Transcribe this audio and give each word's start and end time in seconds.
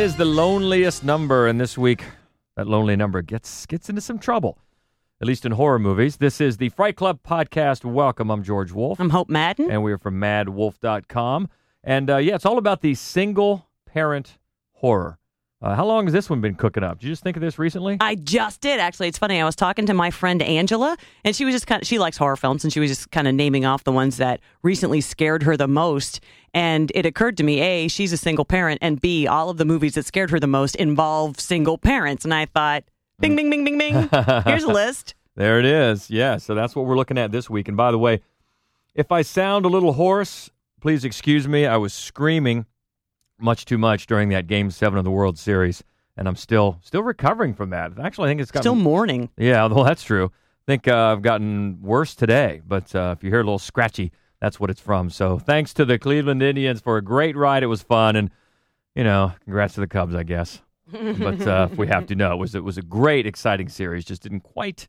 Is 0.00 0.16
the 0.16 0.24
loneliest 0.24 1.04
number, 1.04 1.46
and 1.46 1.60
this 1.60 1.76
week 1.76 2.04
that 2.56 2.66
lonely 2.66 2.96
number 2.96 3.20
gets 3.20 3.66
gets 3.66 3.90
into 3.90 4.00
some 4.00 4.18
trouble, 4.18 4.58
at 5.20 5.26
least 5.26 5.44
in 5.44 5.52
horror 5.52 5.78
movies. 5.78 6.16
This 6.16 6.40
is 6.40 6.56
the 6.56 6.70
Fright 6.70 6.96
Club 6.96 7.20
podcast. 7.22 7.84
Welcome, 7.84 8.30
I'm 8.30 8.42
George 8.42 8.72
Wolf, 8.72 8.98
I'm 8.98 9.10
Hope 9.10 9.28
Madden. 9.28 9.70
and 9.70 9.82
we 9.82 9.92
are 9.92 9.98
from 9.98 10.18
MaddWolf.com. 10.18 11.50
And 11.84 12.08
uh, 12.10 12.16
yeah, 12.16 12.34
it's 12.34 12.46
all 12.46 12.56
about 12.56 12.80
the 12.80 12.94
single 12.94 13.68
parent 13.86 14.38
horror. 14.72 15.18
Uh, 15.62 15.74
how 15.74 15.84
long 15.84 16.06
has 16.06 16.14
this 16.14 16.30
one 16.30 16.40
been 16.40 16.54
cooking 16.54 16.82
up? 16.82 16.98
Did 16.98 17.06
you 17.06 17.12
just 17.12 17.22
think 17.22 17.36
of 17.36 17.42
this 17.42 17.58
recently? 17.58 17.98
I 18.00 18.14
just 18.14 18.62
did 18.62 18.80
actually. 18.80 19.08
It's 19.08 19.18
funny. 19.18 19.40
I 19.40 19.44
was 19.44 19.54
talking 19.54 19.84
to 19.86 19.94
my 19.94 20.10
friend 20.10 20.40
Angela, 20.40 20.96
and 21.22 21.36
she 21.36 21.44
was 21.44 21.54
just 21.54 21.66
kind 21.66 21.82
of 21.82 21.86
she 21.86 21.98
likes 21.98 22.16
horror 22.16 22.36
films, 22.36 22.64
and 22.64 22.72
she 22.72 22.80
was 22.80 22.88
just 22.88 23.10
kind 23.10 23.28
of 23.28 23.34
naming 23.34 23.66
off 23.66 23.84
the 23.84 23.92
ones 23.92 24.16
that 24.16 24.40
recently 24.62 25.02
scared 25.02 25.42
her 25.42 25.58
the 25.58 25.68
most. 25.68 26.20
And 26.54 26.90
it 26.94 27.04
occurred 27.04 27.36
to 27.36 27.42
me, 27.42 27.60
a 27.60 27.88
she's 27.88 28.10
a 28.12 28.16
single 28.16 28.46
parent, 28.46 28.78
and 28.80 29.00
b 29.00 29.26
all 29.26 29.50
of 29.50 29.58
the 29.58 29.66
movies 29.66 29.94
that 29.94 30.06
scared 30.06 30.30
her 30.30 30.40
the 30.40 30.46
most 30.46 30.76
involve 30.76 31.38
single 31.38 31.76
parents. 31.76 32.24
And 32.24 32.32
I 32.32 32.46
thought, 32.46 32.84
bing, 33.18 33.36
bing, 33.36 33.50
bing, 33.50 33.64
bing, 33.64 33.76
bing. 33.76 34.08
Here's 34.46 34.64
a 34.64 34.72
list. 34.72 35.14
There 35.36 35.58
it 35.58 35.66
is. 35.66 36.10
Yeah, 36.10 36.38
so 36.38 36.54
that's 36.54 36.74
what 36.74 36.86
we're 36.86 36.96
looking 36.96 37.18
at 37.18 37.32
this 37.32 37.50
week. 37.50 37.68
And 37.68 37.76
by 37.76 37.90
the 37.90 37.98
way, 37.98 38.22
if 38.94 39.12
I 39.12 39.20
sound 39.20 39.66
a 39.66 39.68
little 39.68 39.92
hoarse, 39.92 40.50
please 40.80 41.04
excuse 41.04 41.46
me. 41.46 41.66
I 41.66 41.76
was 41.76 41.92
screaming 41.92 42.64
much 43.42 43.64
too 43.64 43.78
much 43.78 44.06
during 44.06 44.28
that 44.30 44.46
Game 44.46 44.70
Seven 44.70 44.98
of 44.98 45.04
the 45.04 45.10
World 45.10 45.38
Series, 45.38 45.82
and 46.16 46.28
I'm 46.28 46.36
still 46.36 46.78
still 46.82 47.02
recovering 47.02 47.54
from 47.54 47.70
that. 47.70 47.98
Actually, 47.98 48.28
I 48.28 48.30
think 48.30 48.40
it's 48.40 48.50
gotten 48.50 48.62
Still 48.62 48.74
mourning. 48.74 49.30
yeah. 49.36 49.66
Well, 49.72 49.84
that's 49.84 50.02
true. 50.02 50.26
I 50.26 50.64
think 50.66 50.88
uh, 50.88 51.12
I've 51.12 51.22
gotten 51.22 51.78
worse 51.82 52.14
today, 52.14 52.60
but 52.66 52.94
uh, 52.94 53.14
if 53.16 53.24
you 53.24 53.30
hear 53.30 53.40
a 53.40 53.44
little 53.44 53.58
scratchy, 53.58 54.12
that's 54.40 54.60
what 54.60 54.70
it's 54.70 54.80
from. 54.80 55.10
So 55.10 55.38
thanks 55.38 55.74
to 55.74 55.84
the 55.84 55.98
Cleveland 55.98 56.42
Indians 56.42 56.80
for 56.80 56.96
a 56.96 57.02
great 57.02 57.36
ride. 57.36 57.62
It 57.62 57.66
was 57.66 57.82
fun, 57.82 58.14
and 58.16 58.30
you 58.94 59.04
know, 59.04 59.32
congrats 59.44 59.74
to 59.74 59.80
the 59.80 59.86
Cubs, 59.88 60.14
I 60.14 60.22
guess. 60.22 60.60
but 60.92 61.40
uh, 61.46 61.68
if 61.70 61.78
we 61.78 61.86
have 61.86 62.06
to 62.06 62.14
know, 62.14 62.32
it 62.32 62.38
was 62.38 62.54
it 62.54 62.64
was 62.64 62.76
a 62.78 62.82
great, 62.82 63.26
exciting 63.26 63.68
series. 63.68 64.04
Just 64.04 64.22
didn't 64.22 64.40
quite 64.40 64.88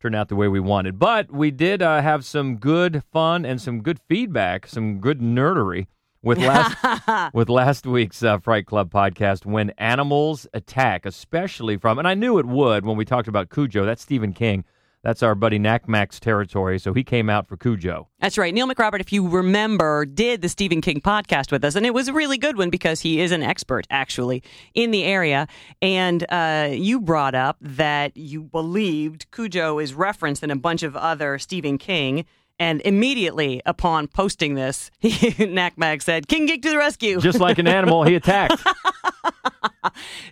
turn 0.00 0.14
out 0.14 0.28
the 0.28 0.36
way 0.36 0.48
we 0.48 0.60
wanted, 0.60 0.98
but 0.98 1.30
we 1.30 1.50
did 1.50 1.82
uh, 1.82 2.00
have 2.00 2.24
some 2.24 2.56
good 2.56 3.02
fun 3.12 3.44
and 3.44 3.60
some 3.60 3.82
good 3.82 3.98
feedback, 4.08 4.66
some 4.66 4.98
good 4.98 5.20
nerdery 5.20 5.86
with 6.22 6.38
last 6.38 7.32
with 7.34 7.48
last 7.48 7.86
week's 7.86 8.22
uh, 8.22 8.38
Fright 8.38 8.66
Club 8.66 8.90
podcast 8.90 9.46
when 9.46 9.70
animals 9.70 10.46
attack, 10.54 11.06
especially 11.06 11.76
from, 11.76 11.98
and 11.98 12.06
I 12.06 12.14
knew 12.14 12.38
it 12.38 12.46
would 12.46 12.84
when 12.84 12.96
we 12.96 13.04
talked 13.04 13.28
about 13.28 13.50
Cujo. 13.50 13.84
That's 13.84 14.02
Stephen 14.02 14.32
King. 14.32 14.64
That's 15.02 15.22
our 15.22 15.34
buddy 15.34 15.58
Knack 15.58 15.88
Mac's 15.88 16.20
territory. 16.20 16.78
So 16.78 16.92
he 16.92 17.02
came 17.02 17.30
out 17.30 17.48
for 17.48 17.56
Cujo. 17.56 18.08
That's 18.20 18.36
right. 18.36 18.52
Neil 18.52 18.68
McRobert, 18.68 19.00
if 19.00 19.12
you 19.14 19.26
remember, 19.26 20.04
did 20.04 20.42
the 20.42 20.48
Stephen 20.50 20.82
King 20.82 21.00
podcast 21.00 21.50
with 21.50 21.64
us, 21.64 21.74
and 21.74 21.86
it 21.86 21.94
was 21.94 22.08
a 22.08 22.12
really 22.12 22.36
good 22.36 22.58
one 22.58 22.68
because 22.68 23.00
he 23.00 23.20
is 23.20 23.32
an 23.32 23.42
expert, 23.42 23.86
actually, 23.88 24.42
in 24.74 24.90
the 24.90 25.04
area. 25.04 25.48
And 25.80 26.26
uh, 26.30 26.68
you 26.72 27.00
brought 27.00 27.34
up 27.34 27.56
that 27.62 28.14
you 28.14 28.42
believed 28.42 29.30
Cujo 29.30 29.78
is 29.78 29.94
referenced 29.94 30.42
in 30.42 30.50
a 30.50 30.56
bunch 30.56 30.82
of 30.82 30.94
other 30.94 31.38
Stephen 31.38 31.78
King. 31.78 32.26
And 32.60 32.82
immediately 32.82 33.62
upon 33.64 34.06
posting 34.06 34.54
this, 34.54 34.90
Mag 35.78 36.02
said, 36.02 36.28
King 36.28 36.44
Geek 36.46 36.62
to 36.62 36.70
the 36.70 36.76
rescue. 36.76 37.18
Just 37.18 37.40
like 37.40 37.58
an 37.58 37.66
animal, 37.66 38.04
he 38.04 38.14
attacked. 38.14 38.62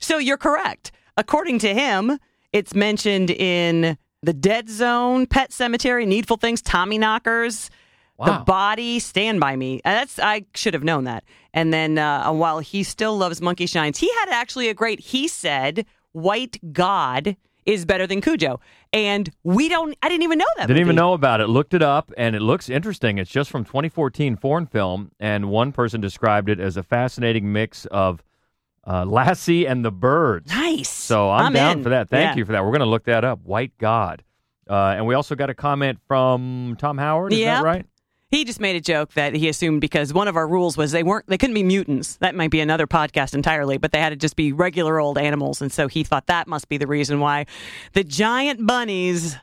So 0.01 0.19
you're 0.19 0.37
correct. 0.37 0.93
According 1.17 1.59
to 1.61 1.75
him, 1.75 2.19
it's 2.53 2.75
mentioned 2.75 3.31
in 3.31 3.97
The 4.23 4.33
Dead 4.33 4.69
Zone, 4.69 5.27
Pet 5.27 5.51
Sematary, 5.51 6.07
Needful 6.07 6.37
Things, 6.37 6.63
Tommyknockers, 6.63 7.71
The 8.19 8.43
Body, 8.45 8.99
Stand 8.99 9.41
By 9.41 9.57
Me. 9.57 9.81
Uh, 9.85 9.91
That's 9.91 10.19
I 10.19 10.45
should 10.55 10.75
have 10.75 10.85
known 10.85 11.05
that. 11.05 11.25
And 11.55 11.73
then 11.73 11.99
uh, 11.99 12.31
while 12.33 12.59
he 12.61 12.83
still 12.83 13.17
loves 13.17 13.41
Monkey 13.41 13.67
Shines, 13.67 13.99
he 13.99 14.11
had 14.21 14.29
actually 14.29 14.69
a 14.69 14.75
great. 14.75 15.01
He 15.01 15.29
said, 15.29 15.87
"White 16.13 16.59
God." 16.73 17.37
Is 17.67 17.85
better 17.85 18.07
than 18.07 18.23
Cujo, 18.23 18.61
and 18.93 19.31
we 19.43 19.69
don't. 19.69 19.97
I 20.03 20.09
didn't 20.09 20.23
even 20.23 20.39
know 20.39 20.47
that. 20.57 20.67
Didn't 20.67 20.81
even 20.81 20.97
know 20.97 21.13
about 21.13 21.41
it. 21.41 21.49
Looked 21.49 21.75
it 21.75 21.83
up, 21.83 22.13
and 22.17 22.35
it 22.35 22.41
looks 22.41 22.69
interesting. 22.69 23.19
It's 23.19 23.31
just 23.31 23.51
from 23.51 23.65
2014 23.65 24.37
foreign 24.37 24.67
film, 24.67 25.11
and 25.21 25.51
one 25.51 25.73
person 25.73 26.01
described 26.01 26.49
it 26.49 26.59
as 26.61 26.77
a 26.77 26.83
fascinating 26.83 27.53
mix 27.53 27.87
of 27.87 28.23
uh, 28.87 29.05
Lassie 29.05 29.67
and 29.67 29.85
the 29.85 29.93
Birds. 29.93 30.51
Nice. 30.53 30.89
So 30.89 31.31
I'm, 31.31 31.53
down 31.53 31.79
in. 31.79 31.83
for 31.83 31.91
that. 31.91 32.09
Thank 32.09 32.31
Yeah. 32.31 32.37
you 32.37 32.45
for 32.45 32.53
that. 32.53 32.63
We're 32.65 32.71
going 32.71 32.81
to 32.81 32.87
look 32.87 33.05
that 33.05 33.25
up. 33.25 33.41
White 33.45 33.73
God. 33.79 34.23
Uh, 34.69 34.95
and 34.97 35.07
we 35.07 35.15
also 35.15 35.35
got 35.35 35.51
a 35.51 35.55
comment 35.55 35.99
from 36.07 36.77
Tom 36.79 36.97
Howard. 36.99 37.33
Is 37.33 37.41
that 37.41 37.63
right? 37.65 37.87
He 38.31 38.45
just 38.45 38.61
made 38.61 38.77
a 38.77 38.81
joke 38.81 39.15
that 39.15 39.35
he 39.35 39.49
assumed 39.49 39.81
because 39.81 40.13
one 40.13 40.29
of 40.29 40.37
our 40.37 40.47
rules 40.47 40.77
was 40.77 40.93
they 40.93 41.03
weren't 41.03 41.27
they 41.29 41.39
couldn't 41.39 41.55
be 41.55 41.63
mutants. 41.63 42.17
That 42.17 42.35
might 42.35 42.51
be 42.51 42.61
another 42.61 42.87
podcast 42.87 43.35
entirely, 43.35 43.79
but 43.79 43.91
they 43.93 44.01
had 44.01 44.11
to 44.11 44.17
just 44.17 44.37
be 44.37 44.53
regular 44.53 44.99
old 45.01 45.17
animals, 45.17 45.63
and 45.63 45.73
so 45.73 45.89
he 45.89 46.05
thought 46.05 46.27
that 46.27 46.47
must 46.47 46.69
be 46.69 46.77
the 46.77 46.87
reason 46.87 47.21
why 47.21 47.47
the 47.95 48.05
giant 48.05 48.67
bunnies, 48.67 49.37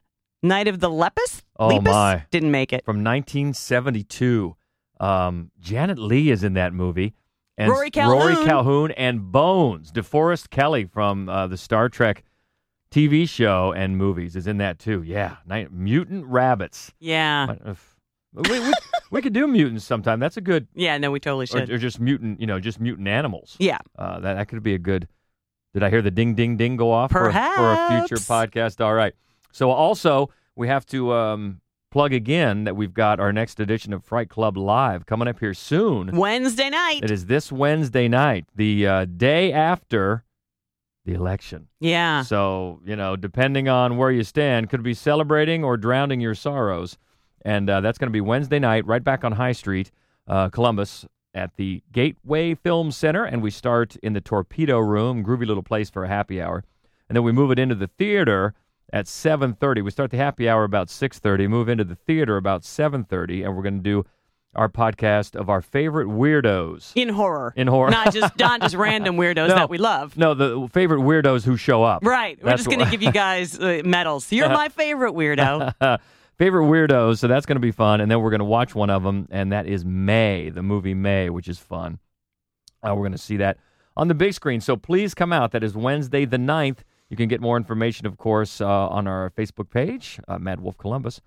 Night 0.44 0.68
of 0.68 0.80
the 0.82 0.90
Lepus, 0.90 1.42
Oh, 1.58 1.70
Lepus? 1.70 1.84
my. 1.86 2.24
didn't 2.30 2.52
make 2.52 2.72
it. 2.74 2.86
From 2.86 3.04
1972. 3.04 4.56
Um, 5.00 5.52
Janet 5.60 5.98
Leigh 5.98 6.30
is 6.30 6.44
in 6.44 6.54
that 6.54 6.72
movie. 6.74 7.14
And 7.58 7.70
Rory 7.72 7.90
Rory 7.96 8.34
Calhoun. 8.36 8.46
Calhoun 8.46 8.92
and 8.92 9.32
Bones. 9.32 9.92
DeForest 9.92 10.50
Kelley 10.50 10.86
from 10.86 11.28
uh, 11.30 11.48
the 11.48 11.58
Star 11.58 11.90
Trek 11.90 12.24
TV 12.92 13.28
show 13.28 13.74
and 13.76 13.98
movies 13.98 14.36
is 14.36 14.46
in 14.48 14.58
that 14.58 14.78
too. 14.78 15.02
Yeah. 15.04 15.38
Night, 15.46 15.72
mutant 15.72 16.26
rabbits. 16.26 16.92
Yeah, 17.00 17.48
What 17.48 17.60
if- 17.66 17.95
we, 18.36 18.60
we, 18.60 18.74
we 19.12 19.22
could 19.22 19.34
do 19.34 19.48
mutants 19.48 19.86
sometime. 19.86 20.20
That's 20.20 20.38
a 20.38 20.42
good, 20.42 20.68
yeah, 20.74 20.98
no, 20.98 21.12
we 21.12 21.20
totally 21.20 21.46
should. 21.46 21.70
or 21.70 21.78
just 21.78 22.00
mutant, 22.00 22.40
you 22.42 22.48
know, 22.48 22.60
just 22.60 22.80
mutant 22.80 23.08
animals. 23.08 23.56
yeah, 23.60 23.78
Uh, 23.98 24.20
that 24.20 24.34
that 24.36 24.48
could 24.48 24.62
be 24.64 24.74
a 24.74 24.80
good. 24.80 25.08
Did 25.74 25.84
I 25.84 25.90
hear 25.90 26.02
the 26.02 26.12
ding 26.12 26.36
ding 26.36 26.56
ding 26.58 26.78
go 26.78 26.92
off 26.92 27.12
for, 27.12 27.32
for 27.32 27.74
a 27.74 28.00
future 28.00 28.16
podcast? 28.16 28.84
All 28.84 28.94
right. 28.94 29.14
So 29.52 29.72
also 29.72 30.30
we 30.56 30.68
have 30.70 30.86
to 30.88 31.12
um, 31.14 31.60
plug 31.92 32.14
again 32.14 32.64
that 32.64 32.76
we've 32.76 32.94
got 32.94 33.20
our 33.20 33.34
next 33.34 33.60
edition 33.60 33.92
of 33.92 34.04
Fright 34.04 34.30
Club 34.30 34.58
Live 34.58 35.06
coming 35.06 35.28
up 35.28 35.40
here 35.40 35.54
soon. 35.54 36.16
Wednesday 36.16 36.70
night. 36.70 37.04
It 37.04 37.12
is 37.12 37.26
this 37.26 37.52
Wednesday 37.52 38.08
night, 38.08 38.46
the 38.56 38.88
uh, 38.88 39.06
day 39.06 39.52
after 39.52 40.24
the 41.06 41.14
election. 41.14 41.68
yeah, 41.80 42.22
So 42.24 42.80
you 42.86 42.96
know, 42.96 43.16
depending 43.16 43.68
on 43.70 43.98
where 43.98 44.12
you 44.12 44.24
stand, 44.24 44.70
could 44.70 44.82
be 44.82 44.94
celebrating 44.94 45.64
or 45.64 45.78
drowning 45.78 46.20
your 46.22 46.36
sorrows. 46.36 46.98
And 47.46 47.70
uh, 47.70 47.80
that's 47.82 47.98
going 47.98 48.08
to 48.10 48.12
be 48.14 48.20
Wednesday 48.22 48.60
night, 48.60 48.86
right 48.86 49.04
back 49.04 49.24
on 49.24 49.32
High 49.34 49.52
Street, 49.54 49.92
uh, 50.28 50.50
Columbus, 50.50 51.06
at 51.34 51.56
the 51.58 51.84
Gateway 51.92 52.56
Film 52.56 52.92
Center. 52.92 53.24
And 53.24 53.42
we 53.42 53.52
start 53.52 53.96
in 53.98 54.14
the 54.14 54.22
Torpedo 54.22 54.80
Room, 54.80 55.24
groovy 55.24 55.46
little 55.46 55.64
place 55.64 55.90
for 55.90 56.04
a 56.04 56.08
happy 56.08 56.42
hour. 56.42 56.64
And 57.08 57.16
then 57.16 57.24
we 57.24 57.32
move 57.32 57.52
it 57.52 57.60
into 57.60 57.76
the 57.76 57.88
theater 57.88 58.54
at 58.92 59.06
7.30. 59.06 59.84
We 59.84 59.92
start 59.92 60.10
the 60.12 60.18
happy 60.18 60.50
hour 60.50 60.64
about 60.64 60.88
6.30, 60.88 61.48
move 61.48 61.70
into 61.70 61.84
the 61.84 61.96
theater 61.96 62.36
about 62.38 62.64
7.30, 62.64 63.46
and 63.46 63.56
we're 63.56 63.62
going 63.64 63.78
to 63.78 63.84
do 63.84 64.06
our 64.56 64.70
podcast 64.70 65.36
of 65.36 65.50
our 65.50 65.62
favorite 65.62 66.08
weirdos 66.08 66.94
in 66.96 67.10
horror, 67.10 67.54
in 67.58 67.68
horror. 67.68 67.90
not 67.92 68.14
just 68.14 68.36
not 68.40 68.62
just 68.62 68.74
random 68.74 69.18
weirdos 69.18 69.50
No. 69.50 69.56
that 69.56 69.70
we 69.70 69.78
love. 69.78 70.16
no, 70.18 70.34
the 70.34 70.70
favorite 70.72 71.02
weirdos 71.02 71.44
who 71.44 71.58
show 71.58 71.84
up. 71.84 72.06
Right, 72.06 72.38
we're 72.42 72.52
That's 72.52 72.64
just 72.64 72.70
going 72.74 72.84
to 72.86 72.90
give 72.90 73.04
you 73.04 73.12
guys 73.12 73.60
uh, 73.60 73.82
medals. 73.84 74.32
You're 74.32 74.48
my 74.64 74.70
favorite 74.70 75.12
weirdo. 75.14 75.74
favorite 76.38 76.66
weirdos. 76.66 77.20
So 77.20 77.28
that's 77.28 77.46
going 77.46 77.56
to 77.56 77.62
be 77.62 77.72
fun. 77.72 78.02
And 78.02 78.10
then 78.10 78.22
we're 78.22 78.30
going 78.30 78.40
to 78.40 78.46
watch 78.46 78.76
one 78.76 78.90
of 78.90 79.04
them, 79.04 79.28
and 79.32 79.52
that 79.52 79.68
is 79.68 79.86
May, 79.86 80.50
the 80.50 80.64
movie 80.64 80.94
May, 80.94 81.30
which 81.30 81.48
is 81.48 81.60
fun. 81.60 82.00
Uh, 82.84 82.94
we're 82.96 83.04
going 83.04 83.12
to 83.14 83.18
see 83.18 83.38
that 83.38 83.58
on 83.98 84.08
the 84.08 84.14
big 84.14 84.34
screen. 84.34 84.62
So 84.62 84.76
please 84.76 85.14
come 85.14 85.34
out. 85.34 85.52
That 85.52 85.64
is 85.64 85.76
Wednesday 85.76 86.26
the 86.26 86.38
9th. 86.38 86.80
You 87.10 87.18
can 87.18 87.28
get 87.28 87.42
more 87.42 87.58
information, 87.58 88.08
of 88.08 88.18
course, 88.18 88.62
uh, 88.62 88.68
on 88.68 89.08
our 89.08 89.32
Facebook 89.32 89.70
page, 89.70 90.20
uh, 90.28 90.40
Mad 90.40 90.60
Wolf 90.60 90.78
Columbus, 90.78 91.22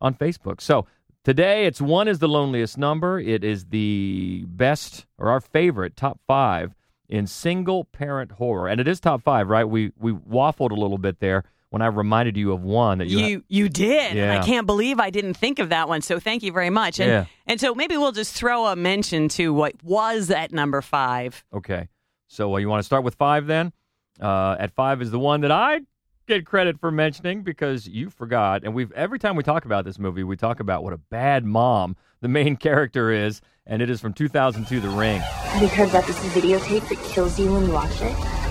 on 0.00 0.14
Facebook. 0.14 0.60
So 0.60 0.86
today, 1.24 1.66
it's 1.66 1.80
one 1.80 2.08
is 2.08 2.18
the 2.18 2.28
loneliest 2.28 2.76
number. 2.76 3.18
It 3.18 3.42
is 3.42 3.66
the 3.66 4.44
best 4.46 5.06
or 5.18 5.30
our 5.30 5.40
favorite 5.40 5.96
top 5.96 6.20
five 6.26 6.74
in 7.08 7.26
single 7.26 7.84
parent 7.84 8.32
horror, 8.32 8.68
and 8.68 8.80
it 8.80 8.88
is 8.88 9.00
top 9.00 9.22
five, 9.22 9.48
right? 9.48 9.64
We 9.64 9.92
we 9.98 10.12
waffled 10.12 10.70
a 10.70 10.74
little 10.74 10.98
bit 10.98 11.20
there 11.20 11.44
when 11.74 11.82
I 11.82 11.86
reminded 11.86 12.36
you 12.36 12.52
of 12.52 12.62
one 12.62 12.98
that 12.98 13.08
you. 13.08 13.18
You 13.18 13.44
you 13.48 13.68
did. 13.68 14.16
And 14.16 14.30
I 14.30 14.46
can't 14.46 14.64
believe 14.64 15.00
I 15.00 15.10
didn't 15.10 15.34
think 15.34 15.58
of 15.58 15.70
that 15.70 15.88
one. 15.88 16.02
So 16.02 16.20
thank 16.20 16.44
you 16.44 16.52
very 16.52 16.70
much. 16.70 17.00
And 17.00 17.10
Yeah. 17.10 17.24
and 17.48 17.60
so 17.60 17.74
maybe 17.74 17.96
we'll 17.96 18.12
just 18.12 18.32
throw 18.32 18.66
a 18.66 18.76
mention 18.76 19.28
to 19.30 19.52
what 19.52 19.74
was 19.82 20.30
at 20.30 20.52
number 20.52 20.80
five. 20.80 21.44
Okay. 21.52 21.88
So 22.28 22.54
uh, 22.54 22.58
you 22.58 22.68
want 22.68 22.78
to 22.78 22.84
start 22.84 23.02
with 23.02 23.16
five 23.16 23.48
then? 23.48 23.72
Uh, 24.20 24.54
at 24.60 24.70
five 24.70 25.02
is 25.02 25.10
the 25.10 25.18
one 25.18 25.40
that 25.40 25.50
I 25.50 25.80
get 26.28 26.46
credit 26.46 26.78
for 26.78 26.92
mentioning 26.92 27.42
because 27.42 27.88
you 27.88 28.08
forgot. 28.08 28.62
And 28.62 28.72
we've 28.72 28.92
every 28.92 29.18
time 29.18 29.34
we 29.34 29.42
talk 29.42 29.64
about 29.64 29.84
this 29.84 29.98
movie, 29.98 30.22
we 30.22 30.36
talk 30.36 30.60
about 30.60 30.84
what 30.84 30.92
a 30.92 30.98
bad 30.98 31.44
mom 31.44 31.96
the 32.20 32.28
main 32.28 32.54
character 32.68 33.10
is, 33.10 33.40
and 33.66 33.82
it 33.82 33.90
is 33.90 34.00
from 34.00 34.12
2002, 34.14 34.78
The 34.78 34.88
Ring. 34.90 35.18
Have 35.18 35.60
you 35.62 35.66
heard 35.68 35.88
about 35.90 36.06
this 36.06 36.18
videotape 36.26 36.88
that 36.88 36.98
kills 37.12 37.36
you 37.36 37.52
when 37.52 37.66
you 37.66 37.72
watch 37.72 38.00
it? 38.00 38.43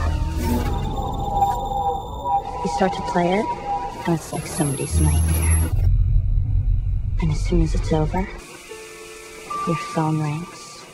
You 2.63 2.69
start 2.77 2.93
to 2.93 3.01
play 3.11 3.33
it, 3.33 3.45
and 4.07 4.15
it's 4.15 4.31
like 4.31 4.47
somebody's 4.47 5.01
nightmare. 5.01 5.71
And 7.21 7.29
as 7.29 7.39
soon 7.41 7.61
as 7.61 7.75
it's 7.75 7.91
over, 7.91 8.25
your 9.67 9.75
phone 9.75 10.21
rings. 10.21 10.85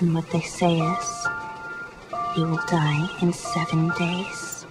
And 0.00 0.14
what 0.14 0.28
they 0.30 0.42
say 0.42 0.80
is, 0.80 1.26
you 2.36 2.44
will 2.46 2.60
die 2.68 3.08
in 3.22 3.32
seven 3.32 3.88
days. 3.98 4.66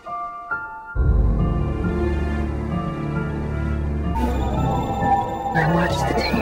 I 5.56 5.72
watched 5.74 6.16
the 6.16 6.22
tape. 6.22 6.33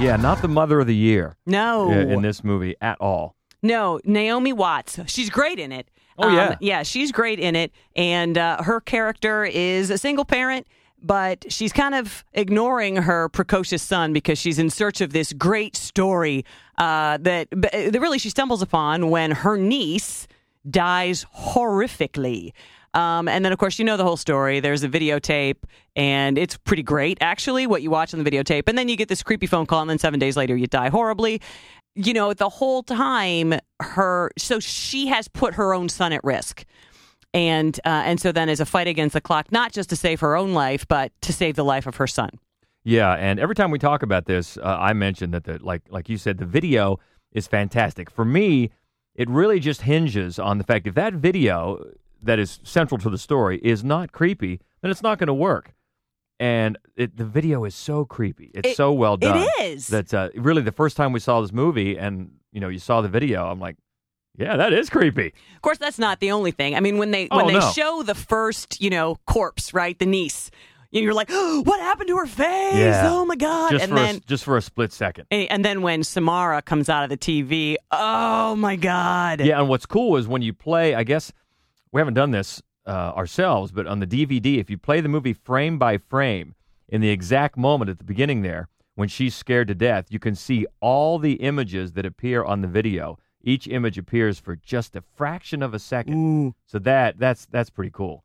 Yeah, 0.00 0.14
not 0.16 0.40
the 0.42 0.48
mother 0.48 0.78
of 0.80 0.86
the 0.86 0.94
year 0.94 1.36
No. 1.44 1.90
in 1.90 2.22
this 2.22 2.44
movie 2.44 2.76
at 2.80 3.00
all. 3.00 3.34
No, 3.62 3.98
Naomi 4.04 4.52
Watts. 4.52 5.00
She's 5.06 5.28
great 5.28 5.58
in 5.58 5.72
it. 5.72 5.88
Oh, 6.18 6.28
yeah. 6.32 6.56
yeah, 6.60 6.82
she's 6.84 7.10
great 7.12 7.38
in 7.40 7.54
it, 7.56 7.72
and 7.96 8.36
uh, 8.38 8.62
her 8.62 8.80
character 8.80 9.44
is 9.44 9.90
a 9.90 9.98
single 9.98 10.24
parent, 10.24 10.66
but 11.02 11.44
she's 11.52 11.72
kind 11.72 11.94
of 11.94 12.24
ignoring 12.32 12.96
her 12.96 13.28
precocious 13.28 13.82
son 13.82 14.12
because 14.12 14.38
she's 14.38 14.58
in 14.58 14.70
search 14.70 15.00
of 15.00 15.12
this 15.12 15.32
great 15.32 15.76
story 15.76 16.44
uh, 16.78 17.18
that, 17.18 17.48
that 17.50 17.98
really 18.00 18.18
she 18.18 18.30
stumbles 18.30 18.62
upon 18.62 19.10
when 19.10 19.30
her 19.32 19.56
niece 19.56 20.26
dies 20.68 21.24
horrifically. 21.36 22.52
Um, 22.94 23.28
and 23.28 23.44
then, 23.44 23.52
of 23.52 23.58
course, 23.58 23.78
you 23.78 23.84
know 23.84 23.96
the 23.96 24.04
whole 24.04 24.16
story. 24.16 24.60
There's 24.60 24.82
a 24.82 24.88
videotape, 24.88 25.56
and 25.94 26.38
it's 26.38 26.56
pretty 26.56 26.82
great, 26.82 27.18
actually, 27.20 27.66
what 27.66 27.82
you 27.82 27.90
watch 27.90 28.14
on 28.14 28.22
the 28.22 28.30
videotape. 28.30 28.68
And 28.68 28.78
then 28.78 28.88
you 28.88 28.96
get 28.96 29.08
this 29.08 29.22
creepy 29.22 29.46
phone 29.46 29.66
call, 29.66 29.80
and 29.80 29.90
then 29.90 29.98
seven 29.98 30.18
days 30.18 30.36
later, 30.36 30.56
you 30.56 30.66
die 30.66 30.88
horribly. 30.88 31.40
You 31.94 32.14
know, 32.14 32.32
the 32.32 32.48
whole 32.48 32.82
time, 32.82 33.54
her 33.80 34.30
so 34.38 34.60
she 34.60 35.08
has 35.08 35.28
put 35.28 35.54
her 35.54 35.74
own 35.74 35.88
son 35.88 36.12
at 36.12 36.22
risk, 36.22 36.64
and 37.34 37.78
uh, 37.84 38.02
and 38.04 38.20
so 38.20 38.32
then, 38.32 38.48
as 38.48 38.60
a 38.60 38.66
fight 38.66 38.86
against 38.86 39.14
the 39.14 39.20
clock, 39.20 39.50
not 39.50 39.72
just 39.72 39.90
to 39.90 39.96
save 39.96 40.20
her 40.20 40.36
own 40.36 40.54
life, 40.54 40.86
but 40.86 41.12
to 41.22 41.32
save 41.32 41.56
the 41.56 41.64
life 41.64 41.86
of 41.86 41.96
her 41.96 42.06
son. 42.06 42.30
Yeah, 42.84 43.12
and 43.14 43.40
every 43.40 43.54
time 43.54 43.70
we 43.70 43.78
talk 43.78 44.02
about 44.02 44.26
this, 44.26 44.56
uh, 44.56 44.76
I 44.80 44.92
mention 44.92 45.32
that 45.32 45.44
the 45.44 45.58
like 45.60 45.82
like 45.90 46.08
you 46.08 46.16
said, 46.16 46.38
the 46.38 46.46
video 46.46 47.00
is 47.32 47.46
fantastic. 47.46 48.10
For 48.10 48.24
me, 48.24 48.70
it 49.14 49.28
really 49.28 49.58
just 49.60 49.82
hinges 49.82 50.38
on 50.38 50.58
the 50.58 50.64
fact 50.64 50.86
if 50.86 50.94
that 50.94 51.14
video 51.14 51.84
that 52.22 52.38
is 52.38 52.60
central 52.62 52.98
to 52.98 53.10
the 53.10 53.18
story 53.18 53.58
is 53.62 53.84
not 53.84 54.12
creepy, 54.12 54.60
then 54.82 54.90
it's 54.90 55.02
not 55.02 55.18
going 55.18 55.28
to 55.28 55.34
work. 55.34 55.74
And 56.40 56.78
it, 56.96 57.16
the 57.16 57.24
video 57.24 57.64
is 57.64 57.74
so 57.74 58.04
creepy. 58.04 58.50
It's 58.54 58.70
It- 58.70 58.76
so 58.76 58.92
well 58.92 59.16
done. 59.16 59.38
It 59.42 59.50
is. 59.64 59.88
That 59.88 60.14
uh, 60.14 60.28
really 60.36 60.62
the 60.62 60.72
first 60.72 60.96
time 60.96 61.12
we 61.12 61.20
saw 61.20 61.40
this 61.40 61.52
movie, 61.52 61.96
and 61.98 62.30
you 62.52 62.60
know, 62.60 62.68
you 62.68 62.78
saw 62.78 63.00
the 63.00 63.08
video, 63.08 63.46
I'm 63.50 63.58
like, 63.60 63.76
yeah, 64.36 64.56
that 64.56 64.72
is 64.72 64.88
creepy. 64.88 65.34
Of 65.56 65.62
course, 65.62 65.78
that's 65.78 65.98
not 65.98 66.20
the 66.20 66.30
only 66.30 66.52
thing. 66.52 66.76
I 66.76 66.80
mean, 66.80 66.96
when 66.98 67.10
they 67.10 67.26
Oh, 67.30 67.38
when 67.38 67.48
they 67.48 67.54
no. 67.58 67.70
show 67.72 68.02
the 68.04 68.14
first, 68.14 68.80
you 68.80 68.88
know, 68.88 69.16
corpse, 69.26 69.74
right, 69.74 69.98
the 69.98 70.06
niece, 70.06 70.52
you're 70.92 71.12
like, 71.12 71.28
oh, 71.32 71.62
what 71.66 71.80
happened 71.80 72.06
to 72.08 72.16
her 72.16 72.26
face? 72.26 72.74
Yeah. 72.76 73.08
Oh 73.10 73.24
my 73.24 73.34
god! 73.34 73.72
Just 73.72 73.84
and 73.84 73.96
then 73.96 74.16
a, 74.16 74.20
just 74.20 74.44
for 74.44 74.56
a 74.56 74.62
split 74.62 74.92
second. 74.92 75.26
And 75.32 75.50
and 75.50 75.64
then 75.64 75.82
when 75.82 76.04
Samara 76.04 76.62
comes 76.62 76.88
out 76.88 77.02
of 77.02 77.10
the 77.10 77.16
TV, 77.18 77.74
oh 77.90 78.54
my 78.54 78.76
God. 78.76 79.40
Yeah, 79.40 79.58
and 79.58 79.68
what's 79.68 79.86
cool 79.86 80.16
is 80.16 80.28
when 80.28 80.42
you 80.42 80.52
play, 80.52 80.94
I 80.94 81.02
guess 81.02 81.32
we 81.92 82.00
haven't 82.00 82.14
done 82.14 82.30
this 82.30 82.62
uh, 82.86 83.12
ourselves, 83.16 83.72
but 83.72 83.86
on 83.86 84.00
the 84.00 84.06
DVD, 84.06 84.58
if 84.58 84.70
you 84.70 84.78
play 84.78 85.00
the 85.00 85.08
movie 85.08 85.32
frame 85.32 85.78
by 85.78 85.98
frame 85.98 86.54
in 86.88 87.00
the 87.00 87.10
exact 87.10 87.56
moment 87.56 87.90
at 87.90 87.98
the 87.98 88.04
beginning 88.04 88.42
there, 88.42 88.68
when 88.94 89.08
she's 89.08 89.34
scared 89.34 89.68
to 89.68 89.74
death, 89.74 90.06
you 90.10 90.18
can 90.18 90.34
see 90.34 90.66
all 90.80 91.18
the 91.18 91.34
images 91.34 91.92
that 91.92 92.04
appear 92.06 92.42
on 92.42 92.62
the 92.62 92.68
video. 92.68 93.18
Each 93.42 93.68
image 93.68 93.96
appears 93.98 94.38
for 94.40 94.56
just 94.56 94.96
a 94.96 95.02
fraction 95.14 95.62
of 95.62 95.72
a 95.72 95.78
second. 95.78 96.54
So 96.66 96.78
that 96.80 97.18
that's 97.18 97.46
that's 97.46 97.70
pretty 97.70 97.92
cool. 97.92 98.24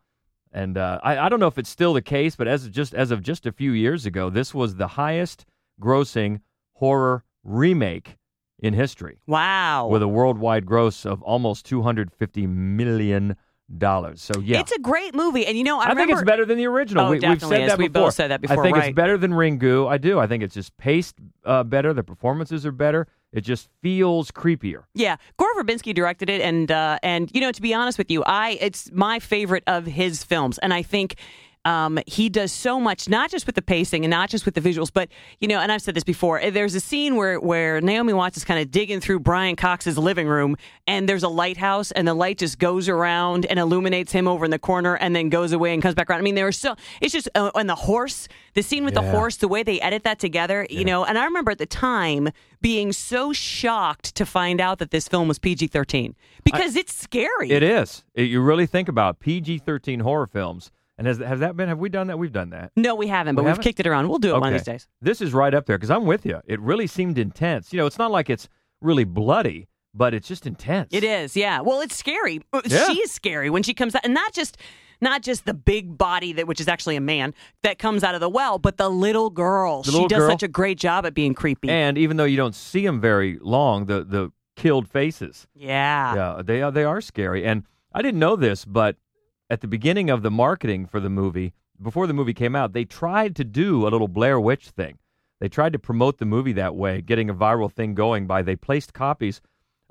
And 0.51 0.77
uh, 0.77 1.00
I, 1.04 1.18
I 1.18 1.30
don't 1.30 1.39
know 1.39 1.48
if 1.48 1.57
it's 1.59 1.69
still 1.69 1.94
the 1.94 2.01
case, 2.01 2.36
but 2.36 2.48
as 2.48 2.66
of 2.66 2.71
just 2.71 2.94
as 2.95 3.12
of 3.12 3.21
just 3.21 3.45
a 3.45 3.51
few 3.51 3.71
years 3.71 4.06
ago, 4.07 4.30
this 4.31 4.54
was 4.54 4.75
the 4.75 4.88
highest 4.88 5.45
grossing 5.80 6.42
horror 6.74 7.24
remake 7.44 8.18
in 8.59 8.74
history 8.74 9.19
Wow. 9.27 9.88
with 9.88 10.01
a 10.01 10.07
worldwide 10.07 10.66
gross 10.66 11.06
of 11.06 11.21
almost 11.21 11.66
two 11.66 11.81
hundred 11.83 12.12
fifty 12.12 12.48
million 12.48 13.36
dollars. 13.78 14.22
So 14.22 14.40
yeah, 14.40 14.60
It's 14.60 14.72
a 14.72 14.80
great 14.80 15.16
movie. 15.16 15.46
And 15.46 15.58
you 15.58 15.64
know, 15.64 15.80
I, 15.80 15.92
I, 15.92 15.96
think 15.96 16.12
it's 16.12 16.24
better 16.24 16.46
than 16.46 16.58
the 16.58 16.68
original. 16.68 17.06
Oh, 17.06 17.10
we, 17.12 17.20
we've 17.20 17.42
said 17.42 17.62
is. 17.62 17.70
that 17.70 17.78
We 17.78 17.88
before. 17.88 18.08
both 18.08 18.14
said 18.14 18.31
that 18.31 18.42
before, 18.42 18.60
I 18.60 18.64
think 18.64 18.78
right. 18.78 18.90
it's 18.90 18.96
better 18.96 19.18
than 19.18 19.31
Ringu. 19.31 19.90
I 19.90 19.98
do. 19.98 20.20
I 20.20 20.28
think 20.28 20.44
it's 20.44 20.54
just 20.54 20.75
paced 20.78 21.16
uh, 21.46 21.64
better. 21.64 21.94
The 21.94 22.04
performances 22.04 22.66
are 22.66 22.72
better. 22.72 23.08
It 23.31 23.42
just 23.42 23.70
feels 23.81 24.31
creepier. 24.31 24.84
Yeah, 24.94 25.18
Gore 25.38 25.54
Verbinski 25.58 25.94
directed 25.94 26.30
it, 26.30 26.42
and 26.42 26.72
uh, 26.72 27.00
and 27.02 27.31
you 27.34 27.42
know, 27.42 27.52
to 27.52 27.62
be 27.62 27.74
honest 27.74 27.98
with 27.98 28.12
you, 28.12 28.24
I 28.25 28.58
it's 28.62 28.92
my 28.92 29.20
favorite 29.20 29.64
of 29.68 29.86
his 29.86 30.24
films, 30.24 30.58
and 30.60 30.74
I 30.74 30.84
think. 30.84 31.16
Um, 31.65 32.00
he 32.07 32.30
does 32.30 32.51
so 32.51 32.80
much, 32.80 33.07
not 33.07 33.31
just 33.31 33.45
with 33.45 33.56
the 33.56 33.62
pacing 33.62 34.04
and 34.04 34.10
not 34.10 34.30
just 34.30 34.45
with 34.45 34.54
the 34.56 34.62
visuals, 34.62 34.92
but 34.94 35.10
you 35.39 35.48
know, 35.48 35.60
and 35.60 35.71
I've 35.71 35.81
said 35.81 35.95
this 35.95 36.04
before. 36.04 36.39
eh, 36.42 36.50
There's 36.50 36.75
a 36.75 36.80
scene 36.80 37.15
where 37.15 37.39
where 37.39 37.80
Naomi 37.81 38.13
Watts 38.13 38.38
is 38.38 38.44
kind 38.45 38.60
of 38.60 38.69
digging 38.71 39.00
through 39.00 39.19
Brian 39.21 39.56
Cox's 39.56 39.98
living 39.98 40.27
room, 40.27 40.57
and 40.88 41.07
there's 41.07 41.24
a 41.24 41.30
lighthouse, 41.30 41.92
and 41.92 42.07
the 42.07 42.13
light 42.13 42.38
just 42.38 42.60
goes 42.60 42.89
around 42.89 43.45
and 43.45 43.60
illuminates 43.60 44.12
him 44.12 44.27
over 44.27 44.44
in 44.45 44.51
the 44.51 44.60
corner, 44.60 44.95
and 44.95 45.15
then 45.15 45.30
goes 45.30 45.51
away 45.54 45.74
and 45.74 45.81
comes 45.81 45.95
back 45.95 46.10
around. 46.10 46.19
I 46.19 46.24
mean, 46.24 46.36
there 46.36 46.48
are 46.48 46.51
so 46.51 46.75
it's 47.01 47.13
just 47.13 47.30
uh, 47.36 47.51
and 47.56 47.69
the 47.69 47.75
horse, 47.75 48.27
the 48.56 48.62
scene 48.63 48.83
with 48.83 48.94
the 48.95 49.01
horse, 49.12 49.38
the 49.38 49.48
way 49.48 49.63
they 49.63 49.80
edit 49.81 50.04
that 50.04 50.19
together, 50.19 50.68
you 50.69 50.83
know. 50.86 51.06
And 51.06 51.18
I 51.18 51.24
remember 51.25 51.51
at 51.51 51.57
the 51.59 51.66
time 51.66 52.30
being 52.62 52.92
so 52.92 53.31
shocked 53.33 54.16
to 54.16 54.25
find 54.25 54.59
out 54.62 54.80
that 54.80 54.92
this 54.92 55.07
film 55.07 55.28
was 55.28 55.38
PG-13 55.40 56.14
because 56.44 56.76
it's 56.76 56.94
scary. 56.94 57.52
It 57.52 57.64
is. 57.64 58.04
It- 58.16 58.23
you 58.23 58.42
really 58.42 58.66
think 58.66 58.88
about 58.90 59.19
PG 59.19 59.59
thirteen 59.59 60.02
horror 60.02 60.28
films, 60.28 60.71
and 60.97 61.07
has 61.07 61.18
has 61.18 61.40
that 61.40 61.56
been? 61.56 61.69
Have 61.69 61.80
we 61.80 61.90
done 61.90 62.07
that? 62.07 62.19
We've 62.19 62.31
done 62.31 62.52
that. 62.52 62.71
No, 62.76 62.95
we 62.95 63.07
haven't, 63.07 63.35
but 63.35 63.44
We 63.44 63.52
we've 63.52 63.62
kicked 63.62 63.80
it 63.80 63.88
around. 63.88 64.09
We'll 64.09 64.19
do 64.19 64.35
it 64.35 64.40
one 64.40 64.54
of 64.54 64.59
these 64.59 64.66
days. 64.66 64.88
This 65.02 65.21
is 65.21 65.33
right 65.33 65.54
up 65.54 65.66
there 65.66 65.78
because 65.78 65.92
I'm 65.92 66.06
with 66.06 66.26
you. 66.26 66.42
It 66.45 66.59
really 66.59 66.88
seemed 66.88 67.18
intense. 67.18 67.73
You 67.73 67.80
know, 67.80 67.85
it's 67.85 67.97
not 67.97 68.12
like 68.12 68.30
it's 68.30 68.47
really 68.81 69.04
bloody, 69.04 69.68
but 69.94 70.14
it's 70.14 70.28
just 70.28 70.45
intense. 70.45 70.90
It 70.92 71.04
is, 71.04 71.35
yeah. 71.35 71.62
Well, 71.62 71.81
it's 71.81 71.95
scary. 71.95 72.42
Uh, 72.52 72.62
Yeah. 72.66 72.88
She 72.88 73.00
is 73.02 73.12
scary 73.12 73.50
when 73.50 73.64
she 73.64 73.73
comes 73.73 73.95
out, 73.95 74.02
and 74.04 74.14
not 74.14 74.33
just 74.33 74.57
not 75.02 75.21
just 75.21 75.45
the 75.45 75.54
big 75.54 75.97
body 75.97 76.33
that, 76.33 76.47
which 76.47 76.62
is 76.62 76.68
actually 76.68 76.95
a 76.95 77.02
man 77.02 77.33
that 77.62 77.78
comes 77.78 78.04
out 78.04 78.16
of 78.16 78.21
the 78.21 78.30
well, 78.30 78.57
but 78.57 78.78
the 78.78 78.90
little 78.90 79.30
girl. 79.30 79.83
The 79.83 79.92
she 79.92 80.07
does 80.07 80.19
girl. 80.19 80.30
such 80.30 80.44
a 80.44 80.47
great 80.47 80.80
job 80.80 81.06
at 81.06 81.14
being 81.14 81.33
creepy. 81.33 81.69
And 81.69 81.97
even 81.97 82.18
though 82.18 82.23
you 82.26 82.38
don't 82.38 82.56
see 82.56 82.85
them 82.85 83.02
very 83.02 83.38
long, 83.42 83.85
the 83.85 84.04
the 84.04 84.31
killed 84.56 84.88
faces, 84.88 85.47
yeah. 85.56 86.16
yeah, 86.16 86.42
they 86.44 86.62
are 86.62 86.71
they 86.71 86.83
are 86.83 87.02
scary. 87.02 87.45
And 87.45 87.64
I 87.94 88.02
didn't 88.02 88.19
know 88.19 88.35
this, 88.35 88.66
but 88.66 88.95
at 89.54 89.62
the 89.62 89.68
beginning 89.68 90.10
of 90.10 90.24
the 90.24 90.31
marketing 90.31 90.88
for 90.88 91.00
the 91.00 91.12
movie, 91.12 91.54
before 91.80 92.07
the 92.07 92.14
movie 92.14 92.33
came 92.33 92.56
out, 92.56 92.74
they 92.74 92.86
tried 92.86 93.36
to 93.36 93.44
do 93.44 93.83
a 93.83 93.90
little 93.90 94.07
Blair 94.07 94.40
Witch 94.40 94.69
thing. 94.69 94.98
They 95.40 95.48
tried 95.48 95.74
to 95.74 95.80
promote 95.80 96.18
the 96.18 96.26
movie 96.26 96.54
that 96.54 96.76
way, 96.76 97.02
getting 97.02 97.30
a 97.30 97.36
viral 97.36 97.72
thing 97.72 97.94
going 97.94 98.26
by 98.26 98.42
they 98.42 98.56
placed 98.56 98.95
copies 98.95 99.42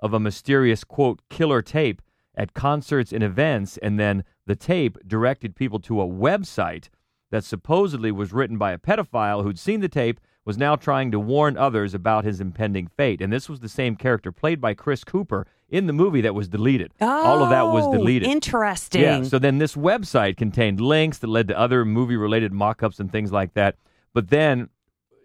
of 0.00 0.12
a 0.12 0.19
mysterious 0.19 0.83
quote 0.83 1.23
killer 1.31 1.62
tape 1.62 2.02
at 2.35 2.54
concerts 2.54 3.12
and 3.12 3.23
events, 3.23 3.76
and 3.76 4.00
then 4.00 4.25
the 4.47 4.57
tape 4.57 4.99
directed 5.07 5.54
people 5.54 5.78
to 5.78 6.00
a 6.00 6.09
website 6.09 6.88
that 7.31 7.45
supposedly 7.45 8.11
was 8.11 8.33
written 8.33 8.59
by 8.59 8.73
a 8.73 8.78
pedophile 8.78 9.45
who'd 9.45 9.61
seen 9.61 9.78
the 9.78 9.88
tape, 9.88 10.19
was 10.45 10.59
now 10.59 10.75
trying 10.75 11.12
to 11.12 11.21
warn 11.21 11.57
others 11.57 11.95
about 11.95 12.25
his 12.25 12.40
impending 12.40 12.88
fate. 12.88 13.23
And 13.23 13.33
this 13.33 13.49
was 13.49 13.61
the 13.61 13.69
same 13.69 13.95
character 13.95 14.33
played 14.33 14.61
by 14.61 14.75
Chris 14.75 15.04
Cooper 15.04 15.47
in 15.73 15.87
the 15.87 15.93
movie 15.93 16.21
that 16.21 16.35
was 16.35 16.49
deleted. 16.49 16.93
All 17.00 17.43
of 17.43 17.50
that 17.50 17.62
was 17.67 17.85
Oh, 17.87 17.93
deleted. 17.93 18.29
Interesting. 18.29 19.00
Yeah. 19.02 19.23
So 19.25 19.38
then 19.41 19.59
this 19.59 19.75
website 19.75 20.37
contained 20.37 20.81
links 20.81 21.19
that 21.19 21.26
led 21.26 21.49
to 21.49 21.59
other 21.59 21.85
movie 21.85 22.17
related 22.17 22.52
mock 22.52 22.83
ups 22.83 23.00
and 23.00 23.11
things 23.11 23.33
like 23.33 23.55
that. 23.55 23.76
But 24.12 24.29
then 24.29 24.69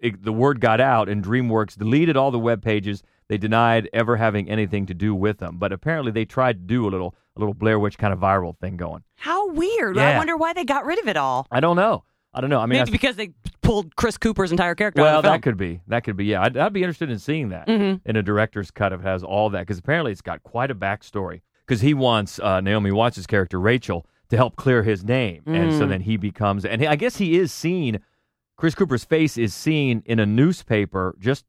it, 0.02 0.24
the 0.24 0.32
word 0.34 0.62
got 0.62 0.80
out, 0.80 1.10
and 1.10 1.24
DreamWorks 1.24 1.78
deleted 1.78 2.16
all 2.18 2.32
the 2.32 2.40
web 2.40 2.64
pages. 2.64 3.04
They 3.28 3.38
denied 3.38 3.90
ever 3.92 4.16
having 4.16 4.50
anything 4.50 4.86
to 4.86 4.94
do 4.94 5.14
with 5.14 5.40
them. 5.40 5.58
But 5.58 5.74
apparently, 5.74 6.12
they 6.14 6.24
tried 6.24 6.54
to 6.62 6.66
do 6.66 6.88
a 6.88 6.90
little 6.90 7.14
a 7.36 7.40
little 7.40 7.54
Blair 7.54 7.78
Witch 7.78 7.98
kind 7.98 8.14
of 8.14 8.20
viral 8.20 8.58
thing 8.58 8.78
going. 8.78 9.04
How 9.16 9.50
weird. 9.50 9.98
I 9.98 10.18
wonder 10.18 10.38
why 10.38 10.54
they 10.54 10.64
got 10.64 10.86
rid 10.86 10.98
of 11.00 11.08
it 11.08 11.18
all. 11.18 11.46
I 11.52 11.60
don't 11.60 11.76
know. 11.76 12.04
I 12.38 12.42
don't 12.42 12.50
know. 12.50 12.60
I 12.60 12.66
mean, 12.66 12.80
Maybe 12.80 12.90
I- 12.90 12.92
because 12.92 13.16
they 13.16 13.32
pulled 13.62 13.96
Chris 13.96 14.18
Cooper's 14.18 14.52
entire 14.52 14.76
character 14.76 15.02
out 15.02 15.06
well, 15.06 15.18
of 15.18 15.24
the 15.24 15.28
film. 15.28 15.34
that 15.36 15.42
could 15.42 15.58
be. 15.58 15.82
That 15.88 16.04
could 16.04 16.16
be. 16.16 16.26
Yeah, 16.26 16.44
I'd, 16.44 16.56
I'd 16.56 16.72
be 16.74 16.84
interested 16.84 17.10
in 17.10 17.20
seeing 17.20 17.50
that 17.50 17.68
Mm-hmm. 17.68 18.08
in 18.10 18.16
a 18.16 18.24
director's 18.24 18.72
cut 18.72 18.94
if 18.94 19.02
it 19.02 19.04
has 19.04 19.24
all 19.24 19.50
that 19.50 19.62
because 19.62 19.78
apparently 19.80 20.12
it's 20.12 20.22
got 20.22 20.44
quite 20.44 20.72
a 20.72 20.76
backstory. 20.76 21.42
Because 21.66 21.82
he 21.82 21.94
wants 21.94 22.40
uh, 22.40 22.62
Naomi 22.62 22.92
Watts' 22.92 23.26
character 23.28 23.60
Rachel 23.60 24.06
to 24.30 24.38
help 24.38 24.56
clear 24.56 24.84
his 24.84 25.04
name, 25.04 25.44
and 25.46 25.72
Mm. 25.72 25.78
so 25.78 25.86
then 25.86 26.02
he 26.02 26.16
becomes. 26.16 26.64
And 26.64 26.82
I 26.86 26.96
guess 26.96 27.18
he 27.18 27.38
is 27.38 27.52
seen. 27.52 28.00
Chris 28.56 28.74
Cooper's 28.74 29.04
face 29.04 29.38
is 29.38 29.54
seen 29.54 30.02
in 30.06 30.18
a 30.20 30.26
newspaper 30.26 31.16
just 31.20 31.46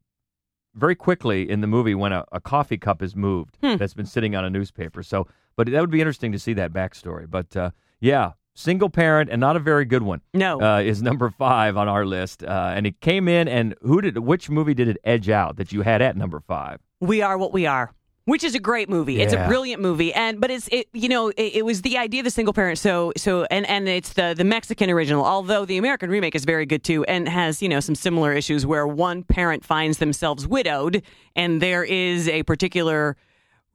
very 0.74 0.94
quickly 0.94 1.48
in 1.48 1.60
the 1.60 1.66
movie 1.66 1.94
when 1.94 2.12
a, 2.12 2.24
a 2.32 2.40
coffee 2.40 2.76
cup 2.78 3.00
is 3.02 3.16
moved 3.16 3.56
Hmm. 3.62 3.76
that's 3.76 3.94
been 3.94 4.06
sitting 4.06 4.34
on 4.36 4.44
a 4.44 4.50
newspaper. 4.50 5.02
So, 5.02 5.26
but 5.56 5.70
that 5.70 5.80
would 5.80 5.90
be 5.90 6.00
interesting 6.00 6.32
to 6.32 6.38
see 6.38 6.52
that 6.54 6.72
backstory. 6.72 7.28
But 7.28 7.56
uh, 7.56 7.70
yeah, 8.00 8.32
single 8.58 8.90
parent 8.90 9.30
and 9.30 9.40
not 9.40 9.54
a 9.56 9.60
very 9.60 9.84
good 9.84 10.02
one 10.02 10.20
No. 10.34 10.60
uh, 10.60 10.80
is 10.80 11.00
number 11.02 11.30
five 11.30 11.76
on 11.76 11.86
our 11.88 12.04
list, 12.04 12.42
uh, 12.42 12.72
and 12.76 12.86
it 12.86 13.00
came 13.00 13.28
in. 13.28 13.46
And 13.48 13.74
who 13.82 14.00
did? 14.00 14.18
Which 14.18 14.50
movie 14.50 14.74
did 14.74 14.88
it 14.88 14.96
edge 15.04 15.28
out 15.30 15.56
that 15.56 15.72
you 15.72 15.82
had 15.82 16.02
at 16.02 16.16
number 16.16 16.40
five? 16.40 16.80
We 17.00 17.22
are 17.22 17.38
what 17.38 17.52
we 17.52 17.66
are. 17.66 17.92
which 18.24 18.44
is 18.44 18.54
a 18.54 18.58
great 18.60 18.90
movie. 18.90 19.22
It's 19.22 19.32
a 19.32 19.46
brilliant 19.48 19.80
movie, 19.80 20.12
and 20.12 20.38
but 20.38 20.50
it's 20.50 20.68
it 20.70 20.86
you 20.92 21.08
know 21.08 21.28
it, 21.28 21.50
it 21.60 21.64
was 21.64 21.80
the 21.82 21.96
idea 21.96 22.20
of 22.20 22.24
the 22.24 22.30
single 22.30 22.52
parent. 22.52 22.78
So 22.78 23.12
so 23.16 23.46
and 23.50 23.64
and 23.66 23.88
it's 23.88 24.12
the 24.12 24.34
the 24.36 24.44
Mexican 24.44 24.90
original. 24.90 25.24
Although 25.24 25.64
the 25.64 25.78
American 25.78 26.10
remake 26.10 26.34
is 26.34 26.44
very 26.44 26.66
good 26.66 26.82
too, 26.84 27.04
and 27.04 27.26
has 27.26 27.62
you 27.62 27.70
know 27.70 27.80
some 27.80 27.94
similar 27.94 28.34
issues 28.34 28.66
where 28.66 28.86
one 28.86 29.22
parent 29.22 29.64
finds 29.64 29.96
themselves 29.98 30.46
widowed, 30.46 31.00
and 31.36 31.62
there 31.62 31.84
is 31.84 32.28
a 32.28 32.42
particular 32.42 33.16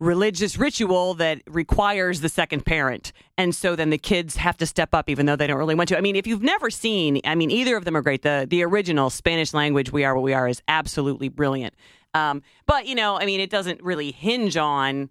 religious 0.04 0.58
ritual 0.58 1.14
that 1.16 1.42
requires 1.48 2.22
the 2.22 2.30
second 2.30 2.66
parent. 2.66 3.14
And 3.38 3.56
so 3.56 3.76
then 3.76 3.90
the 3.90 3.98
kids 3.98 4.36
have 4.36 4.58
to 4.58 4.66
step 4.66 4.94
up 4.94 5.10
even 5.10 5.26
though 5.26 5.36
they 5.36 5.48
don't 5.48 5.58
really 5.58 5.76
want 5.76 5.90
to. 5.90 5.98
I 5.98 6.02
mean, 6.02 6.16
if 6.16 6.28
you've 6.28 6.44
never 6.44 6.70
seen, 6.70 7.22
I 7.26 7.36
mean, 7.36 7.50
either 7.50 7.78
of 7.78 7.86
them 7.86 7.96
are 7.96 8.02
great. 8.02 8.22
The 8.22 8.46
the 8.50 8.64
original 8.64 9.10
Spanish 9.10 9.54
language 9.54 9.92
We 9.92 10.04
Are 10.04 10.14
What 10.14 10.24
We 10.24 10.34
Are 10.34 10.48
is 10.48 10.62
absolutely 10.68 11.30
brilliant. 11.30 11.74
Um, 12.14 12.44
but, 12.68 12.86
you 12.86 12.96
know, 12.96 13.18
I 13.18 13.26
mean, 13.26 13.40
it 13.40 13.50
doesn't 13.50 13.82
really 13.82 14.12
hinge 14.12 14.56
on 14.58 15.10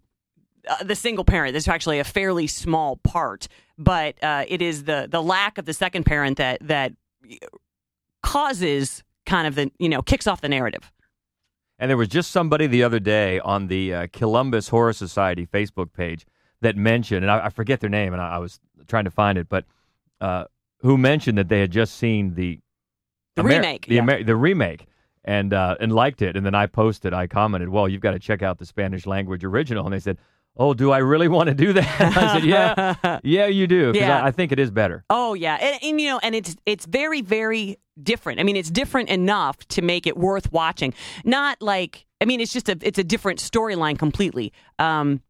uh, 0.69 0.85
the 0.85 0.95
single 0.95 1.25
parent. 1.25 1.55
This 1.55 1.65
is 1.65 1.69
actually 1.69 1.99
a 1.99 2.05
fairly 2.05 2.47
small 2.47 2.97
part, 2.97 3.49
but 3.77 4.23
uh, 4.23 4.45
it 4.47 4.63
is 4.63 4.85
the 4.85 5.09
the 5.11 5.23
lack 5.23 5.59
of 5.59 5.65
the 5.65 5.75
second 5.75 6.05
parent 6.05 6.37
that 6.37 6.59
that 6.61 6.93
causes 8.23 9.03
kind 9.27 9.47
of 9.47 9.55
the, 9.55 9.71
you 9.79 9.89
know, 9.89 10.03
kicks 10.03 10.27
off 10.27 10.41
the 10.41 10.49
narrative. 10.49 10.93
And 11.83 11.91
there 11.91 11.97
was 11.97 12.07
just 12.07 12.31
somebody 12.31 12.69
the 12.69 12.85
other 12.85 13.01
day 13.01 13.41
on 13.41 13.67
the 13.67 13.93
uh, 13.93 14.07
Columbus 14.13 14.69
Horror 14.69 14.93
Society 14.93 15.45
Facebook 15.45 15.93
page 15.93 16.25
that 16.61 16.77
mentioned, 16.77 17.25
and 17.25 17.31
I, 17.31 17.47
I 17.47 17.49
forget 17.49 17.81
their 17.81 17.91
name, 17.91 18.13
and 18.13 18.23
I, 18.23 18.37
I 18.37 18.39
was 18.39 18.61
trying 18.87 19.03
to 19.03 19.11
find 19.11 19.37
it, 19.37 19.49
but 19.49 19.65
uh, 20.21 20.45
who 20.83 20.97
mentioned 20.97 21.39
that 21.39 21.49
they 21.49 21.59
had 21.59 21.73
just 21.73 21.97
seen 21.97 22.35
the 22.37 22.61
The 23.35 23.43
Amer- 23.43 23.49
remake, 23.49 23.87
the 23.87 23.97
yeah. 23.97 24.03
Amer- 24.03 24.23
the 24.23 24.37
remake, 24.37 24.87
and 25.25 25.53
uh, 25.53 25.75
and 25.81 25.91
liked 25.93 26.23
it. 26.23 26.37
And 26.37 26.47
then 26.47 26.55
I 26.55 26.67
posted, 26.69 27.13
I 27.13 27.27
commented, 27.27 27.69
"Well, 27.69 27.89
you've 27.89 28.01
got 28.01 28.13
to 28.13 28.21
check 28.21 28.43
out 28.43 28.59
the 28.59 28.67
Spanish 28.67 29.05
language 29.05 29.43
original." 29.43 29.85
And 29.85 29.93
they 29.93 29.99
said, 29.99 30.19
"Oh, 30.57 30.75
do 30.75 30.93
I 30.93 30.99
really 30.99 31.27
want 31.27 31.49
to 31.49 31.55
do 31.55 31.73
that?" 31.73 32.01
I 32.17 32.35
said, 32.35 32.45
"Yeah, 32.45 33.19
yeah, 33.25 33.47
you 33.47 33.67
do, 33.67 33.91
because 33.93 34.07
Yeah. 34.07 34.23
I, 34.23 34.29
I 34.29 34.31
think 34.31 34.53
it 34.53 34.61
is 34.61 34.71
better." 34.71 35.05
Oh 35.11 35.35
yeah, 35.35 35.57
and, 35.61 35.83
and 35.83 36.01
you 36.01 36.07
know, 36.11 36.21
and 36.23 36.37
it's 36.37 36.55
it's 36.65 36.87
very 36.87 37.23
very 37.23 37.79
different. 38.01 38.41
I 38.41 38.43
mean, 38.43 38.57
it's 38.57 38.71
different 38.71 39.09
enough 39.09 39.59
to 39.69 39.83
make 39.83 40.07
it 40.07 40.17
worth 40.17 40.53
watching. 40.53 40.95
Not 41.25 41.61
like 41.61 42.07
I 42.21 42.25
mean, 42.25 42.41
it's 42.41 42.53
just 42.53 42.69
a 42.69 42.79
it's 42.83 42.99
a 42.99 43.05
different 43.05 43.41
storyline 43.41 43.99
completely. 43.99 44.53
Um, 44.79 45.21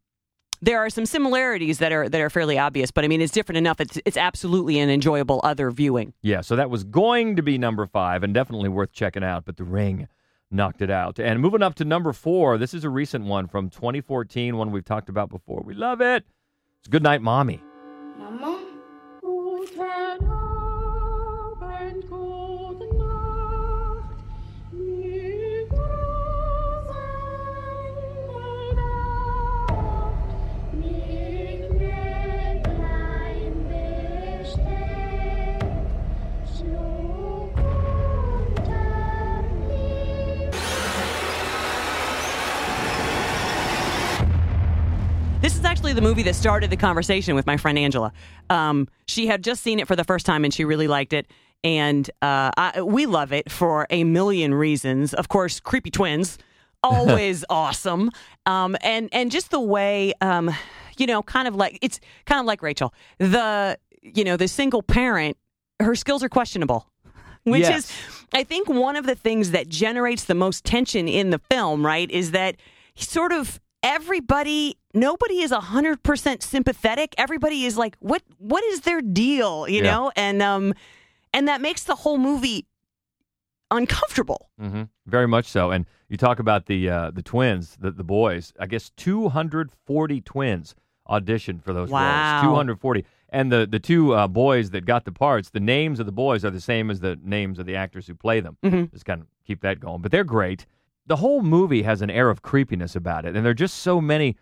there 0.61 0.79
are 0.79 0.91
some 0.91 1.07
similarities 1.07 1.79
that 1.79 1.91
are 1.91 2.09
that 2.09 2.21
are 2.21 2.31
fairly 2.31 2.59
obvious, 2.59 2.91
but 2.91 3.05
I 3.05 3.09
mean, 3.09 3.21
it's 3.21 3.33
different 3.33 3.57
enough. 3.59 3.81
It's 3.81 3.99
it's 4.05 4.17
absolutely 4.17 4.79
an 4.79 4.91
enjoyable 4.91 5.41
other 5.43 5.71
viewing. 5.71 6.13
Yeah, 6.23 6.41
so 6.41 6.55
that 6.57 6.71
was 6.71 6.85
going 6.85 7.37
to 7.37 7.43
be 7.43 7.59
number 7.59 7.87
five 7.87 8.23
and 8.23 8.33
definitely 8.33 8.69
worth 8.69 8.93
checking 8.93 9.25
out, 9.25 9.45
but 9.45 9.57
The 9.57 9.65
Ring 9.65 10.09
knocked 10.51 10.83
it 10.83 10.91
out. 10.91 11.19
And 11.19 11.41
moving 11.41 11.63
up 11.63 11.75
to 11.77 11.85
number 11.85 12.13
four, 12.13 12.59
this 12.59 12.75
is 12.75 12.85
a 12.85 12.91
recent 12.91 13.25
one 13.25 13.49
from 13.49 13.71
2014, 13.71 14.57
one 14.57 14.71
we've 14.71 14.85
talked 14.85 15.09
about 15.09 15.31
before. 15.31 15.63
We 15.65 15.75
love 15.75 16.01
it. 16.01 16.25
It's 16.81 16.89
Good 16.89 17.03
Night, 17.03 17.23
Mommy. 17.23 17.63
Mama, 18.19 18.63
actually 45.93 46.01
the 46.07 46.09
movie 46.09 46.23
that 46.23 46.35
started 46.35 46.71
the 46.71 46.77
conversation 46.77 47.35
with 47.35 47.47
my 47.47 47.59
friend 47.59 47.79
Angela. 47.79 48.15
Um, 48.49 48.89
she 49.07 49.27
had 49.27 49.45
just 49.45 49.63
seen 49.63 49.79
it 49.79 49.87
for 49.87 49.95
the 49.95 50.05
first 50.05 50.25
time 50.25 50.43
and 50.43 50.53
she 50.55 50.65
really 50.65 50.89
liked 50.89 51.13
it. 51.13 51.27
And 51.63 52.11
uh, 52.23 52.51
I, 52.57 52.81
we 52.81 53.05
love 53.05 53.31
it 53.33 53.51
for 53.53 53.87
a 53.91 54.03
million 54.05 54.55
reasons. 54.55 55.13
Of 55.13 55.29
course, 55.29 55.61
creepy 55.61 55.91
twins, 55.91 56.39
always 56.83 57.45
awesome. 57.51 58.11
Um, 58.47 58.75
and 58.83 59.11
and 59.13 59.31
just 59.31 59.51
the 59.51 59.61
way, 59.61 60.15
um, 60.23 60.51
you 60.97 61.07
know, 61.07 61.23
kind 61.23 61.47
of 61.47 61.55
like 61.57 61.79
it's 61.83 62.01
kind 62.25 62.41
of 62.41 62.47
like 62.47 62.63
Rachel. 62.63 62.95
The 63.19 63.79
you 64.01 64.25
know 64.25 64.39
the 64.39 64.49
single 64.49 64.83
parent, 64.83 65.37
her 65.79 65.95
skills 65.95 66.25
are 66.25 66.29
questionable 66.31 66.87
which 67.45 67.61
Yes. 67.63 67.85
is 67.91 67.93
i 68.35 68.45
think 68.45 68.69
one 68.69 68.95
of 68.97 69.05
the 69.05 69.15
things 69.17 69.51
that 69.51 69.69
generates 69.69 70.25
the 70.25 70.35
most 70.35 70.65
tension 70.65 71.09
in 71.09 71.31
the 71.31 71.41
film 71.51 71.85
right 71.85 72.09
is 72.11 72.31
that 72.31 72.55
sort 72.95 73.33
of 73.33 73.61
everybody 73.83 74.77
nobody 74.95 75.41
is 75.41 75.51
100% 75.53 76.43
sympathetic 76.43 77.15
everybody 77.19 77.65
is 77.65 77.77
like 77.77 77.97
what 78.01 78.23
what 78.39 78.63
is 78.65 78.83
their 78.83 79.01
deal 79.01 79.69
you 79.69 79.83
Yeah. 79.83 79.91
know 79.93 80.13
and 80.17 80.41
um 80.43 80.75
and 81.33 81.49
that 81.49 81.61
makes 81.61 81.85
the 81.85 81.95
whole 81.97 82.19
movie 82.19 82.67
uncomfortable 83.71 84.51
hmm 84.59 84.83
Very 85.07 85.27
much 85.27 85.47
so. 85.47 85.71
And 85.71 85.87
you 86.09 86.17
talk 86.17 86.39
about 86.39 86.67
the 86.67 86.89
uh, 86.91 87.11
the 87.11 87.23
twins, 87.23 87.77
the, 87.81 87.91
the 87.91 88.05
boys. 88.05 88.53
I 88.61 88.67
guess 88.67 88.91
240 88.97 90.21
twins 90.21 90.75
auditioned 91.09 91.63
for 91.65 91.73
those 91.73 91.91
Wow. 91.91 92.37
roles. 92.37 92.43
240. 92.43 93.05
And 93.31 93.51
the, 93.51 93.67
the 93.67 93.79
two 93.81 94.13
uh, 94.13 94.29
boys 94.29 94.71
that 94.71 94.85
got 94.85 95.05
the 95.07 95.11
parts, 95.13 95.49
the 95.51 95.59
names 95.61 95.99
of 96.01 96.07
the 96.07 96.13
boys 96.13 96.45
are 96.45 96.51
the 96.51 96.61
same 96.61 96.91
as 96.91 97.01
the 97.01 97.19
names 97.25 97.59
of 97.59 97.65
the 97.67 97.75
actors 97.75 98.07
who 98.07 98.15
play 98.15 98.41
them. 98.41 98.59
Mhm. 98.63 98.93
Just 98.93 99.07
kind 99.07 99.23
of 99.23 99.27
keep 99.47 99.63
that 99.63 99.81
going. 99.81 100.03
But 100.03 100.13
they're 100.13 100.23
great. 100.23 100.67
The 101.07 101.17
whole 101.17 101.43
movie 101.43 101.83
has 101.83 102.01
an 102.03 102.11
air 102.11 102.31
of 102.31 102.43
creepiness 102.43 102.95
about 102.97 103.25
it. 103.25 103.35
And 103.37 103.45
there 103.45 103.51
are 103.51 103.55
just 103.55 103.79
so 103.79 104.01
many 104.01 104.37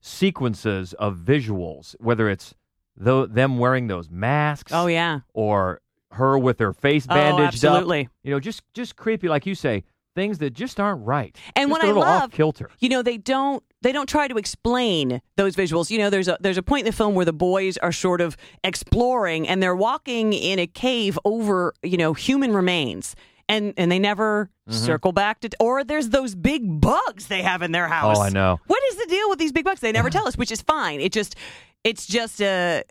sequences 0.00 0.92
of 0.94 1.16
visuals, 1.18 1.94
whether 2.00 2.28
it's 2.28 2.54
tho- 2.96 3.26
them 3.26 3.58
wearing 3.58 3.88
those 3.88 4.08
masks 4.10 4.72
oh 4.72 4.86
yeah 4.86 5.20
or 5.34 5.80
her 6.12 6.38
with 6.38 6.58
her 6.60 6.72
face 6.72 7.06
Oh, 7.10 7.14
bandaged 7.14 7.64
up 7.64 7.72
absolutely. 7.74 8.08
you 8.22 8.30
know, 8.30 8.40
just 8.40 8.62
just 8.74 8.96
creepy, 8.96 9.28
like 9.28 9.46
you 9.46 9.54
say, 9.54 9.82
things 10.14 10.38
that 10.38 10.50
just 10.54 10.78
aren't 10.80 11.04
right. 11.04 11.36
And 11.56 11.68
just 11.68 11.72
what 11.72 11.82
a 11.82 11.84
I 11.84 11.88
little 11.88 12.02
love- 12.02 12.22
off 12.24 12.30
kilter. 12.30 12.70
you 12.78 12.88
know 12.88 13.02
they 13.02 13.18
don't 13.18 13.62
they 13.82 13.92
don't 13.92 14.08
try 14.08 14.28
to 14.28 14.36
explain 14.36 15.20
those 15.36 15.54
visuals 15.56 15.90
you 15.90 15.98
know 15.98 16.08
there's 16.08 16.28
a 16.28 16.38
there's 16.40 16.56
a 16.58 16.62
point 16.62 16.86
in 16.86 16.90
the 16.92 16.96
film 16.96 17.14
where 17.14 17.24
the 17.26 17.32
boys 17.32 17.76
are 17.78 17.92
sort 17.92 18.20
of 18.20 18.36
exploring 18.64 19.46
and 19.48 19.62
they're 19.62 19.76
walking 19.76 20.32
in 20.32 20.58
a 20.58 20.66
cave 20.66 21.18
over 21.24 21.74
you 21.82 21.96
know 21.96 22.12
human 22.14 22.52
remains 22.54 23.14
and 23.48 23.74
and 23.76 23.90
they 23.90 23.98
never 23.98 24.50
Mm-hmm. 24.68 24.84
circle 24.84 25.12
back 25.12 25.38
to 25.42 25.50
or 25.60 25.84
there's 25.84 26.08
those 26.08 26.34
big 26.34 26.80
bugs 26.80 27.28
they 27.28 27.40
have 27.40 27.62
in 27.62 27.70
their 27.70 27.86
house 27.86 28.18
Oh, 28.18 28.20
I 28.20 28.30
know. 28.30 28.58
what 28.66 28.82
is 28.90 28.96
the 28.96 29.06
deal 29.06 29.30
with 29.30 29.38
these 29.38 29.52
big 29.52 29.64
bugs 29.64 29.78
they 29.78 29.92
never 29.92 30.10
tell 30.16 30.26
us 30.26 30.36
which 30.36 30.50
is 30.50 30.60
fine 30.60 31.00
it 31.00 31.12
just 31.12 31.36
it's 31.84 32.04
just 32.04 32.42
uh 32.42 32.82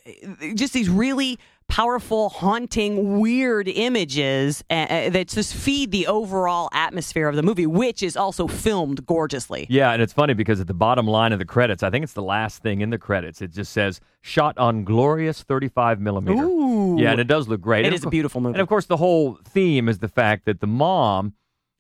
just 0.56 0.72
these 0.72 0.88
really 0.90 1.38
powerful 1.68 2.30
haunting 2.30 3.20
weird 3.20 3.68
images 3.68 4.64
uh, 4.70 4.74
uh, 4.74 5.10
that 5.10 5.28
just 5.28 5.54
feed 5.54 5.92
the 5.92 6.08
overall 6.08 6.70
atmosphere 6.72 7.28
of 7.28 7.36
the 7.36 7.44
movie 7.44 7.68
which 7.68 8.02
is 8.02 8.16
also 8.16 8.48
filmed 8.48 9.06
gorgeously 9.06 9.66
Yeah, 9.70 9.92
and 9.92 10.02
it's 10.02 10.14
funny 10.14 10.34
because 10.34 10.62
at 10.62 10.68
the 10.68 10.74
bottom 10.74 11.06
line 11.06 11.34
of 11.34 11.40
the 11.40 11.46
credits, 11.46 11.84
I 11.84 11.90
think 11.90 12.04
it's 12.04 12.14
the 12.14 12.24
last 12.24 12.62
thing 12.62 12.82
in 12.82 12.92
the 12.92 12.98
credits. 12.98 13.42
It 13.42 13.52
just 13.52 13.74
says 13.74 14.00
"shot 14.22 14.58
on 14.58 14.84
glorious 14.86 15.44
35 15.44 16.00
millimeter." 16.00 16.44
Ooh. 16.44 16.98
Yeah, 16.98 17.12
and 17.12 17.20
it 17.20 17.28
does 17.28 17.48
look 17.48 17.62
great. 17.62 17.82
It 17.84 17.88
And 17.88 17.96
is 17.96 18.04
of 18.04 18.08
a 18.08 18.10
beautiful 18.10 18.40
movie. 18.42 18.54
And 18.54 18.62
of 18.62 18.70
course, 18.70 18.86
the 18.86 18.98
whole 18.98 19.40
theme 19.44 19.90
is 19.90 20.00
the 20.00 20.08
fact 20.08 20.46
that 20.46 20.62
the 20.62 20.68
mom 20.68 21.34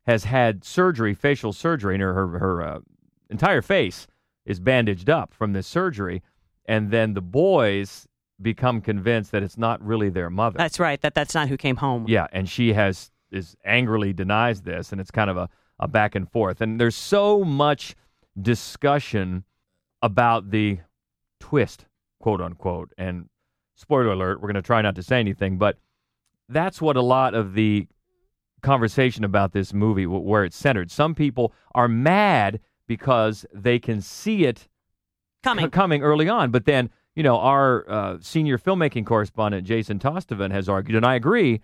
has 0.05 0.25
had 0.25 0.63
surgery, 0.65 1.13
facial 1.13 1.53
surgery, 1.53 1.95
and 1.95 2.01
her 2.03 2.13
her, 2.13 2.39
her 2.39 2.61
uh, 2.61 2.79
entire 3.29 3.61
face 3.61 4.07
is 4.45 4.59
bandaged 4.59 5.09
up 5.09 5.33
from 5.33 5.53
this 5.53 5.67
surgery, 5.67 6.21
and 6.65 6.91
then 6.91 7.13
the 7.13 7.21
boys 7.21 8.07
become 8.41 8.81
convinced 8.81 9.31
that 9.31 9.43
it's 9.43 9.57
not 9.57 9.81
really 9.81 10.09
their 10.09 10.29
mother. 10.29 10.57
That's 10.57 10.79
right. 10.79 10.99
That 11.01 11.13
that's 11.13 11.33
not 11.33 11.47
who 11.47 11.57
came 11.57 11.77
home. 11.77 12.05
Yeah, 12.07 12.27
and 12.31 12.49
she 12.49 12.73
has 12.73 13.11
is 13.31 13.55
angrily 13.65 14.13
denies 14.13 14.61
this, 14.61 14.91
and 14.91 15.01
it's 15.01 15.11
kind 15.11 15.29
of 15.29 15.37
a, 15.37 15.49
a 15.79 15.87
back 15.87 16.15
and 16.15 16.29
forth. 16.31 16.61
And 16.61 16.79
there's 16.79 16.95
so 16.95 17.43
much 17.43 17.95
discussion 18.41 19.43
about 20.01 20.51
the 20.51 20.79
twist, 21.39 21.85
quote 22.19 22.41
unquote. 22.41 22.91
And 22.97 23.29
spoiler 23.75 24.11
alert, 24.11 24.41
we're 24.41 24.47
going 24.47 24.55
to 24.55 24.61
try 24.61 24.81
not 24.81 24.95
to 24.95 25.03
say 25.03 25.19
anything, 25.19 25.57
but 25.57 25.77
that's 26.49 26.81
what 26.81 26.95
a 26.95 27.01
lot 27.01 27.33
of 27.33 27.53
the 27.53 27.87
conversation 28.61 29.23
about 29.23 29.53
this 29.53 29.73
movie, 29.73 30.05
where 30.05 30.43
it's 30.43 30.57
centered. 30.57 30.91
Some 30.91 31.15
people 31.15 31.53
are 31.73 31.87
mad 31.87 32.59
because 32.87 33.45
they 33.53 33.79
can 33.79 34.01
see 34.01 34.45
it 34.45 34.67
Coming. 35.43 35.65
c- 35.65 35.69
coming 35.71 36.03
early 36.03 36.29
on. 36.29 36.51
But 36.51 36.65
then, 36.65 36.89
you 37.15 37.23
know, 37.23 37.37
our 37.39 37.89
uh, 37.89 38.17
senior 38.21 38.57
filmmaking 38.57 39.05
correspondent, 39.05 39.65
Jason 39.65 39.99
Tostovan, 39.99 40.51
has 40.51 40.67
argued, 40.69 40.97
and 40.97 41.05
I 41.05 41.15
agree, 41.15 41.61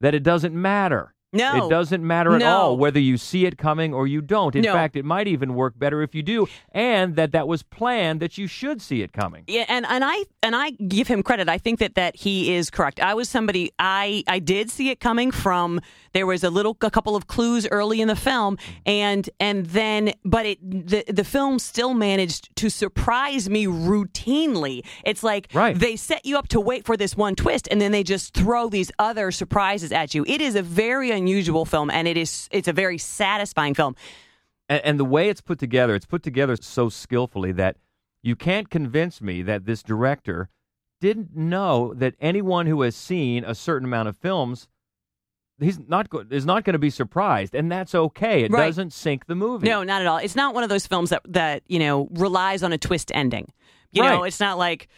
that 0.00 0.14
it 0.14 0.22
doesn't 0.22 0.54
matter 0.54 1.14
No. 1.32 1.66
It 1.66 1.70
doesn't 1.70 2.04
matter 2.04 2.34
at 2.34 2.40
No. 2.40 2.56
all 2.56 2.76
whether 2.76 2.98
you 2.98 3.16
see 3.16 3.46
it 3.46 3.56
coming 3.56 3.94
or 3.94 4.06
you 4.08 4.20
don't. 4.20 4.56
In 4.56 4.62
No. 4.62 4.72
fact, 4.72 4.96
it 4.96 5.04
might 5.04 5.28
even 5.28 5.54
work 5.54 5.78
better 5.78 6.02
if 6.02 6.12
you 6.14 6.22
do, 6.22 6.48
and 6.72 7.14
that 7.14 7.30
that 7.32 7.46
was 7.46 7.62
planned 7.62 8.20
that 8.20 8.36
you 8.36 8.48
should 8.48 8.82
see 8.82 9.02
it 9.02 9.12
coming. 9.12 9.44
Yeah, 9.46 9.64
and, 9.68 9.86
and 9.88 10.02
I 10.04 10.24
and 10.42 10.56
I 10.56 10.70
give 10.70 11.06
him 11.06 11.22
credit. 11.22 11.48
I 11.48 11.58
think 11.58 11.78
that 11.78 11.94
that 11.94 12.16
he 12.16 12.54
is 12.54 12.68
correct. 12.68 12.98
I 12.98 13.14
was 13.14 13.28
somebody 13.28 13.70
I 13.78 14.24
I 14.26 14.40
did 14.40 14.70
see 14.70 14.90
it 14.90 14.98
coming 14.98 15.30
from 15.30 15.80
there 16.14 16.26
was 16.26 16.42
a 16.42 16.50
little 16.50 16.76
a 16.80 16.90
couple 16.90 17.14
of 17.14 17.28
clues 17.28 17.66
early 17.70 18.00
in 18.00 18.08
the 18.08 18.16
film 18.16 18.58
and 18.84 19.30
and 19.38 19.66
then 19.66 20.12
but 20.24 20.46
it 20.46 20.58
the 20.62 21.04
the 21.06 21.22
film 21.24 21.60
still 21.60 21.94
managed 21.94 22.54
to 22.56 22.68
surprise 22.70 23.48
me 23.48 23.66
routinely. 23.66 24.82
It's 25.04 25.22
like 25.22 25.48
Right. 25.54 25.78
they 25.78 25.94
set 25.96 26.26
you 26.26 26.36
up 26.38 26.48
to 26.48 26.60
wait 26.60 26.84
for 26.84 26.96
this 26.96 27.16
one 27.16 27.34
twist 27.36 27.68
and 27.70 27.80
then 27.80 27.92
they 27.92 28.02
just 28.02 28.34
throw 28.34 28.68
these 28.68 28.90
other 28.98 29.30
surprises 29.30 29.92
at 29.92 30.14
you. 30.14 30.24
It 30.26 30.40
is 30.40 30.54
a 30.56 30.62
very 30.62 31.10
unusual 31.20 31.64
film 31.64 31.90
and 31.90 32.08
it 32.08 32.16
is 32.16 32.48
it's 32.50 32.68
a 32.68 32.72
very 32.72 32.98
satisfying 32.98 33.74
film. 33.74 33.94
And, 34.68 34.80
and 34.84 35.00
the 35.00 35.04
way 35.04 35.28
it's 35.28 35.40
put 35.40 35.58
together, 35.58 35.94
it's 35.94 36.06
put 36.06 36.22
together 36.22 36.56
so 36.60 36.88
skillfully 36.88 37.52
that 37.52 37.76
you 38.22 38.36
can't 38.36 38.68
convince 38.70 39.20
me 39.20 39.42
that 39.42 39.64
this 39.64 39.82
director 39.82 40.48
didn't 41.00 41.34
know 41.34 41.94
that 41.94 42.14
anyone 42.20 42.66
who 42.66 42.82
has 42.82 42.94
seen 42.94 43.44
a 43.44 43.54
certain 43.54 43.86
amount 43.88 44.08
of 44.08 44.16
films 44.16 44.68
he's 45.58 45.78
not 45.88 46.08
go- 46.10 46.24
is 46.30 46.46
not 46.46 46.64
going 46.64 46.72
to 46.74 46.78
be 46.78 46.90
surprised 46.90 47.54
and 47.54 47.70
that's 47.70 47.94
okay 47.94 48.44
it 48.44 48.50
Right. 48.50 48.66
doesn't 48.66 48.92
sink 48.92 49.26
the 49.26 49.34
movie 49.34 49.66
No, 49.68 49.82
not 49.82 50.00
at 50.02 50.06
all. 50.06 50.18
It's 50.18 50.36
not 50.36 50.54
one 50.54 50.62
of 50.64 50.68
those 50.70 50.86
films 50.86 51.10
that 51.10 51.22
that 51.28 51.62
you 51.68 51.78
know 51.78 52.08
relies 52.12 52.62
on 52.62 52.72
a 52.72 52.78
twist 52.78 53.10
ending. 53.14 53.46
You 53.92 54.02
know, 54.02 54.22
it's 54.24 54.40
not 54.40 54.56
like 54.56 54.88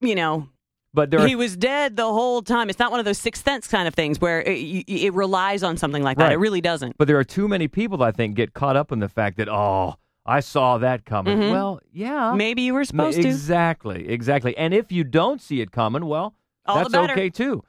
you 0.00 0.14
know 0.14 0.48
but 0.94 1.10
there 1.10 1.20
are 1.20 1.26
he 1.26 1.34
was 1.36 1.56
dead 1.56 1.96
the 1.96 2.04
whole 2.06 2.42
time. 2.42 2.68
It's 2.70 2.78
not 2.78 2.90
one 2.90 3.00
of 3.00 3.06
those 3.06 3.18
sixth 3.18 3.44
sense 3.44 3.66
kind 3.66 3.88
of 3.88 3.94
things 3.94 4.20
where 4.20 4.42
it, 4.42 4.84
it 4.88 5.14
relies 5.14 5.62
on 5.62 5.76
something 5.76 6.02
like 6.02 6.18
that. 6.18 6.24
Right. 6.24 6.32
It 6.32 6.38
really 6.38 6.60
doesn't. 6.60 6.96
But 6.98 7.08
there 7.08 7.18
are 7.18 7.24
too 7.24 7.48
many 7.48 7.68
people 7.68 8.02
I 8.02 8.12
think 8.12 8.34
get 8.36 8.54
caught 8.54 8.76
up 8.76 8.92
in 8.92 8.98
the 9.00 9.08
fact 9.08 9.36
that 9.38 9.48
oh, 9.48 9.94
I 10.24 10.40
saw 10.40 10.78
that 10.78 11.04
coming. 11.04 11.38
Mhm. 11.38 11.50
Well, 11.50 11.80
yeah, 11.92 12.34
Maybe 12.34 12.62
you 12.62 12.74
were 12.74 12.84
supposed 12.84 13.20
to. 13.20 13.26
exactly, 13.28 14.08
exactly. 14.08 14.56
And 14.56 14.72
if 14.74 14.92
you 14.92 15.02
don't 15.04 15.40
see 15.40 15.60
it 15.60 15.72
coming, 15.72 16.06
well, 16.06 16.34
All 16.66 16.76
that's 16.76 16.94
okay 16.94 17.28
too. 17.30 17.64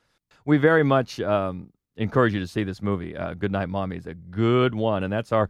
We 0.45 0.57
very 0.57 0.83
much 0.83 1.19
um, 1.21 1.69
encourage 1.95 2.33
you 2.33 2.39
to 2.41 2.47
see 2.47 2.63
this 2.63 2.81
movie. 2.81 3.15
Uh, 3.15 3.33
Good 3.33 3.51
Night, 3.51 3.69
Mommy 3.69 3.95
is 3.97 4.05
a 4.05 4.13
good 4.13 4.75
one, 4.75 5.03
and 5.03 5.11
that's 5.11 5.31
our 5.31 5.49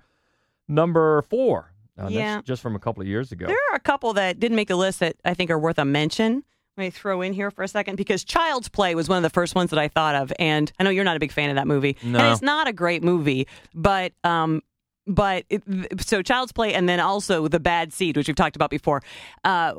number 0.68 1.22
four. 1.24 1.74
Uh, 2.00 2.08
Yeah. 2.10 2.36
that's 2.36 2.48
just 2.48 2.62
from 2.62 2.76
a 2.76 2.80
couple 2.80 3.02
of 3.02 3.08
years 3.08 3.32
ago. 3.32 3.48
There 3.48 3.58
are 3.72 3.76
a 3.76 3.80
couple 3.80 4.14
that 4.14 4.40
didn't 4.40 4.56
make 4.56 4.68
the 4.68 4.76
list 4.76 5.00
that 5.00 5.16
I 5.26 5.34
think 5.34 5.52
are 5.52 5.60
worth 5.60 5.78
a 5.80 5.86
mention. 5.86 6.44
Me 6.76 6.90
throw 6.90 7.22
in 7.22 7.34
here 7.34 7.52
for 7.52 7.62
a 7.64 7.68
second 7.68 7.98
because 7.98 8.24
Child's 8.24 8.68
Play 8.68 8.96
was 8.96 9.08
one 9.08 9.18
of 9.18 9.22
the 9.24 9.30
first 9.30 9.54
ones 9.54 9.70
that 9.70 9.78
I 9.78 9.90
thought 9.90 10.16
of, 10.16 10.34
and 10.40 10.72
I 10.80 10.84
know 10.84 10.90
you're 10.90 11.04
not 11.04 11.16
a 11.16 11.20
big 11.20 11.32
fan 11.32 11.52
of 11.52 11.56
that 11.58 11.68
movie, 11.68 11.96
No. 12.02 12.18
and 12.18 12.28
it's 12.34 12.42
not 12.42 12.68
a 12.68 12.74
great 12.74 13.04
movie, 13.04 13.48
but 13.76 14.12
um, 14.24 14.64
but 15.06 15.44
it, 15.52 15.62
so 16.02 16.24
Child's 16.24 16.52
Play, 16.52 16.74
and 16.74 16.90
then 16.90 17.00
also 17.00 17.48
The 17.48 17.60
Bad 17.60 17.94
Seed, 17.94 18.18
which 18.18 18.28
we've 18.28 18.36
talked 18.36 18.56
about 18.56 18.72
before, 18.72 19.04
uh, 19.44 19.74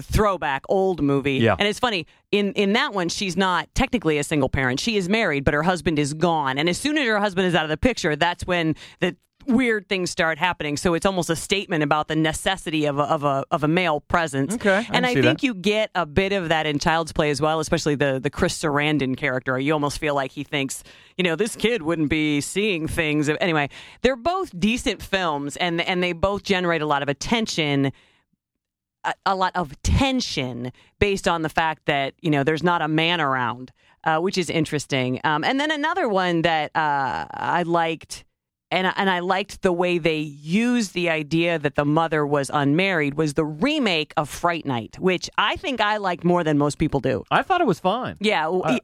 throwback 0.00 0.62
old 0.70 1.02
movie, 1.02 1.34
Yeah. 1.34 1.56
and 1.58 1.68
it's 1.68 1.78
funny 1.78 2.06
in 2.32 2.54
in 2.54 2.72
that 2.72 2.94
one 2.94 3.10
she's 3.10 3.36
not 3.36 3.68
technically 3.74 4.16
a 4.16 4.24
single 4.24 4.48
parent, 4.48 4.80
she 4.80 4.96
is 4.96 5.06
married, 5.06 5.44
but 5.44 5.52
her 5.52 5.64
husband 5.64 5.98
is 5.98 6.14
gone, 6.14 6.56
and 6.56 6.70
as 6.70 6.78
soon 6.78 6.96
as 6.96 7.04
her 7.06 7.18
husband 7.18 7.46
is 7.46 7.54
out 7.54 7.64
of 7.64 7.70
the 7.70 7.76
picture, 7.76 8.16
that's 8.16 8.46
when 8.46 8.74
the 9.00 9.16
weird 9.50 9.88
things 9.88 10.10
start 10.10 10.38
happening. 10.38 10.76
So 10.76 10.94
it's 10.94 11.04
almost 11.04 11.30
a 11.30 11.36
statement 11.36 11.82
about 11.82 12.08
the 12.08 12.16
necessity 12.16 12.86
of 12.86 12.98
a, 12.98 13.02
of 13.02 13.24
a 13.24 13.44
of 13.50 13.64
a 13.64 13.68
male 13.68 14.00
presence. 14.00 14.54
Okay, 14.54 14.76
I 14.76 14.86
and 14.92 15.06
I 15.06 15.14
think 15.14 15.24
that. 15.24 15.42
you 15.42 15.54
get 15.54 15.90
a 15.94 16.06
bit 16.06 16.32
of 16.32 16.48
that 16.48 16.66
in 16.66 16.78
Child's 16.78 17.12
Play 17.12 17.30
as 17.30 17.40
well, 17.40 17.60
especially 17.60 17.94
the 17.94 18.18
the 18.20 18.30
Chris 18.30 18.56
Sarandon 18.58 19.16
character. 19.16 19.58
You 19.58 19.72
almost 19.72 19.98
feel 19.98 20.14
like 20.14 20.32
he 20.32 20.44
thinks, 20.44 20.82
you 21.16 21.24
know, 21.24 21.36
this 21.36 21.56
kid 21.56 21.82
wouldn't 21.82 22.08
be 22.08 22.40
seeing 22.40 22.88
things. 22.88 23.28
Anyway, 23.28 23.68
they're 24.02 24.16
both 24.16 24.58
decent 24.58 25.02
films, 25.02 25.56
and 25.56 25.80
and 25.80 26.02
they 26.02 26.12
both 26.12 26.42
generate 26.42 26.82
a 26.82 26.86
lot 26.86 27.02
of 27.02 27.08
attention. 27.08 27.92
A, 29.02 29.14
a 29.24 29.34
lot 29.34 29.52
of 29.54 29.80
tension 29.80 30.72
based 30.98 31.26
on 31.26 31.40
the 31.40 31.48
fact 31.48 31.86
that 31.86 32.12
you 32.20 32.30
know 32.30 32.44
there's 32.44 32.62
not 32.62 32.82
a 32.82 32.88
man 32.88 33.20
around, 33.20 33.72
uh, 34.04 34.18
which 34.18 34.36
is 34.36 34.50
interesting. 34.50 35.20
Um, 35.24 35.42
and 35.42 35.58
then 35.58 35.70
another 35.70 36.06
one 36.06 36.42
that 36.42 36.70
uh, 36.76 37.26
I 37.32 37.62
liked 37.62 38.24
and 38.70 38.92
and 38.96 39.10
I 39.10 39.18
liked 39.20 39.62
the 39.62 39.72
way 39.72 39.98
they 39.98 40.18
used 40.18 40.94
the 40.94 41.10
idea 41.10 41.58
that 41.58 41.74
the 41.74 41.84
mother 41.84 42.26
was 42.26 42.50
unmarried 42.52 43.14
was 43.14 43.34
the 43.34 43.44
remake 43.44 44.12
of 44.16 44.28
Fright 44.28 44.64
Night, 44.66 44.98
which 44.98 45.28
I 45.38 45.56
think 45.56 45.80
I 45.80 45.96
liked 45.98 46.24
more 46.24 46.44
than 46.44 46.58
most 46.58 46.78
people 46.78 47.00
do. 47.00 47.24
I 47.30 47.42
thought 47.42 47.60
it 47.60 47.66
was 47.66 47.80
fine. 47.80 48.16
Yeah, 48.20 48.48
Uh, 48.48 48.78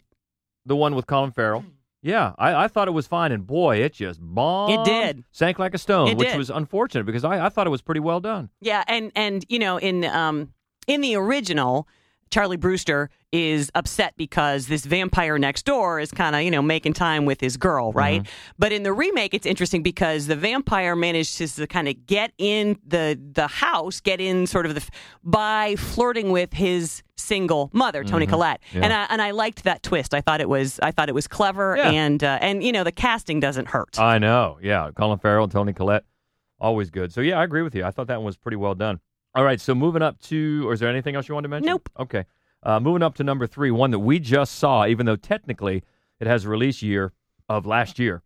the 0.65 0.77
one 0.77 0.95
with 0.95 1.07
Colin 1.07 1.31
Farrell. 1.31 1.65
Yeah, 2.03 2.35
I, 2.39 2.65
I 2.65 2.69
thought 2.69 2.87
it 2.87 2.93
was 2.93 3.07
fine, 3.09 3.33
and 3.33 3.45
boy, 3.47 3.79
it 3.79 3.95
just 3.95 4.21
bombed. 4.23 4.73
It 4.73 4.85
did. 4.85 5.25
sank 5.33 5.59
like 5.59 5.75
a 5.75 5.79
stone, 5.79 6.09
It 6.09 6.17
which 6.19 6.29
did. 6.29 6.37
was 6.39 6.51
unfortunate 6.51 7.05
because 7.05 7.25
I, 7.25 7.47
I 7.47 7.49
thought 7.49 7.67
it 7.67 7.71
was 7.71 7.83
pretty 7.83 8.01
well 8.01 8.21
done. 8.21 8.51
yeah, 8.61 8.85
and 8.87 9.11
and 9.17 9.45
you 9.49 9.59
know 9.59 9.77
in 9.79 10.05
um 10.05 10.53
in 10.87 11.01
the 11.01 11.17
original. 11.17 11.89
Charlie 12.31 12.57
Brewster 12.57 13.09
is 13.33 13.71
upset 13.75 14.15
because 14.17 14.67
this 14.67 14.85
vampire 14.85 15.39
next 15.39 15.65
door 15.65 16.01
is 16.01 16.11
kind 16.11 16.35
of, 16.35 16.43
you 16.43 16.51
know, 16.51 16.63
making 16.63 16.93
time 16.95 17.25
with 17.25 17.41
his 17.41 17.57
girl, 17.57 17.93
right? 17.93 18.27
But 18.59 18.73
in 18.73 18.83
the 18.83 18.93
remake, 18.93 19.35
it's 19.35 19.47
interesting 19.47 19.83
because 19.83 20.27
the 20.27 20.37
vampire 20.37 20.97
manages 20.97 21.55
to 21.57 21.67
kind 21.67 21.89
of 21.89 22.07
get 22.07 22.33
in 22.39 22.79
the 22.87 23.19
the 23.33 23.47
house, 23.47 24.01
get 24.01 24.21
in 24.21 24.47
sort 24.47 24.67
of 24.67 24.75
the 24.75 24.83
by 25.23 25.77
flirting 25.77 26.31
with 26.33 26.53
his 26.53 27.03
single 27.17 27.71
mother, 27.73 28.05
Toni 28.05 28.27
Collette, 28.27 28.61
Yeah. 28.73 28.83
and 28.85 28.93
I 28.93 29.07
and 29.11 29.23
I 29.23 29.31
liked 29.31 29.65
that 29.65 29.83
twist. 29.83 30.13
I 30.15 30.21
thought 30.21 30.41
it 30.41 30.49
was 30.49 30.81
I 30.83 30.91
thought 30.91 31.09
it 31.09 31.15
was 31.15 31.27
clever, 31.29 31.77
Yeah. 31.77 31.91
and 31.91 32.23
uh, 32.25 32.39
and 32.41 32.63
you 32.65 32.73
know 32.73 32.85
the 32.85 32.93
casting 32.93 33.41
doesn't 33.41 33.69
hurt. 33.69 33.99
I 33.99 34.19
know. 34.19 34.59
Yeah, 34.63 34.91
Colin 34.97 35.19
Farrell 35.19 35.45
and 35.45 35.53
Toni 35.53 35.73
Collette, 35.73 36.05
always 36.59 36.91
good. 36.91 37.13
So 37.13 37.21
yeah, 37.21 37.39
I 37.39 37.45
agree 37.45 37.63
with 37.63 37.75
you. 37.75 37.85
I 37.85 37.91
thought 37.91 38.07
that 38.09 38.17
one 38.17 38.27
was 38.27 38.37
pretty 38.37 38.57
well 38.57 38.75
done. 38.75 39.01
All 39.36 39.44
right, 39.46 39.62
so 39.62 39.74
moving 39.74 40.02
up 40.02 40.20
to, 40.24 40.68
or 40.68 40.74
is 40.74 40.80
there 40.82 40.90
anything 40.90 41.16
else 41.16 41.30
you 41.30 41.36
wanted 41.36 41.48
to 41.48 41.50
mention? 41.50 41.68
Nope. 41.68 41.90
Okay, 41.98 42.26
uh, 42.64 42.80
moving 42.80 43.02
up 43.02 43.16
to 43.16 43.24
number 43.24 43.48
three, 43.48 43.72
one 43.72 43.92
that 43.92 44.00
we 44.00 44.20
just 44.20 44.56
saw, 44.56 44.86
even 44.86 45.06
though 45.06 45.16
technically 45.16 45.84
it 46.20 46.28
has 46.28 46.44
a 46.46 46.50
release 46.50 46.82
year 46.82 47.14
of 47.48 47.66
last 47.66 47.98
year. 47.98 48.24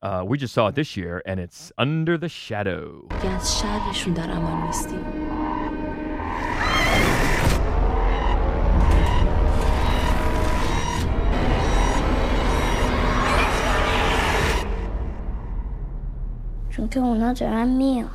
Uh, 0.00 0.22
we 0.26 0.36
just 0.38 0.54
saw 0.54 0.68
it 0.68 0.74
this 0.74 0.96
year, 0.96 1.22
and 1.26 1.40
it's 1.40 1.72
Under 1.78 2.16
the 2.18 2.28
Shadow. 2.28 3.08
دیگه 3.10 3.30
از 3.34 3.60
شرشون 3.60 4.12
در 4.14 4.30
امان 4.30 4.66
نیستیم 4.66 5.04
چون 16.70 16.88
که 16.88 17.00
اونا 17.00 17.32
دارن 17.32 17.68
میان 17.68 18.10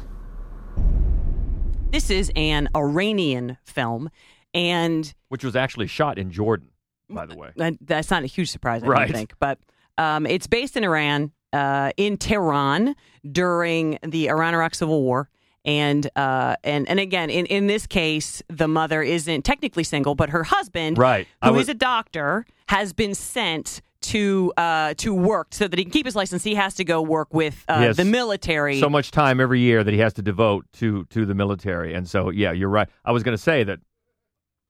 this 1.94 2.10
is 2.10 2.32
an 2.34 2.68
Iranian 2.74 3.56
film, 3.62 4.10
and 4.52 5.14
which 5.28 5.44
was 5.44 5.54
actually 5.54 5.86
shot 5.86 6.18
in 6.18 6.32
Jordan, 6.32 6.70
by 7.08 7.24
the 7.24 7.36
way. 7.36 7.50
that's 7.80 8.10
not 8.10 8.24
a 8.24 8.26
huge 8.26 8.50
surprise, 8.50 8.82
I 8.82 8.86
Right. 8.88 9.06
don't 9.06 9.16
think. 9.16 9.34
But 9.38 9.60
um, 9.96 10.26
it's 10.26 10.48
based 10.48 10.76
in 10.76 10.82
Iran, 10.82 11.30
uh, 11.52 11.92
in 11.96 12.16
Tehran 12.16 12.96
during 13.30 14.00
the 14.02 14.26
Iran-Iraq 14.28 14.74
Civil 14.74 15.04
War. 15.04 15.30
And 15.64 16.10
uh, 16.16 16.56
and 16.64 16.88
and 16.88 16.98
again, 16.98 17.30
in, 17.30 17.46
in 17.46 17.68
this 17.68 17.86
case, 17.86 18.42
the 18.48 18.66
mother 18.66 19.00
isn't 19.00 19.44
technically 19.44 19.84
single, 19.84 20.16
but 20.16 20.30
her 20.30 20.42
husband, 20.42 20.98
Right. 20.98 21.28
Who 21.44 21.50
is 21.50 21.56
was- 21.58 21.68
a 21.68 21.74
doctor, 21.74 22.44
has 22.70 22.92
been 22.92 23.14
sent 23.14 23.82
to 24.04 24.52
uh, 24.56 24.94
to 24.94 25.14
work 25.14 25.48
so 25.50 25.68
that 25.68 25.78
he 25.78 25.84
can 25.84 25.92
keep 25.92 26.06
his 26.06 26.16
license. 26.16 26.44
He 26.44 26.54
has 26.54 26.74
to 26.74 26.84
go 26.84 27.02
work 27.02 27.32
with 27.34 27.64
uh, 27.68 27.92
the 27.92 28.04
military. 28.04 28.80
So 28.80 28.88
much 28.88 29.10
time 29.10 29.40
every 29.40 29.60
year 29.60 29.84
that 29.84 29.92
he 29.92 30.00
has 30.00 30.12
to 30.14 30.22
devote 30.22 30.66
to 30.74 31.04
to 31.06 31.26
the 31.26 31.34
military, 31.34 31.94
and 31.94 32.08
so 32.08 32.30
yeah, 32.30 32.52
you're 32.52 32.68
right. 32.68 32.88
I 33.04 33.12
was 33.12 33.22
going 33.22 33.36
to 33.36 33.42
say 33.42 33.64
that 33.64 33.80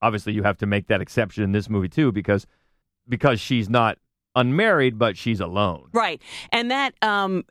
obviously 0.02 0.34
you 0.34 0.42
have 0.42 0.58
to 0.58 0.66
make 0.66 0.88
that 0.88 1.00
exception 1.00 1.42
in 1.44 1.52
this 1.52 1.68
movie 1.68 1.88
too, 1.88 2.12
because 2.12 2.46
because 3.08 3.40
she's 3.40 3.68
not 3.68 3.98
unmarried, 4.36 4.98
but 4.98 5.16
she's 5.16 5.40
alone. 5.40 5.88
Right. 5.92 6.20
And 6.52 6.70
that 6.70 6.94
um 7.02 7.44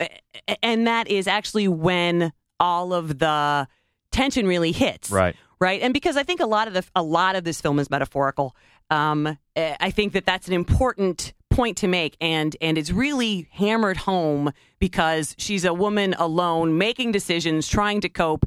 and 0.61 0.87
that 0.87 1.07
is 1.07 1.27
actually 1.27 1.67
when 1.67 2.31
all 2.59 2.93
of 2.93 3.19
the 3.19 3.67
tension 4.11 4.47
really 4.47 4.71
hits. 4.71 5.09
Right. 5.09 5.35
Right? 5.59 5.81
And 5.81 5.93
because 5.93 6.17
I 6.17 6.23
think 6.23 6.39
a 6.39 6.45
lot 6.45 6.67
of 6.67 6.73
the 6.73 6.83
a 6.95 7.03
lot 7.03 7.35
of 7.35 7.43
this 7.43 7.61
film 7.61 7.79
is 7.79 7.89
metaphorical. 7.89 8.55
Um 8.89 9.37
eh, 9.55 9.75
I 9.79 9.91
think 9.91 10.13
that 10.13 10.25
that's 10.25 10.47
an 10.47 10.53
important 10.53 11.33
point 11.53 11.77
to 11.77 11.87
make 11.87 12.17
and 12.19 12.55
and 12.61 12.77
it's 12.77 12.91
really 12.91 13.47
hammered 13.51 13.97
home 13.97 14.51
because 14.79 15.35
she's 15.37 15.63
a 15.65 15.73
woman 15.73 16.13
alone 16.15 16.77
making 16.77 17.11
decisions, 17.11 17.67
trying 17.67 18.01
to 18.01 18.09
cope 18.09 18.45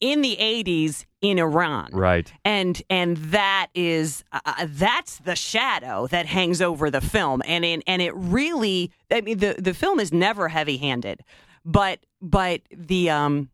in 0.00 0.20
the 0.22 0.36
80s 0.40 1.04
in 1.20 1.38
Iran 1.38 1.90
Right. 1.92 2.32
and 2.44 2.82
and 2.90 3.16
that 3.18 3.68
is 3.74 4.24
uh, 4.32 4.40
uh, 4.44 4.66
that's 4.68 5.18
the 5.18 5.36
shadow 5.36 6.08
that 6.08 6.26
hangs 6.26 6.60
over 6.60 6.90
the 6.90 7.00
film 7.00 7.40
and 7.46 7.64
in, 7.64 7.82
and 7.86 8.02
it 8.02 8.12
really 8.16 8.90
I 9.12 9.20
mean 9.20 9.38
the 9.38 9.54
the 9.58 9.74
film 9.74 10.00
is 10.00 10.12
never 10.12 10.48
heavy-handed 10.48 11.20
but 11.64 12.00
but 12.20 12.62
the 12.76 13.10
um 13.10 13.50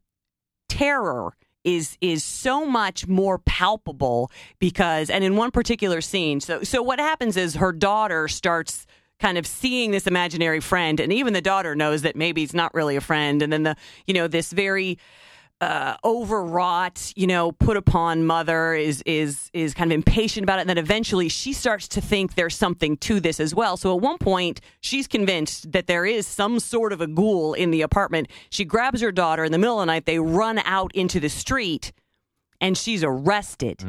terror 0.71 1.35
is 1.77 1.99
is 2.01 2.25
so 2.25 2.65
much 2.65 3.07
more 3.07 3.39
palpable 3.39 4.31
because 4.59 5.11
and 5.11 5.23
in 5.23 5.37
one 5.37 5.51
particular 5.51 6.01
scene 6.01 6.41
so 6.41 6.63
so 6.63 6.83
what 6.83 6.99
happens 6.99 7.37
is 7.37 7.57
her 7.57 7.73
daughter 7.73 8.29
starts 8.29 8.87
kind 9.21 9.37
of 9.37 9.47
seeing 9.47 9.91
this 9.91 10.07
imaginary 10.07 10.61
friend, 10.61 11.01
and 11.01 11.13
even 11.13 11.33
the 11.33 11.41
daughter 11.41 11.75
knows 11.75 12.03
that 12.03 12.17
maybe 12.17 12.43
it's 12.43 12.55
not 12.55 12.73
really 12.75 12.97
a 12.97 13.01
friend, 13.01 13.43
and 13.43 13.53
then 13.53 13.65
the 13.65 13.77
you 14.07 14.15
know 14.15 14.29
this 14.29 14.53
very 14.53 14.99
uh, 15.61 15.97
overwrought, 16.05 17.13
you 17.17 17.27
know, 17.27 17.51
put 17.53 17.77
upon 17.77 18.25
mother 18.25 18.75
is 18.75 19.03
is 19.07 19.51
is 19.53 19.75
kind 19.75 19.91
of 19.91 19.97
impatient 19.97 20.45
about 20.45 20.59
it, 20.59 20.63
and 20.63 20.71
then 20.71 20.79
eventually 20.79 21.29
she 21.29 21.53
starts 21.53 21.89
to 21.89 22.01
think 22.01 22.35
there's 22.37 22.57
something 22.57 22.97
to 22.99 23.19
this 23.19 23.41
as 23.41 23.55
well. 23.55 23.77
So 23.77 23.95
at 23.97 24.01
one 24.01 24.19
point, 24.19 24.61
she's 24.81 25.09
convinced 25.09 25.73
that 25.73 25.87
there 25.89 26.07
is 26.07 26.27
some 26.27 26.61
sort 26.61 26.93
of 26.93 27.01
a 27.01 27.07
ghoul 27.09 27.55
in 27.55 27.71
the 27.73 27.83
apartment. 27.83 28.29
She 28.51 28.65
grabs 28.65 29.01
her 29.01 29.11
daughter 29.11 29.43
in 29.45 29.51
the 29.51 29.59
middle 29.59 29.81
of 29.81 29.83
the 29.83 29.87
night. 29.87 30.07
They 30.07 30.21
run 30.21 30.59
out 30.65 30.93
into 30.95 31.19
the 31.19 31.29
street, 31.29 31.93
and 32.61 32.79
she's 32.79 33.03
arrested 33.03 33.83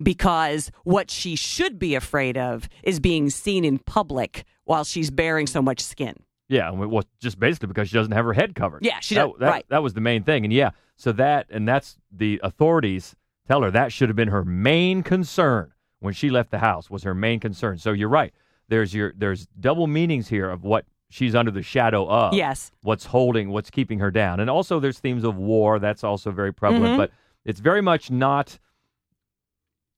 because 0.00 0.70
what 0.84 1.10
she 1.10 1.34
should 1.34 1.78
be 1.78 1.96
afraid 1.96 2.36
of 2.38 2.68
is 2.84 3.00
being 3.00 3.30
seen 3.30 3.64
in 3.64 3.78
public 3.78 4.44
while 4.64 4.84
she's 4.84 5.10
bearing 5.10 5.46
so 5.48 5.60
much 5.60 5.80
skin. 5.80 6.14
Yeah, 6.48 6.70
well, 6.70 7.02
just 7.20 7.40
basically 7.40 7.66
because 7.66 7.88
she 7.88 7.94
doesn't 7.94 8.12
have 8.12 8.24
her 8.24 8.32
head 8.32 8.54
covered. 8.54 8.84
Yeah, 8.84 9.00
she 9.00 9.16
that, 9.16 9.26
does- 9.26 9.34
that, 9.40 9.48
right. 9.48 9.66
That 9.68 9.82
was 9.82 9.94
the 9.94 10.00
main 10.00 10.22
thing, 10.22 10.44
and 10.44 10.52
yeah, 10.52 10.70
so 10.96 11.12
that 11.12 11.46
and 11.50 11.66
that's 11.68 11.98
the 12.10 12.40
authorities 12.42 13.14
tell 13.46 13.62
her 13.62 13.70
that 13.70 13.92
should 13.92 14.08
have 14.08 14.16
been 14.16 14.28
her 14.28 14.44
main 14.44 15.02
concern 15.02 15.72
when 16.00 16.12
she 16.14 16.30
left 16.30 16.50
the 16.50 16.58
house 16.58 16.90
was 16.90 17.02
her 17.04 17.14
main 17.14 17.38
concern. 17.40 17.78
So 17.78 17.92
you're 17.92 18.08
right. 18.08 18.32
There's 18.68 18.92
your 18.94 19.12
there's 19.16 19.46
double 19.60 19.86
meanings 19.86 20.28
here 20.28 20.50
of 20.50 20.64
what 20.64 20.84
she's 21.08 21.34
under 21.34 21.50
the 21.52 21.62
shadow 21.62 22.08
of. 22.08 22.34
Yes. 22.34 22.72
What's 22.82 23.06
holding, 23.06 23.50
what's 23.50 23.70
keeping 23.70 24.00
her 24.00 24.10
down, 24.10 24.40
and 24.40 24.50
also 24.50 24.80
there's 24.80 24.98
themes 24.98 25.22
of 25.24 25.36
war. 25.36 25.78
That's 25.78 26.02
also 26.02 26.30
very 26.32 26.52
prevalent, 26.52 26.94
Mhm. 26.94 26.96
but 26.98 27.10
it's 27.44 27.60
very 27.60 27.80
much 27.80 28.10
not 28.10 28.58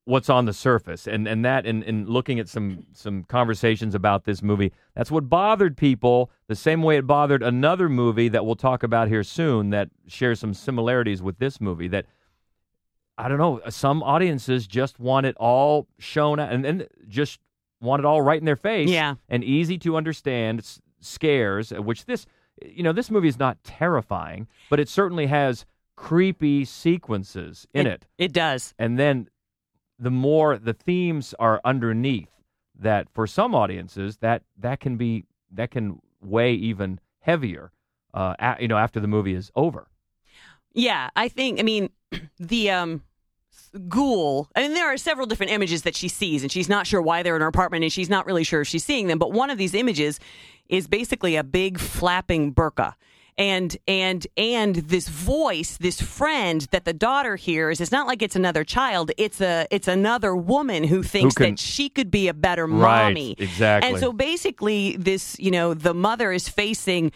what's 0.08 0.30
on 0.30 0.46
the 0.46 0.52
surface 0.54 1.06
and 1.06 1.28
and 1.28 1.44
that 1.44 1.66
in, 1.66 1.82
in 1.82 2.06
looking 2.06 2.40
at 2.40 2.48
some 2.48 2.86
some 2.94 3.22
conversations 3.24 3.94
about 3.94 4.24
this 4.24 4.42
movie 4.42 4.72
that's 4.96 5.10
what 5.10 5.28
bothered 5.28 5.76
people 5.76 6.30
the 6.46 6.54
same 6.56 6.82
way 6.82 6.96
it 6.96 7.06
bothered 7.06 7.42
another 7.42 7.88
movie 7.90 8.28
that 8.28 8.46
we'll 8.46 8.56
talk 8.56 8.82
about 8.82 9.08
here 9.08 9.22
soon 9.22 9.68
that 9.68 9.90
shares 10.06 10.40
some 10.40 10.54
similarities 10.54 11.20
with 11.20 11.38
this 11.38 11.60
movie 11.60 11.88
that 11.88 12.06
i 13.18 13.28
don't 13.28 13.36
know 13.38 13.60
some 13.68 14.02
audiences 14.02 14.66
just 14.66 14.98
want 14.98 15.26
it 15.26 15.36
all 15.36 15.86
shown 15.98 16.38
and, 16.38 16.64
and 16.64 16.86
just 17.06 17.38
want 17.80 18.00
it 18.00 18.06
all 18.06 18.22
right 18.22 18.40
in 18.40 18.46
their 18.46 18.56
face 18.56 18.88
Yeah. 18.88 19.16
and 19.28 19.44
easy 19.44 19.76
to 19.78 19.94
understand 19.96 20.64
scares 21.00 21.70
uh, 21.70 21.82
which 21.82 22.06
this 22.06 22.24
you 22.64 22.82
know 22.82 22.92
this 22.92 23.10
movie 23.10 23.28
is 23.28 23.38
not 23.38 23.62
terrifying 23.62 24.48
but 24.70 24.80
it 24.80 24.88
certainly 24.88 25.26
has 25.26 25.66
creepy 25.96 26.64
sequences 26.64 27.66
in 27.74 27.86
it 27.86 28.06
It 28.16 28.32
does. 28.32 28.72
and 28.78 28.98
then 28.98 29.28
the 29.98 30.10
more 30.10 30.58
the 30.58 30.74
themes 30.74 31.34
are 31.38 31.60
underneath 31.64 32.30
that 32.78 33.08
for 33.12 33.26
some 33.26 33.54
audiences 33.54 34.18
that 34.18 34.42
that 34.56 34.80
can 34.80 34.96
be 34.96 35.24
that 35.50 35.70
can 35.70 36.00
weigh 36.20 36.54
even 36.54 37.00
heavier 37.20 37.72
uh 38.14 38.34
a, 38.38 38.56
you 38.60 38.68
know 38.68 38.78
after 38.78 39.00
the 39.00 39.08
movie 39.08 39.34
is 39.34 39.50
over 39.54 39.88
Yeah, 40.74 41.10
I 41.16 41.28
think. 41.28 41.58
I 41.58 41.62
mean, 41.62 41.90
the 42.38 42.70
um, 42.70 43.02
ghoul. 43.88 44.48
I 44.54 44.62
mean, 44.62 44.74
there 44.74 44.86
are 44.86 44.96
several 44.96 45.26
different 45.26 45.52
images 45.52 45.82
that 45.82 45.96
she 45.96 46.08
sees, 46.08 46.42
and 46.42 46.52
she's 46.52 46.68
not 46.68 46.86
sure 46.86 47.02
why 47.02 47.22
they're 47.22 47.36
in 47.36 47.42
her 47.42 47.48
apartment, 47.48 47.84
and 47.84 47.92
she's 47.92 48.08
not 48.08 48.26
really 48.26 48.44
sure 48.44 48.60
if 48.60 48.68
she's 48.68 48.84
seeing 48.84 49.06
them. 49.06 49.18
But 49.18 49.32
one 49.32 49.50
of 49.50 49.58
these 49.58 49.74
images 49.74 50.20
is 50.68 50.86
basically 50.86 51.36
a 51.36 51.44
big 51.44 51.78
flapping 51.78 52.54
burqa. 52.54 52.94
And 53.38 53.76
and 53.86 54.26
and 54.36 54.74
this 54.74 55.06
voice, 55.08 55.76
this 55.78 56.00
friend 56.00 56.66
that 56.72 56.84
the 56.84 56.92
daughter 56.92 57.36
hears, 57.36 57.80
it's 57.80 57.92
not 57.92 58.08
like 58.08 58.20
it's 58.20 58.34
another 58.34 58.64
child. 58.64 59.12
It's 59.16 59.40
a 59.40 59.66
it's 59.70 59.86
another 59.86 60.34
woman 60.34 60.82
who 60.82 61.04
thinks 61.04 61.36
can- 61.36 61.50
that 61.52 61.58
she 61.60 61.88
could 61.88 62.10
be 62.10 62.26
a 62.26 62.34
better 62.34 62.66
Right, 62.66 63.04
mommy. 63.10 63.36
exactly. 63.38 63.88
And 63.90 64.00
so 64.00 64.12
basically, 64.12 64.96
this 64.96 65.38
you 65.38 65.52
know 65.52 65.72
the 65.72 65.94
mother 65.94 66.32
is 66.32 66.48
facing 66.48 67.12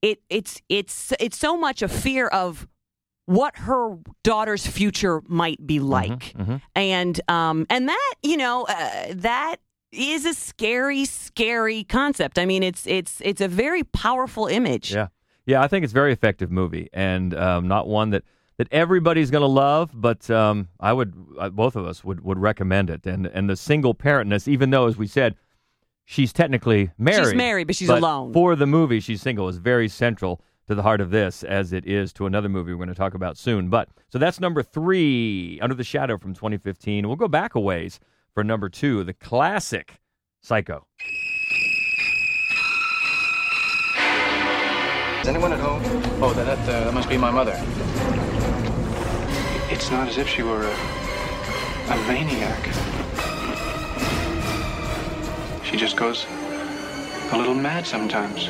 it. 0.00 0.22
It's 0.30 0.62
it's 0.70 1.12
it's 1.20 1.36
so 1.36 1.58
much 1.58 1.82
a 1.82 1.88
fear 1.88 2.26
of 2.28 2.66
what 3.26 3.56
her 3.58 3.98
daughter's 4.24 4.66
future 4.66 5.20
might 5.28 5.66
be 5.66 5.78
like, 5.78 6.34
and 6.74 7.20
um 7.28 7.66
and 7.68 7.88
that 7.90 8.14
you 8.22 8.38
know 8.38 8.64
uh, 8.66 9.12
that 9.14 9.56
is 9.92 10.24
a 10.24 10.32
scary, 10.32 11.04
scary 11.04 11.84
concept. 11.84 12.38
I 12.38 12.46
mean, 12.46 12.62
it's 12.62 12.86
it's 12.86 13.20
it's 13.20 13.42
a 13.42 13.48
very 13.48 13.84
powerful 13.84 14.46
image. 14.46 14.94
yeah 14.94 15.08
yeah 15.46 15.62
i 15.62 15.68
think 15.68 15.82
it's 15.84 15.92
a 15.92 15.94
very 15.94 16.12
effective 16.12 16.50
movie 16.50 16.88
and 16.92 17.34
um 17.34 17.66
not 17.68 17.86
one 17.88 18.10
that 18.10 18.22
that 18.58 18.68
everybody's 18.72 19.30
going 19.30 19.42
to 19.42 19.46
love 19.48 19.90
but 19.94 20.28
um 20.30 20.68
i 20.80 20.92
would 20.92 21.14
uh, 21.38 21.48
both 21.50 21.76
of 21.76 21.86
us 21.86 22.04
would 22.04 22.20
would 22.22 22.38
recommend 22.38 22.90
it. 22.90 23.06
And 23.06 23.26
and 23.26 23.48
the 23.48 23.56
single 23.56 23.94
parentness 23.94 24.46
even 24.48 24.70
though 24.70 24.86
as 24.86 24.96
we 24.96 25.06
said 25.06 25.36
she's 26.04 26.32
technically 26.32 26.90
married 26.98 27.24
She's 27.24 27.34
married, 27.34 27.66
but 27.66 27.76
she's 27.76 27.88
but 27.88 27.98
alone. 27.98 28.32
for 28.32 28.54
the 28.56 28.66
movie 28.66 29.00
she's 29.00 29.22
single 29.22 29.48
is 29.48 29.56
very 29.58 29.88
central 29.88 30.40
to 30.68 30.74
the 30.74 30.82
heart 30.82 31.00
of 31.00 31.10
this 31.10 31.44
as 31.44 31.72
it 31.72 31.86
is 31.86 32.12
to 32.14 32.26
another 32.26 32.48
movie 32.48 32.72
we're 32.72 32.78
going 32.84 32.88
to 32.88 32.94
talk 32.94 33.14
about 33.14 33.36
soon. 33.36 33.68
But 33.68 33.88
so 34.08 34.18
that's 34.18 34.40
number 34.40 34.62
three 34.62 35.60
under 35.60 35.74
the 35.76 35.84
shadow 35.84 36.16
from 36.18 36.34
2015 36.34 37.06
we'll 37.06 37.16
go 37.16 37.28
back 37.28 37.54
a 37.54 37.60
ways 37.60 38.00
for 38.34 38.42
number 38.42 38.68
two 38.68 39.04
the 39.04 39.12
classic 39.14 40.00
psycho 40.40 40.86
Is 45.26 45.30
anyone 45.30 45.52
at 45.52 45.58
home? 45.58 45.82
Oh, 46.22 46.32
that 46.34 46.44
that, 46.44 46.58
uh, 46.68 46.84
that 46.84 46.94
must 46.94 47.08
be 47.08 47.16
my 47.16 47.32
mother. 47.32 47.60
It's 49.68 49.90
not 49.90 50.06
as 50.06 50.18
if 50.18 50.28
she 50.28 50.44
were 50.44 50.62
a, 50.62 50.72
a 51.90 51.96
maniac. 52.06 52.62
She 55.64 55.76
just 55.76 55.96
goes 55.96 56.26
a 57.32 57.36
little 57.36 57.56
mad 57.56 57.88
sometimes. 57.88 58.46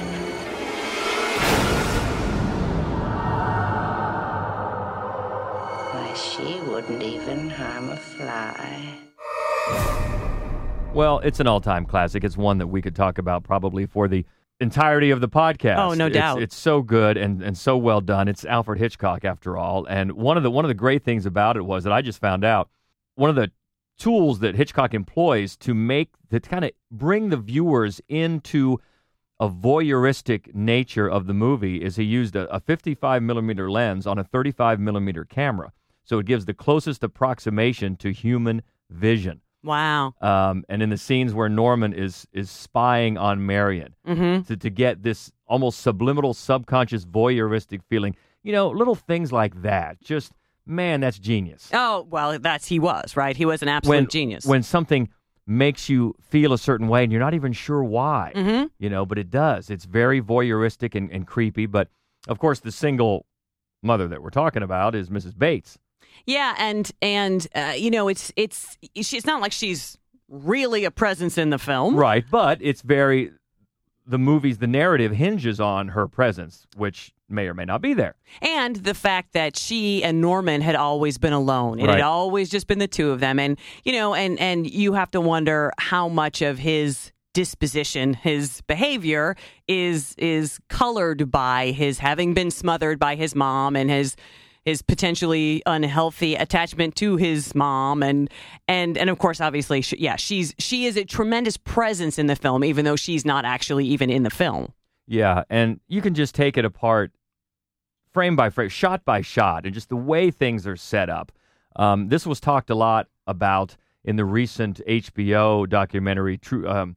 Why, 5.94 6.12
she 6.12 6.60
wouldn't 6.60 7.02
even 7.02 7.48
harm 7.48 7.88
a 7.88 7.96
fly. 7.96 8.98
Well, 10.92 11.20
it's 11.20 11.40
an 11.40 11.46
all-time 11.46 11.86
classic. 11.86 12.22
It's 12.22 12.36
one 12.36 12.58
that 12.58 12.66
we 12.66 12.82
could 12.82 12.94
talk 12.94 13.16
about 13.16 13.44
probably 13.44 13.86
for 13.86 14.08
the 14.08 14.26
entirety 14.60 15.10
of 15.10 15.20
the 15.20 15.28
podcast. 15.28 15.78
Oh, 15.78 15.94
no 15.94 16.06
It's- 16.06 16.12
doubt. 16.20 16.42
It's 16.42 16.56
so 16.56 16.82
good 16.82 17.16
and, 17.16 17.42
and 17.42 17.56
so 17.56 17.76
well 17.76 18.00
done. 18.00 18.28
It's 18.28 18.44
Alfred 18.44 18.78
Hitchcock 18.78 19.24
after 19.24 19.56
all. 19.56 19.84
And 19.86 20.12
one 20.12 20.36
of 20.36 20.42
the 20.42 20.50
one 20.50 20.64
of 20.64 20.68
the 20.68 20.74
great 20.74 21.04
things 21.04 21.26
about 21.26 21.56
it 21.56 21.62
was 21.64 21.84
that 21.84 21.92
I 21.92 22.02
just 22.02 22.20
found 22.20 22.44
out 22.44 22.68
one 23.14 23.30
of 23.30 23.36
the 23.36 23.50
tools 23.98 24.40
that 24.40 24.54
Hitchcock 24.54 24.94
employs 24.94 25.56
to 25.58 25.74
make 25.74 26.10
to 26.30 26.40
kind 26.40 26.64
of 26.64 26.70
bring 26.90 27.30
the 27.30 27.36
viewers 27.36 28.00
into 28.08 28.78
a 29.38 29.48
voyeuristic 29.48 30.54
nature 30.54 31.08
of 31.08 31.26
the 31.26 31.34
movie 31.34 31.82
is 31.82 31.96
he 31.96 32.04
used 32.04 32.34
a, 32.36 32.46
a 32.54 32.58
55 32.60 33.22
millimeter 33.22 33.70
lens 33.70 34.06
on 34.06 34.18
a 34.18 34.24
35 34.24 34.80
millimeter 34.80 35.24
camera. 35.26 35.72
So 36.04 36.18
it 36.18 36.26
gives 36.26 36.46
the 36.46 36.54
closest 36.54 37.02
approximation 37.04 37.96
to 37.96 38.12
human 38.12 38.62
vision 38.88 39.40
Wow. 39.64 40.14
um, 40.20 40.64
and 40.68 40.82
in 40.82 40.90
the 40.90 40.96
scenes 40.96 41.34
where 41.34 41.48
Norman 41.48 41.92
is 41.92 42.26
is 42.32 42.50
spying 42.50 43.18
on 43.18 43.44
Marion 43.46 43.94
Mm-hmm. 44.06 44.42
to, 44.42 44.56
to 44.56 44.70
get 44.70 45.02
this 45.02 45.32
almost 45.46 45.80
subliminal, 45.80 46.34
subconscious, 46.34 47.04
voyeuristic 47.04 47.80
feeling. 47.88 48.14
You 48.42 48.52
know, 48.52 48.68
little 48.70 48.94
things 48.94 49.32
like 49.32 49.62
that. 49.62 50.00
Just 50.02 50.32
man, 50.66 51.00
that's 51.00 51.18
genius. 51.18 51.68
Oh 51.72 52.06
well, 52.10 52.38
that's 52.38 52.66
he 52.68 52.78
was 52.78 53.16
right. 53.16 53.36
He 53.36 53.44
was 53.44 53.62
an 53.62 53.68
absolute 53.68 53.96
when 53.96 54.08
genius. 54.08 54.44
when 54.46 54.62
something 54.62 55.08
makes 55.48 55.88
you 55.88 56.14
feel 56.20 56.52
a 56.52 56.58
certain 56.58 56.88
way 56.88 57.02
and 57.04 57.12
you're 57.12 57.20
not 57.20 57.34
even 57.34 57.52
sure 57.52 57.82
why. 57.82 58.32
Mhm. 58.34 58.70
You 58.78 58.90
know, 58.90 59.04
but 59.06 59.16
it 59.18 59.30
does. 59.30 59.70
It's 59.70 59.84
very 59.84 60.20
voyeuristic 60.20 60.94
and, 60.96 61.10
and 61.10 61.26
creepy. 61.26 61.66
But 61.66 61.88
of 62.28 62.38
course, 62.38 62.60
the 62.60 62.72
single 62.72 63.26
mother 63.82 64.08
that 64.08 64.22
we're 64.22 64.30
talking 64.30 64.62
about 64.64 64.94
is 64.96 65.08
Mrs. 65.10 65.36
Bates. 65.38 65.78
Yeah, 66.24 66.54
and 66.58 66.90
and 67.02 67.46
uh, 67.54 67.74
you 67.76 67.90
know, 67.90 68.08
it's 68.08 68.32
it's 68.36 68.78
it's 68.94 69.26
not 69.26 69.40
like 69.40 69.52
she's 69.52 69.98
really 70.28 70.84
a 70.84 70.90
presence 70.90 71.38
in 71.38 71.50
the 71.50 71.58
film. 71.58 71.96
Right, 71.96 72.24
but 72.30 72.58
it's 72.60 72.82
very 72.82 73.30
the 74.08 74.18
movie's 74.18 74.58
the 74.58 74.66
narrative 74.68 75.12
hinges 75.12 75.60
on 75.60 75.88
her 75.88 76.06
presence, 76.06 76.66
which 76.76 77.12
may 77.28 77.48
or 77.48 77.54
may 77.54 77.64
not 77.64 77.82
be 77.82 77.92
there. 77.92 78.14
And 78.40 78.76
the 78.76 78.94
fact 78.94 79.32
that 79.32 79.56
she 79.56 80.04
and 80.04 80.20
Norman 80.20 80.60
had 80.60 80.76
always 80.76 81.18
been 81.18 81.32
alone. 81.32 81.80
It 81.80 81.86
Right. 81.86 81.94
had 81.94 82.02
always 82.02 82.48
just 82.48 82.68
been 82.68 82.78
the 82.78 82.86
two 82.86 83.10
of 83.10 83.18
them. 83.18 83.40
And 83.40 83.58
you 83.84 83.92
know, 83.92 84.14
and 84.14 84.38
and 84.38 84.68
you 84.70 84.92
have 84.92 85.10
to 85.10 85.20
wonder 85.20 85.72
how 85.78 86.08
much 86.08 86.40
of 86.40 86.58
his 86.58 87.10
disposition, 87.34 88.14
his 88.14 88.60
behavior 88.62 89.36
is 89.68 90.14
is 90.18 90.58
colored 90.68 91.30
by 91.30 91.72
his 91.72 91.98
having 91.98 92.32
been 92.32 92.50
smothered 92.50 92.98
by 92.98 93.14
his 93.16 93.34
mom 93.34 93.74
and 93.76 93.90
his 93.90 94.16
his 94.66 94.82
potentially 94.82 95.62
unhealthy 95.64 96.34
attachment 96.34 96.94
to 96.96 97.16
his 97.16 97.54
mom 97.54 98.02
and 98.02 98.28
and 98.68 98.98
and 98.98 99.08
of 99.08 99.18
course 99.18 99.40
obviously 99.40 99.80
she, 99.80 99.96
yeah 99.96 100.16
she's 100.16 100.54
she 100.58 100.84
is 100.86 100.96
a 100.96 101.04
tremendous 101.04 101.56
presence 101.56 102.18
in 102.18 102.26
the 102.26 102.36
film 102.36 102.62
even 102.64 102.84
though 102.84 102.96
she's 102.96 103.24
not 103.24 103.44
actually 103.46 103.86
even 103.86 104.10
in 104.10 104.22
the 104.24 104.30
film 104.30 104.72
Yeah, 105.06 105.44
and 105.48 105.78
you 105.86 106.02
can 106.02 106.14
just 106.14 106.34
take 106.34 106.58
it 106.58 106.64
apart 106.64 107.12
frame 108.12 108.34
by 108.34 108.50
frame, 108.50 108.68
shot 108.68 109.04
by 109.04 109.20
shot, 109.20 109.64
and 109.64 109.72
just 109.74 109.88
the 109.88 109.96
way 109.96 110.30
things 110.30 110.66
are 110.66 110.74
set 110.76 111.08
up. 111.10 111.30
Um, 111.76 112.08
this 112.08 112.26
was 112.26 112.40
talked 112.40 112.70
a 112.70 112.74
lot 112.74 113.08
about 113.26 113.76
in 114.04 114.16
the 114.16 114.24
recent 114.24 114.80
HBO 114.88 115.68
documentary, 115.68 116.38
True, 116.38 116.66
um, 116.68 116.96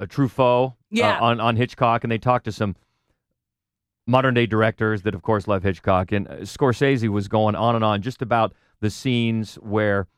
a 0.00 0.06
Truffaut 0.06 0.74
Yeah. 0.90 1.16
uh, 1.18 1.24
on 1.24 1.40
on 1.40 1.56
Hitchcock, 1.56 2.02
and 2.04 2.10
they 2.10 2.18
talked 2.18 2.44
to 2.46 2.52
some 2.52 2.74
modern 4.10 4.34
day 4.34 4.46
directors 4.46 5.02
that, 5.02 5.14
of 5.14 5.22
course, 5.22 5.46
love 5.46 5.62
Hitchcock. 5.62 6.12
And 6.12 6.28
uh, 6.28 6.36
Scorsese 6.38 7.08
was 7.08 7.28
going 7.28 7.54
on 7.54 7.74
and 7.76 7.84
on 7.84 8.02
just 8.02 8.20
about 8.20 8.52
the 8.80 8.90
scenes 8.90 9.54
where 9.56 10.08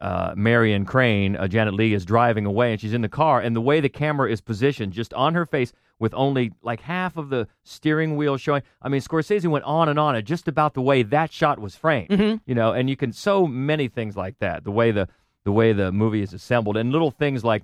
uh, 0.00 0.34
Marion 0.36 0.84
Crane, 0.84 1.36
uh, 1.36 1.48
Janet 1.48 1.74
Leigh, 1.74 1.94
is 1.94 2.04
driving 2.04 2.46
away 2.46 2.72
and 2.72 2.80
she's 2.80 2.92
in 2.92 3.00
the 3.00 3.08
car, 3.08 3.40
and 3.40 3.54
the 3.56 3.60
way 3.60 3.80
the 3.80 3.88
camera 3.88 4.30
is 4.30 4.40
positioned, 4.40 4.92
just 4.92 5.12
on 5.14 5.34
her 5.34 5.46
face, 5.46 5.72
with 5.98 6.12
only 6.14 6.52
like 6.62 6.80
half 6.80 7.16
of 7.16 7.30
the 7.30 7.46
steering 7.62 8.16
wheel 8.16 8.36
showing. 8.36 8.62
I 8.82 8.88
mean, 8.88 9.00
Scorsese 9.00 9.46
went 9.46 9.64
on 9.64 9.88
and 9.88 9.98
on 9.98 10.16
at 10.16 10.24
just 10.24 10.48
about 10.48 10.74
the 10.74 10.82
way 10.82 11.02
that 11.02 11.32
shot 11.32 11.58
was 11.58 11.76
framed. 11.76 12.10
You 12.44 12.54
know, 12.54 12.72
and 12.72 12.90
you 12.90 12.96
can 12.96 13.12
so 13.12 13.46
many 13.46 13.88
things 13.88 14.16
like 14.16 14.38
that. 14.40 14.64
The 14.64 14.70
way 14.70 14.90
the 14.90 15.08
the 15.44 15.52
way 15.52 15.72
the 15.72 15.92
movie 15.92 16.22
is 16.22 16.32
assembled, 16.32 16.76
and 16.76 16.90
little 16.90 17.10
things 17.10 17.44
like 17.44 17.62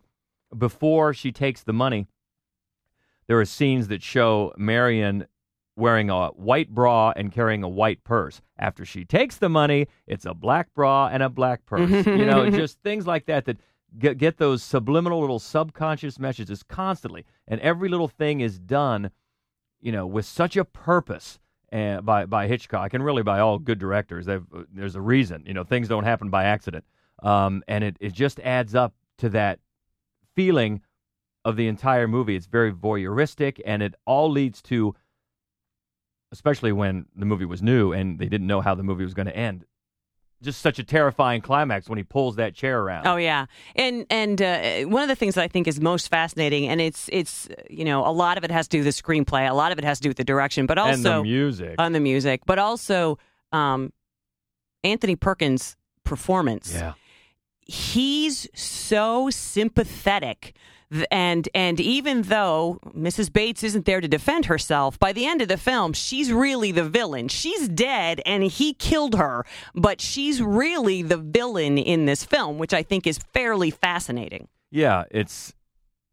before 0.57 1.13
she 1.13 1.33
takes 1.33 1.63
the 1.63 1.73
money, 1.73 2.07
there 3.27 3.39
are 3.39 3.45
scenes 3.45 3.89
that 3.89 4.03
show 4.03 4.55
Marion 4.57 5.27
wearing 5.77 6.11
a 6.11 6.29
white 6.29 6.69
bra 6.71 7.13
and 7.17 7.33
carrying 7.33 7.63
a 7.63 7.69
white 7.69 8.05
purse. 8.05 8.41
After 8.59 8.85
she 8.85 9.05
takes 9.05 9.37
the 9.37 9.49
money, 9.49 9.87
it's 10.07 10.27
a 10.27 10.35
black 10.35 10.73
bra 10.75 11.09
and 11.09 11.23
a 11.23 11.29
black 11.29 11.65
purse. 11.67 11.91
you 12.07 12.27
know, 12.27 12.51
just 12.51 12.79
things 12.83 13.07
like 13.07 13.27
that 13.27 13.45
that 13.47 13.59
get, 13.99 14.19
get 14.19 14.37
those 14.37 14.63
subliminal 14.63 15.21
little 15.21 15.39
subconscious 15.39 16.19
messages 16.19 16.63
constantly. 16.63 17.25
And 17.49 17.61
every 17.61 17.89
little 17.89 18.09
thing 18.09 18.41
is 18.41 18.59
done, 18.59 19.11
you 19.81 19.93
know, 19.93 20.07
with 20.07 20.27
such 20.27 20.57
a 20.57 20.65
purpose. 20.65 21.39
uh, 21.73 22.01
by 22.01 22.27
by 22.27 22.47
Hitchcock 22.49 22.95
and 22.95 23.05
really 23.05 23.23
by 23.23 23.41
all 23.41 23.59
good 23.59 23.79
directors, 23.79 24.27
They've, 24.27 24.45
there's 24.73 24.97
a 24.97 25.01
reason. 25.01 25.45
You 25.47 25.55
know, 25.55 25.65
things 25.65 25.89
don't 25.89 26.05
happen 26.05 26.29
by 26.31 26.45
accident, 26.45 26.85
um, 27.23 27.63
and 27.69 27.85
it 27.85 27.97
it 28.01 28.13
just 28.13 28.41
adds 28.41 28.75
up 28.75 28.93
to 29.19 29.29
that 29.31 29.61
feeling 30.35 30.83
of 31.45 31.57
the 31.57 31.69
entire 31.69 32.09
movie. 32.09 32.37
It's 32.37 32.47
very 32.47 32.73
voyeuristic, 32.73 33.61
and 33.65 33.83
it 33.83 33.95
all 34.05 34.31
leads 34.31 34.61
to, 34.63 34.95
especially 36.33 36.73
when 36.73 37.07
the 37.17 37.27
movie 37.27 37.45
was 37.45 37.63
new 37.63 37.93
and 37.93 38.19
they 38.19 38.27
didn't 38.29 38.47
know 38.47 38.61
how 38.61 38.75
the 38.75 38.83
movie 38.83 39.05
was 39.05 39.15
going 39.15 39.27
to 39.27 39.37
end, 39.37 39.65
just 40.43 40.61
such 40.63 40.79
a 40.79 40.85
terrifying 40.85 41.41
climax 41.41 41.89
when 41.89 41.99
he 41.99 42.05
pulls 42.05 42.37
that 42.37 42.55
chair 42.55 42.81
around. 42.81 43.07
Oh 43.07 43.17
yeah, 43.17 43.47
and 43.77 44.07
and 44.11 44.41
uh, 44.41 44.83
one 44.85 45.03
of 45.03 45.09
the 45.09 45.17
things 45.17 45.35
that 45.35 45.43
I 45.43 45.49
think 45.49 45.67
is 45.69 45.81
most 45.81 46.09
fascinating, 46.09 46.69
and 46.69 46.81
it's 46.81 47.09
it's 47.13 47.49
you 47.69 47.85
know 47.85 48.07
a 48.07 48.13
lot 48.13 48.39
of 48.39 48.45
it 48.45 48.51
has 48.51 48.67
to 48.69 48.79
do 48.79 48.85
with 48.85 48.95
the 48.95 49.03
screenplay, 49.03 49.49
a 49.49 49.55
lot 49.55 49.73
of 49.73 49.79
it 49.79 49.85
has 49.85 49.99
to 49.99 50.03
do 50.05 50.09
with 50.09 50.17
the 50.17 50.25
direction, 50.25 50.67
but 50.67 50.79
also 50.79 50.93
and 50.95 51.05
the 51.05 51.23
music. 51.23 51.75
on 51.79 51.93
the 51.93 52.01
music, 52.01 52.43
but 52.47 52.59
also 52.59 53.19
um, 53.53 53.93
Anthony 54.85 55.17
Perkins' 55.17 55.77
performance. 56.05 56.73
yeah. 56.73 56.95
he's 57.67 58.49
so 58.55 59.29
sympathetic 59.31 60.41
Th- 60.43 60.55
and 61.11 61.49
and 61.55 61.79
even 61.81 62.23
though 62.23 62.79
Mrs. 62.97 63.33
Bates 63.33 63.63
isn't 63.63 63.85
there 63.85 64.01
to 64.01 64.09
defend 64.09 64.47
herself, 64.47 64.99
by 64.99 65.13
the 65.13 65.27
end 65.27 65.41
of 65.41 65.49
the 65.49 65.57
film, 65.57 65.93
she's 65.93 66.33
really 66.33 66.73
the 66.73 66.85
villain. 66.85 67.29
She's 67.29 67.69
dead 67.69 68.21
and 68.27 68.43
he 68.45 68.75
killed 68.75 69.15
her, 69.15 69.45
but 69.75 70.01
she's 70.01 70.43
really 70.43 71.03
the 71.03 71.17
villain 71.17 71.79
in 71.79 72.07
this 72.07 72.25
film, 72.25 72.59
which 72.59 72.75
I 72.75 72.83
think 72.83 73.07
is 73.07 73.19
fairly 73.33 73.71
fascinating. 73.71 74.49
Yeah, 74.71 75.05
it's 75.11 75.55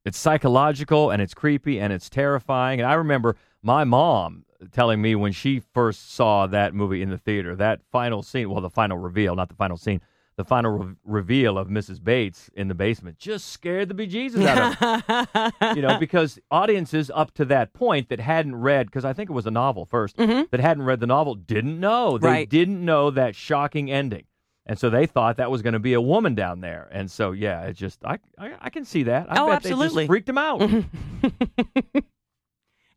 it's 0.06 0.18
psychological 0.18 1.12
and 1.12 1.22
it's 1.22 1.34
creepy 1.34 1.80
and 1.80 1.92
it's 1.92 2.10
terrifying. 2.10 2.80
And 2.80 2.90
I 2.90 2.94
remember 2.94 3.36
my 3.62 3.84
mom 3.84 4.46
telling 4.72 5.02
me 5.02 5.16
when 5.16 5.32
she 5.32 5.60
first 5.74 6.14
saw 6.14 6.48
that 6.48 6.74
movie 6.74 7.02
in 7.02 7.10
the 7.10 7.18
theater, 7.18 7.56
that 7.56 7.82
final 7.92 8.24
scene, 8.24 8.50
well, 8.50 8.62
the 8.62 8.70
final 8.70 8.98
reveal, 8.98 9.36
not 9.36 9.50
the 9.50 9.56
final 9.56 9.78
scene, 9.78 10.02
the 10.38 10.46
final 10.46 10.72
re- 10.72 10.94
reveal 11.04 11.58
of 11.58 11.68
Mrs. 11.68 12.02
Bates 12.02 12.50
in 12.56 12.68
the 12.68 12.76
basement 12.76 13.18
just 13.18 13.48
scared 13.50 13.90
the 13.90 13.96
bejesus 13.96 14.46
out 14.46 14.82
of 14.82 15.04
her. 15.34 15.52
you 15.76 15.82
know, 15.82 15.98
because 16.00 16.40
audiences 16.52 17.12
up 17.14 17.34
to 17.34 17.46
that 17.46 17.74
point 17.74 18.10
that 18.10 18.20
hadn't 18.20 18.56
read, 18.56 18.86
because 18.86 19.04
I 19.04 19.14
think 19.14 19.30
it 19.30 19.34
was 19.34 19.48
a 19.48 19.52
novel 19.52 19.86
1st 19.88 20.16
mm-hmm. 20.16 20.42
that 20.52 20.60
hadn't 20.60 20.84
read 20.84 21.00
the 21.00 21.08
novel, 21.08 21.36
didn't 21.36 21.80
know. 21.80 22.18
They 22.18 22.28
Right. 22.28 22.50
didn't 22.50 22.84
know 22.86 23.10
that 23.12 23.36
shocking 23.36 23.92
ending. 23.92 24.26
And 24.66 24.78
so 24.78 24.90
they 24.90 25.06
thought 25.06 25.38
that 25.38 25.50
was 25.50 25.62
going 25.62 25.74
to 25.74 25.80
be 25.80 25.94
a 25.94 26.02
woman 26.02 26.36
down 26.36 26.62
there. 26.62 26.88
And 26.92 27.10
so, 27.10 27.32
yeah, 27.32 27.64
it 27.64 27.74
just, 27.74 28.04
I, 28.06 28.20
I, 28.38 28.52
I 28.62 28.70
can 28.70 28.86
see 28.86 29.04
that. 29.04 29.32
I 29.32 29.42
Oh, 29.42 29.48
bet 29.48 29.64
they 29.64 29.70
absolutely. 29.72 30.04
just 30.04 30.08
freaked 30.08 30.30
him 30.30 30.38
out. 30.38 30.62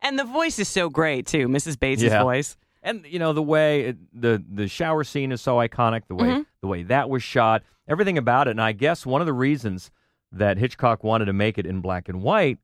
And 0.01 0.17
the 0.17 0.23
voice 0.23 0.57
is 0.59 0.67
so 0.67 0.89
great 0.89 1.27
too, 1.27 1.47
Mrs. 1.47 1.79
Bates' 1.79 2.01
Yeah. 2.01 2.23
voice. 2.23 2.57
And 2.83 3.05
you 3.07 3.19
know 3.19 3.33
the 3.33 3.41
way 3.43 3.81
it, 3.81 3.97
the 4.13 4.43
the 4.51 4.67
shower 4.67 5.03
scene 5.03 5.31
is 5.31 5.41
so 5.41 5.57
iconic 5.57 6.03
the 6.07 6.15
way 6.15 6.27
Mm-hmm. 6.27 6.41
the 6.61 6.67
way 6.67 6.83
that 6.83 7.09
was 7.09 7.23
shot 7.23 7.63
everything 7.87 8.17
about 8.17 8.47
it 8.47 8.51
and 8.51 8.61
i 8.61 8.71
guess 8.71 9.05
one 9.05 9.21
of 9.21 9.27
the 9.27 9.33
reasons 9.33 9.91
that 10.31 10.57
hitchcock 10.57 11.03
wanted 11.03 11.25
to 11.25 11.33
make 11.33 11.57
it 11.57 11.65
in 11.65 11.81
black 11.81 12.07
and 12.09 12.21
white 12.21 12.57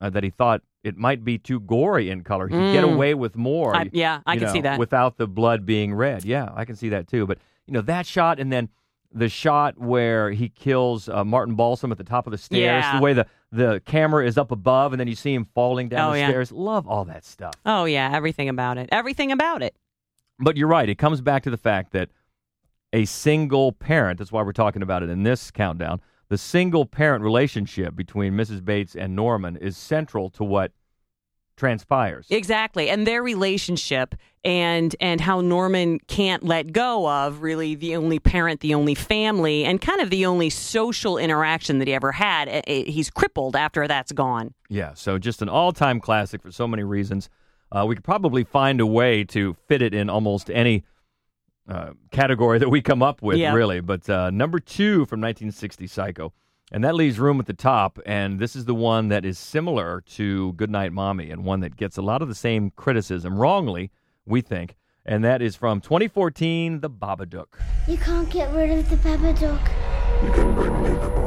uh, 0.00 0.10
that 0.10 0.24
he 0.24 0.30
thought 0.30 0.62
it 0.82 0.96
might 0.96 1.24
be 1.24 1.38
too 1.38 1.60
gory 1.60 2.10
in 2.10 2.22
color 2.22 2.48
he 2.48 2.54
could 2.54 2.72
get 2.72 2.84
away 2.84 3.14
with 3.14 3.36
more 3.36 3.72
Mm. 3.72 3.76
I- 3.86 3.90
yeah, 3.92 4.20
I 4.26 4.36
can 4.36 4.48
see 4.48 4.60
that. 4.62 4.78
without 4.78 5.16
the 5.16 5.26
blood 5.26 5.64
being 5.64 5.94
red 5.94 6.24
yeah 6.24 6.50
i 6.54 6.64
can 6.64 6.76
see 6.76 6.88
that 6.90 7.06
too 7.08 7.26
but 7.26 7.38
you 7.66 7.72
know 7.72 7.80
that 7.82 8.06
shot 8.06 8.38
and 8.40 8.52
then 8.52 8.68
the 9.14 9.28
shot 9.28 9.78
where 9.78 10.30
he 10.32 10.48
kills 10.48 11.08
uh, 11.08 11.24
Martin 11.24 11.54
Balsam 11.54 11.92
at 11.92 11.98
the 11.98 12.04
top 12.04 12.26
of 12.26 12.30
the 12.32 12.38
stairs, 12.38 12.82
Yeah. 12.84 12.96
the 12.98 13.02
way 13.02 13.12
the, 13.12 13.26
the 13.52 13.80
camera 13.86 14.26
is 14.26 14.36
up 14.36 14.50
above 14.50 14.92
and 14.92 14.98
then 15.00 15.06
you 15.08 15.14
see 15.14 15.32
him 15.32 15.46
falling 15.54 15.88
down 15.88 16.10
Oh, 16.10 16.12
the 16.12 16.18
yeah. 16.18 16.28
stairs. 16.28 16.50
Love 16.52 16.86
all 16.88 17.04
that 17.06 17.24
stuff. 17.24 17.54
Oh 17.64 17.84
yeah, 17.84 18.10
everything 18.12 18.48
about 18.48 18.76
it. 18.76 18.88
Everything 18.92 19.30
about 19.30 19.62
it. 19.62 19.76
But 20.40 20.56
you're 20.56 20.66
right. 20.68 20.88
It 20.88 20.96
comes 20.98 21.20
back 21.20 21.44
to 21.44 21.50
the 21.50 21.56
fact 21.56 21.92
that 21.92 22.10
a 22.92 23.04
single 23.04 23.72
parent, 23.72 24.18
that's 24.18 24.32
why 24.32 24.42
we're 24.42 24.52
talking 24.52 24.82
about 24.82 25.02
it 25.02 25.08
in 25.10 25.22
this 25.22 25.50
countdown, 25.50 26.00
the 26.28 26.38
single 26.38 26.86
parent 26.86 27.22
relationship 27.22 27.94
between 27.94 28.32
Mrs. 28.34 28.64
Bates 28.64 28.96
and 28.96 29.14
Norman 29.14 29.56
is 29.56 29.76
central 29.76 30.30
to 30.30 30.42
what 30.44 30.72
transpires. 31.56 32.26
Exactly. 32.30 32.88
And 32.90 33.06
their 33.06 33.22
relationship 33.22 34.14
and 34.44 34.94
and 35.00 35.20
how 35.20 35.40
Norman 35.40 35.98
can't 36.06 36.42
let 36.42 36.72
go 36.72 37.08
of 37.08 37.42
really 37.42 37.74
the 37.74 37.96
only 37.96 38.18
parent, 38.18 38.60
the 38.60 38.74
only 38.74 38.94
family, 38.94 39.64
and 39.64 39.80
kind 39.80 40.00
of 40.02 40.10
the 40.10 40.26
only 40.26 40.50
social 40.50 41.16
interaction 41.16 41.78
that 41.78 41.88
he 41.88 41.94
ever 41.94 42.12
had. 42.12 42.48
Eh, 42.48 42.60
eh, 42.66 42.82
He's 42.86 43.08
crippled 43.10 43.56
after 43.56 43.86
that's 43.88 44.12
gone. 44.12 44.52
yeah, 44.68 44.92
so 44.94 45.18
just 45.18 45.40
an 45.42 45.48
all 45.48 45.72
time 45.72 46.00
classic 46.00 46.42
for 46.42 46.50
so 46.52 46.66
many 46.68 46.82
reasons. 46.82 47.30
Uh, 47.72 47.84
we 47.86 47.94
could 47.94 48.04
probably 48.04 48.44
find 48.44 48.80
a 48.80 48.86
way 48.86 49.24
to 49.24 49.56
fit 49.66 49.80
it 49.82 49.94
in 49.94 50.08
almost 50.10 50.50
any 50.50 50.84
uh, 51.68 51.90
category 52.10 52.58
that 52.58 52.68
we 52.68 52.82
come 52.82 53.02
up 53.02 53.22
with, 53.22 53.38
Yeah. 53.38 53.54
really. 53.54 53.80
But 53.80 54.08
uh, 54.10 54.30
number 54.30 54.58
two 54.60 55.06
from 55.06 55.20
1960 55.22 55.86
Psycho. 55.86 56.32
And 56.74 56.82
that 56.82 56.96
leaves 56.96 57.20
room 57.20 57.38
at 57.38 57.46
the 57.46 57.52
top. 57.54 58.00
And 58.04 58.40
this 58.40 58.56
is 58.56 58.64
the 58.64 58.74
one 58.74 59.06
that 59.06 59.24
is 59.24 59.38
similar 59.38 60.00
to 60.16 60.54
Goodnight 60.54 60.92
Mommy 60.92 61.30
and 61.30 61.44
one 61.44 61.60
that 61.60 61.76
gets 61.76 61.96
a 61.96 62.02
lot 62.02 62.20
of 62.20 62.26
the 62.26 62.34
same 62.34 62.72
criticism, 62.74 63.38
wrongly, 63.38 63.92
we 64.26 64.40
think. 64.40 64.74
And 65.06 65.22
that 65.22 65.40
is 65.40 65.54
from 65.54 65.80
2014, 65.80 66.80
The 66.80 66.90
Babadook. 66.90 67.60
You 67.86 67.96
can't 67.96 68.28
get 68.28 68.52
rid 68.52 68.72
of 68.72 68.90
the 68.90 68.96
Babadook. 68.96 69.70
You 70.24 70.32
can 70.32 70.54
bring 70.56 70.82
me 70.82 70.88
the 70.88 71.23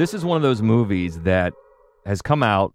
This 0.00 0.14
is 0.14 0.24
one 0.24 0.36
of 0.36 0.42
those 0.42 0.62
movies 0.62 1.20
that 1.24 1.52
has 2.06 2.22
come 2.22 2.42
out 2.42 2.72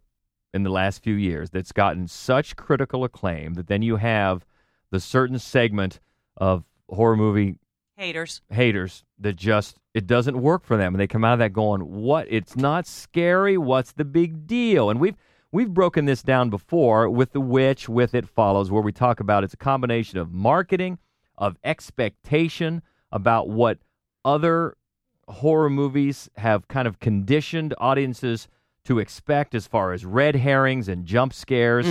in 0.53 0.61
the 0.61 0.69
last 0.69 1.01
few 1.01 1.15
years 1.15 1.49
that's 1.49 1.71
gotten 1.71 2.07
such 2.07 2.55
critical 2.55 3.03
acclaim 3.03 3.55
that 3.55 3.65
then 3.65 3.81
you 3.81 3.95
have 3.95 4.45
the 4.91 4.99
certain 4.99 5.39
segment 5.39 5.99
of 6.37 6.65
horror 6.87 7.17
movie 7.17 7.57
Haters. 7.97 8.43
haters 8.51 9.03
that 9.17 9.37
just 9.37 9.79
it 9.95 10.05
doesn't 10.05 10.39
work 10.39 10.63
for 10.63 10.77
them 10.77 10.93
and 10.93 11.01
they 11.01 11.07
come 11.07 11.23
out 11.23 11.33
of 11.33 11.39
that 11.39 11.51
going 11.51 11.81
what? 11.81 12.27
It's 12.29 12.55
not 12.55 12.85
scary? 12.85 13.57
What's 13.57 13.93
the 13.93 14.05
big 14.05 14.45
deal? 14.45 14.91
And 14.91 14.99
we've 14.99 15.17
we've 15.51 15.73
broken 15.73 16.05
this 16.05 16.21
down 16.21 16.51
before 16.51 17.09
with 17.09 17.31
the 17.31 17.41
witch 17.41 17.89
with 17.89 18.13
it 18.13 18.29
follows 18.29 18.69
where 18.69 18.83
we 18.83 18.91
talk 18.91 19.19
about 19.19 19.43
it's 19.43 19.55
a 19.55 19.57
combination 19.57 20.19
of 20.19 20.31
marketing 20.31 20.99
of 21.39 21.57
expectation 21.63 22.83
about 23.11 23.49
what 23.49 23.79
other 24.23 24.77
horror 25.27 25.69
movies 25.69 26.29
have 26.37 26.67
kind 26.67 26.87
of 26.87 26.99
conditioned 26.99 27.73
audiences 27.77 28.47
to 28.85 28.99
expect 28.99 29.55
as 29.55 29.65
far 29.67 29.93
as 29.93 30.05
red 30.05 30.35
herrings 30.35 30.87
and 30.87 31.05
jump 31.05 31.33
scares 31.33 31.87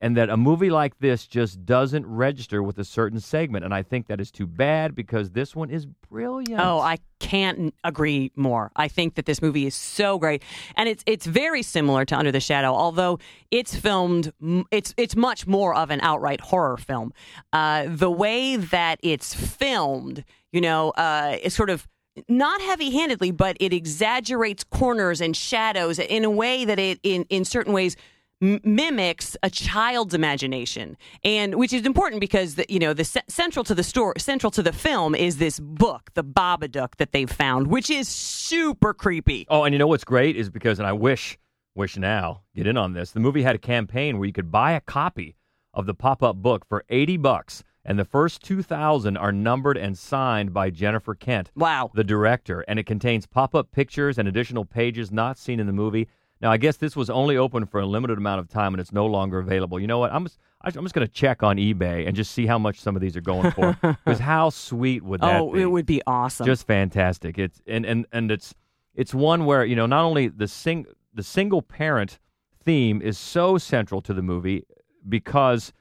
and 0.00 0.16
that 0.16 0.28
a 0.28 0.36
movie 0.36 0.70
like 0.70 0.98
this 0.98 1.28
just 1.28 1.64
doesn't 1.64 2.04
register 2.06 2.60
with 2.60 2.76
a 2.80 2.84
certain 2.84 3.20
segment 3.20 3.64
and 3.64 3.72
i 3.72 3.82
think 3.84 4.08
that 4.08 4.20
is 4.20 4.32
too 4.32 4.48
bad 4.48 4.96
because 4.96 5.30
this 5.30 5.54
one 5.54 5.70
is 5.70 5.86
brilliant 6.10 6.60
Oh, 6.60 6.80
I 6.80 6.98
can't 7.20 7.72
agree 7.84 8.32
more. 8.34 8.72
I 8.74 8.88
think 8.88 9.14
that 9.14 9.26
this 9.26 9.40
movie 9.40 9.64
is 9.64 9.76
so 9.76 10.18
great, 10.18 10.42
and 10.76 10.88
it's 10.88 11.04
it's 11.06 11.24
very 11.24 11.62
similar 11.62 12.04
to 12.04 12.18
Under 12.18 12.32
the 12.32 12.40
Shadow, 12.40 12.74
although 12.74 13.20
it's 13.52 13.76
filmed. 13.76 14.32
It's 14.72 14.92
it's 14.96 15.14
much 15.14 15.46
more 15.46 15.72
of 15.74 15.90
an 15.90 16.00
outright 16.02 16.40
horror 16.40 16.76
film. 16.76 17.12
Uh, 17.52 17.84
the 17.88 18.10
way 18.10 18.56
that 18.56 18.98
it's 19.04 19.32
filmed, 19.32 20.24
you 20.50 20.60
know, 20.60 20.90
uh, 20.90 21.36
it's 21.40 21.54
sort 21.54 21.70
of 21.70 21.86
not 22.28 22.60
heavy-handedly, 22.60 23.30
but 23.30 23.56
it 23.60 23.72
exaggerates 23.72 24.64
corners 24.64 25.20
and 25.20 25.36
shadows 25.36 25.98
in 25.98 26.24
a 26.24 26.30
way 26.30 26.64
that 26.64 26.78
it, 26.78 27.00
in 27.02 27.24
in 27.30 27.44
certain 27.44 27.72
ways, 27.72 27.96
mimics 28.40 29.36
a 29.44 29.48
child's 29.48 30.14
imagination, 30.14 30.96
and 31.24 31.54
which 31.54 31.72
is 31.72 31.86
important 31.86 32.20
because 32.20 32.56
the, 32.56 32.66
you 32.68 32.78
know 32.78 32.92
the 32.92 33.04
ce- 33.04 33.22
central 33.28 33.64
to 33.64 33.74
the 33.74 33.84
story, 33.84 34.14
central 34.18 34.50
to 34.50 34.62
the 34.62 34.72
film 34.72 35.14
is 35.14 35.38
this 35.38 35.60
book, 35.60 36.10
the 36.14 36.24
Babadook 36.24 36.96
that 36.96 37.12
they've 37.12 37.30
found, 37.30 37.68
which 37.68 37.88
is 37.88 38.08
super 38.08 38.92
creepy. 38.92 39.46
Oh, 39.48 39.62
and 39.62 39.72
you 39.72 39.78
know 39.78 39.86
what's 39.86 40.04
great 40.04 40.36
is 40.36 40.50
because, 40.50 40.80
and 40.80 40.88
I 40.88 40.92
wish, 40.92 41.38
wish 41.76 41.96
now, 41.96 42.42
get 42.56 42.66
in 42.66 42.76
on 42.76 42.94
this. 42.94 43.12
The 43.12 43.20
movie 43.20 43.42
had 43.42 43.54
a 43.54 43.58
campaign 43.60 44.18
where 44.18 44.26
you 44.26 44.32
could 44.32 44.50
buy 44.50 44.72
a 44.72 44.80
copy 44.80 45.36
of 45.72 45.86
the 45.86 45.94
pop-up 45.94 46.36
book 46.36 46.66
for 46.68 46.84
eighty 46.88 47.16
bucks, 47.16 47.62
and 47.84 47.98
the 47.98 48.04
first 48.04 48.42
two 48.42 48.62
thousand 48.62 49.16
are 49.16 49.32
numbered 49.32 49.76
and 49.76 49.96
signed 49.98 50.52
by 50.52 50.70
Jennifer 50.70 51.14
Kent. 51.14 51.50
Wow. 51.54 51.90
the 51.94 52.04
director, 52.04 52.60
and 52.62 52.78
it 52.78 52.86
contains 52.86 53.26
pop-up 53.26 53.72
pictures 53.72 54.18
and 54.18 54.28
additional 54.28 54.64
pages 54.64 55.10
not 55.10 55.38
seen 55.38 55.60
in 55.60 55.66
the 55.66 55.72
movie. 55.72 56.08
Now, 56.40 56.50
I 56.50 56.56
guess 56.56 56.76
this 56.76 56.96
was 56.96 57.08
only 57.08 57.36
open 57.36 57.66
for 57.66 57.78
a 57.80 57.86
limited 57.86 58.18
amount 58.18 58.40
of 58.40 58.48
time, 58.48 58.74
and 58.74 58.80
it's 58.80 58.92
no 58.92 59.06
longer 59.06 59.38
available. 59.38 59.78
You 59.78 59.86
know 59.86 60.00
what? 60.00 60.12
I'm 60.12 60.24
just, 60.24 60.38
I'm 60.60 60.72
just 60.72 60.92
going 60.94 61.06
to 61.06 61.12
check 61.12 61.44
on 61.44 61.56
eBay 61.56 62.06
and 62.06 62.16
just 62.16 62.32
see 62.32 62.46
how 62.46 62.58
much 62.58 62.80
some 62.80 62.96
of 62.96 63.00
these 63.00 63.16
are 63.16 63.20
going 63.20 63.52
for. 63.52 63.78
Because 64.04 64.18
how 64.18 64.50
sweet 64.50 65.04
would 65.04 65.20
that 65.20 65.40
oh, 65.40 65.46
be? 65.46 65.50
Oh, 65.50 65.54
be? 65.54 65.62
it 65.62 65.66
would 65.66 65.86
be 65.86 66.02
awesome. 66.06 66.46
just 66.46 66.66
fantastic. 66.66 67.38
It's 67.38 67.62
and 67.66 67.86
and 67.86 68.06
and 68.12 68.30
it's 68.32 68.54
it's 68.94 69.14
one 69.14 69.44
where 69.44 69.64
you 69.64 69.76
know 69.76 69.86
not 69.86 70.02
only 70.02 70.28
the 70.28 70.48
sing 70.48 70.86
the 71.14 71.22
single 71.22 71.62
parent 71.62 72.18
theme 72.64 73.00
is 73.00 73.18
so 73.18 73.58
central 73.58 74.00
to 74.02 74.14
the 74.14 74.22
movie 74.22 74.64
because 75.08 75.72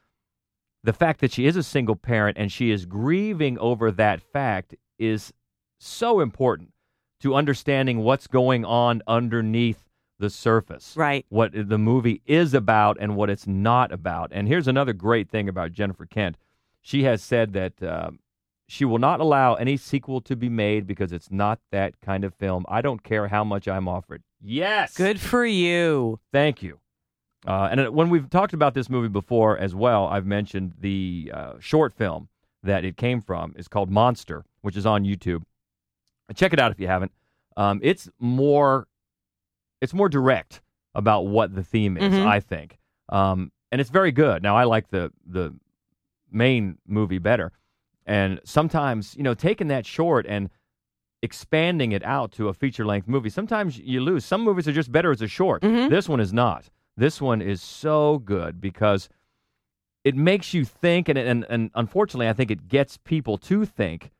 the 0.84 0.94
fact 0.94 1.22
that 1.22 1.32
she 1.32 1.46
is 1.46 1.56
a 1.56 1.64
single 1.64 1.96
parent 1.96 2.38
and 2.38 2.52
she 2.52 2.72
is 2.72 2.86
grieving 2.86 3.58
over 3.60 3.92
that 3.92 4.22
fact 4.22 4.76
is 4.98 5.32
so 5.80 6.20
important 6.20 6.70
to 7.22 7.36
understanding 7.36 8.00
what's 8.00 8.28
going 8.28 8.66
on 8.66 9.02
underneath 9.08 9.84
the 10.20 10.30
surface. 10.30 10.94
Right. 10.96 11.26
What 11.30 11.52
the 11.54 11.78
movie 11.78 12.22
is 12.26 12.54
about 12.54 12.98
and 13.00 13.16
what 13.16 13.30
it's 13.30 13.48
not 13.48 13.92
about. 13.92 14.32
And 14.34 14.48
here's 14.48 14.68
another 14.68 14.94
great 14.94 15.30
thing 15.30 15.50
about 15.50 15.72
Jennifer 15.72 16.06
Kent. 16.06 16.38
She 16.82 17.04
has 17.04 17.22
said 17.22 17.54
that 17.54 17.82
um, 17.84 18.20
she 18.68 18.86
will 18.86 19.00
not 19.00 19.20
allow 19.20 19.56
any 19.56 19.78
sequel 19.78 20.22
to 20.22 20.36
be 20.36 20.50
made 20.50 20.88
because 20.88 21.12
it's 21.12 21.32
not 21.32 21.60
that 21.72 22.00
kind 22.02 22.24
of 22.24 22.34
film. 22.36 22.66
I 22.70 22.82
don't 22.82 23.04
care 23.04 23.28
how 23.28 23.44
much 23.44 23.68
I'm 23.68 23.88
offered. 23.88 24.24
Yes. 24.42 24.96
Good 24.96 25.20
for 25.20 25.46
you. 25.46 26.20
Thank 26.32 26.64
you. 26.64 26.81
Uh, 27.48 27.70
and 27.72 27.90
when 27.96 28.10
we've 28.10 28.30
talked 28.30 28.54
about 28.54 28.74
this 28.74 28.90
movie 28.90 29.08
before 29.08 29.58
as 29.58 29.74
well, 29.74 30.08
I've 30.08 30.26
mentioned 30.26 30.74
the 30.80 31.32
uh, 31.34 31.54
short 31.60 31.92
film 31.94 32.30
that 32.64 32.86
it 32.86 32.98
came 32.98 33.20
from 33.22 33.54
is 33.58 33.68
called 33.68 33.90
Monster, 33.90 34.46
which 34.62 34.78
is 34.78 34.86
on 34.86 35.04
YouTube. 35.04 35.44
Check 36.36 36.54
it 36.54 36.60
out 36.60 36.72
if 36.72 36.80
you 36.80 36.88
haven't. 36.88 37.12
Um, 37.58 37.80
it's 37.82 38.08
more, 38.20 38.88
it's 39.82 39.94
more 39.94 40.08
direct 40.08 40.62
about 40.94 41.22
what 41.28 41.56
the 41.56 41.64
theme 41.64 41.98
is. 41.98 42.14
Mhm. 42.14 42.26
I 42.26 42.40
think, 42.40 42.78
um, 43.10 43.52
and 43.72 43.82
it's 43.82 43.90
very 43.90 44.12
good. 44.12 44.44
Now 44.44 44.56
I 44.56 44.64
like 44.66 44.90
the 44.90 45.12
the 45.26 45.54
main 46.32 46.78
movie 46.88 47.18
better, 47.18 47.52
and 48.06 48.40
sometimes 48.46 49.16
you 49.18 49.24
know 49.24 49.34
taking 49.34 49.68
that 49.70 49.86
short 49.86 50.26
and 50.28 50.50
expanding 51.22 51.92
it 51.92 52.04
out 52.04 52.32
to 52.34 52.48
a 52.48 52.54
feature 52.54 52.86
length 52.86 53.08
movie. 53.08 53.30
Sometimes 53.30 53.78
you 53.80 54.02
lose. 54.02 54.24
Some 54.26 54.42
movies 54.42 54.68
are 54.68 54.72
just 54.74 54.92
better 54.92 55.12
as 55.12 55.22
a 55.22 55.28
short. 55.28 55.62
Mhm. 55.62 55.90
This 55.90 56.08
one 56.10 56.20
is 56.20 56.32
not. 56.34 56.70
This 57.02 57.20
one 57.20 57.42
is 57.42 57.64
so 57.64 58.20
good 58.20 58.62
because 58.62 59.10
it 60.04 60.16
makes 60.16 60.54
you 60.54 60.64
think, 60.64 61.10
and, 61.10 61.18
and 61.18 61.48
and 61.50 61.72
unfortunately, 61.74 62.30
I 62.30 62.34
think 62.34 62.52
it 62.52 62.68
gets 62.68 62.98
people 62.98 63.40
to 63.40 63.66
think 63.66 64.12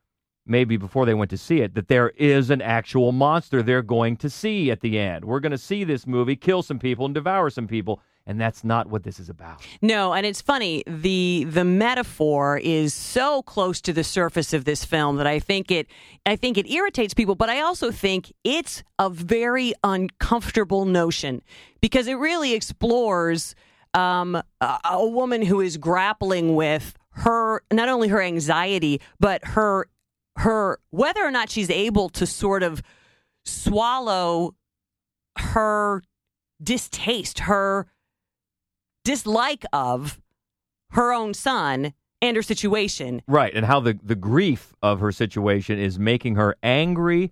maybe 0.48 0.78
before 0.78 1.06
they 1.06 1.14
went 1.14 1.30
to 1.30 1.38
see 1.38 1.62
it 1.62 1.76
that 1.76 1.90
there 1.90 2.10
is 2.18 2.50
an 2.50 2.60
actual 2.60 3.12
monster 3.12 3.62
they're 3.62 3.84
going 3.84 4.18
to 4.18 4.32
see 4.32 4.72
at 4.72 4.82
the 4.82 4.98
end. 4.98 5.26
We're 5.26 5.42
going 5.42 5.52
to 5.52 5.60
see 5.60 5.84
this 5.84 6.08
movie 6.08 6.36
kill 6.36 6.64
some 6.64 6.80
people 6.80 7.06
and 7.06 7.14
devour 7.14 7.52
some 7.52 7.68
people, 7.68 8.02
and 8.26 8.40
that's 8.40 8.64
not 8.64 8.88
what 8.88 9.04
this 9.04 9.20
is 9.20 9.30
about. 9.30 9.66
No, 9.82 10.14
and 10.14 10.26
it's 10.26 10.42
funny. 10.42 10.84
The 10.86 11.46
the 11.50 11.66
metaphor 11.66 12.58
is 12.58 12.94
so 12.94 13.42
close 13.42 13.82
to 13.82 13.94
the 13.94 14.04
surface 14.04 14.54
of 14.54 14.66
this 14.66 14.86
film 14.86 15.18
that 15.18 15.28
I 15.28 15.40
think 15.40 15.72
it 15.72 15.88
I 16.26 16.36
think 16.36 16.58
it 16.58 16.70
irritates 16.70 17.14
people, 17.14 17.36
but 17.36 17.50
I 17.50 17.62
also 17.62 17.92
think 17.92 18.32
it's 18.44 18.84
a 19.00 19.10
very 19.10 19.74
uncomfortable 19.84 20.86
notion 20.86 21.42
because 21.82 22.08
it 22.08 22.16
really 22.16 22.54
explores 22.54 23.56
um, 23.94 24.42
a, 24.62 24.80
a 24.86 25.06
woman 25.06 25.42
who 25.42 25.62
is 25.62 25.78
grappling 25.78 26.56
with 26.56 26.94
her 27.14 27.62
not 27.74 27.90
only 27.90 28.08
her 28.08 28.22
anxiety 28.22 29.02
but 29.20 29.44
her 29.44 29.88
her 30.38 30.80
whether 30.92 31.22
or 31.22 31.32
not 31.32 31.50
she's 31.50 31.70
able 31.70 32.08
to 32.08 32.26
sort 32.26 32.64
of 32.64 32.82
swallow 33.44 34.56
her 35.38 36.02
distaste, 36.62 37.40
her 37.40 37.88
dislike 39.04 39.66
of 39.74 40.20
her 40.92 41.14
own 41.14 41.34
son 41.34 41.94
and 42.22 42.36
her 42.36 42.44
situation. 42.44 43.22
Right, 43.28 43.54
and 43.54 43.66
how 43.66 43.80
the 43.80 43.98
the 44.04 44.16
grief 44.16 44.74
of 44.82 45.00
her 45.00 45.12
situation 45.12 45.80
is 45.80 45.98
making 45.98 46.36
her 46.36 46.56
angry 46.62 47.32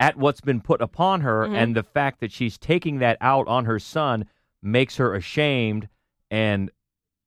at 0.00 0.16
what's 0.16 0.40
been 0.40 0.60
put 0.60 0.82
upon 0.82 1.22
her 1.22 1.46
Mhm. 1.46 1.54
and 1.54 1.76
the 1.76 1.82
fact 1.82 2.20
that 2.20 2.30
she's 2.32 2.58
taking 2.58 2.98
that 2.98 3.16
out 3.20 3.46
on 3.48 3.64
her 3.64 3.78
son 3.78 4.26
makes 4.62 4.96
her 4.96 5.14
ashamed 5.14 5.88
and 6.30 6.70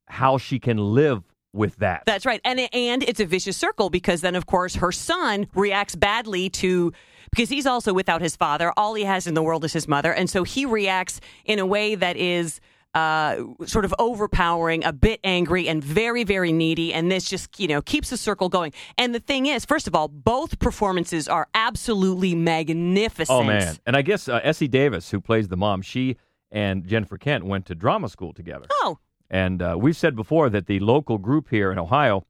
how 0.08 0.38
she 0.38 0.60
can 0.60 0.78
live 0.78 1.24
with 1.54 1.78
that. 1.78 2.04
That's 2.06 2.26
right. 2.26 2.42
And 2.46 2.60
and 2.74 3.02
it's 3.04 3.20
a 3.20 3.26
vicious 3.26 3.58
circle 3.58 3.90
because 3.90 4.22
then 4.22 4.36
of 4.36 4.46
course 4.46 4.76
her 4.76 4.92
son 4.92 5.48
reacts 5.56 5.96
badly 5.96 6.50
to 6.52 6.92
because 7.32 7.50
he's 7.50 7.66
also 7.66 7.94
without 7.94 8.22
his 8.22 8.36
father. 8.36 8.72
All 8.78 8.94
he 8.96 9.04
has 9.04 9.26
in 9.28 9.34
the 9.34 9.42
world 9.44 9.64
is 9.64 9.74
his 9.74 9.88
mother, 9.88 10.12
and 10.14 10.30
so 10.30 10.44
he 10.44 10.66
reacts 10.66 11.22
in 11.46 11.58
a 11.60 11.66
way 11.66 11.96
that 11.96 12.18
is 12.18 12.60
uh, 12.94 13.44
sort 13.66 13.86
of 13.86 13.94
overpowering, 14.00 14.84
a 14.84 14.92
bit 14.92 15.20
angry, 15.24 15.68
and 15.68 15.84
very, 15.84 16.24
very 16.24 16.52
needy. 16.52 16.94
And 16.94 17.12
this 17.12 17.30
just, 17.30 17.60
you 17.60 17.68
know, 17.68 17.82
keeps 17.82 18.10
the 18.10 18.18
circle 18.18 18.50
going. 18.50 18.74
And 18.98 19.14
the 19.14 19.20
thing 19.20 19.46
is, 19.46 19.66
first 19.66 19.88
of 19.88 19.96
all, 19.96 20.08
both 20.08 20.60
performances 20.60 21.28
are 21.28 21.48
absolutely 21.54 22.36
magnificent. 22.36 23.30
Oh 23.36 23.44
man! 23.44 23.78
And 23.86 23.96
I 23.96 24.02
guess 24.02 24.28
uh, 24.28 24.40
Essie 24.44 24.68
Davis, 24.68 25.12
who 25.12 25.22
plays 25.22 25.48
the 25.48 25.58
mom, 25.58 25.82
she 25.82 26.18
and 26.52 26.86
Jennifer 26.88 27.18
Kent 27.18 27.46
went 27.46 27.66
to 27.68 27.76
drama 27.76 28.10
school 28.10 28.34
together. 28.34 28.66
Oh, 28.72 28.98
And 29.30 29.62
uh, 29.62 29.76
we've 29.80 29.98
said 29.98 30.16
before 30.16 30.50
that 30.50 30.66
the 30.66 30.80
local 30.80 31.18
group 31.20 31.50
here 31.50 31.72
in 31.72 31.78
Ohio 31.78 32.26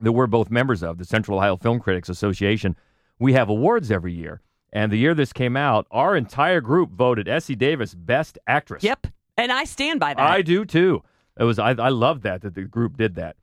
that 0.00 0.12
we're 0.12 0.26
both 0.26 0.50
members 0.50 0.82
of, 0.82 0.98
the 0.98 1.04
Central 1.04 1.38
Ohio 1.38 1.56
Film 1.56 1.78
Critics 1.78 2.08
Association, 2.08 2.76
we 3.18 3.32
have 3.34 3.48
awards 3.48 3.90
every 3.90 4.12
year. 4.12 4.40
And 4.72 4.90
the 4.92 4.96
year 4.96 5.14
this 5.14 5.32
came 5.32 5.56
out, 5.56 5.86
our 5.90 6.16
entire 6.16 6.60
group 6.60 6.90
voted 6.90 7.28
Essie 7.28 7.54
Davis 7.54 7.94
Best 7.94 8.38
Actress. 8.46 8.82
yep. 8.82 9.06
And 9.36 9.52
I 9.52 9.64
stand 9.64 10.00
by 10.00 10.14
that. 10.14 10.20
I 10.22 10.42
do 10.42 10.64
too. 10.64 11.02
It 11.38 11.44
was 11.44 11.58
I, 11.58 11.70
I 11.70 11.90
love 11.90 12.22
that 12.22 12.42
that 12.42 12.54
the 12.54 12.62
group 12.62 12.96
did 12.96 13.16
that. 13.16 13.36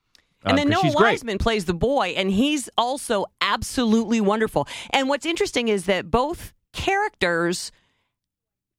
Uh, 0.46 0.50
and 0.50 0.58
then 0.58 0.72
'cause 0.72 0.94
Noah. 0.94 1.04
Wiseman 1.04 1.38
plays 1.38 1.66
the 1.66 1.74
boy, 1.74 2.14
and 2.18 2.32
he's 2.32 2.70
also 2.78 3.26
absolutely 3.42 4.20
wonderful. 4.20 4.68
And 4.90 5.08
what's 5.08 5.26
interesting 5.26 5.68
is 5.68 5.86
that 5.86 6.10
both 6.12 6.54
characters 6.74 7.72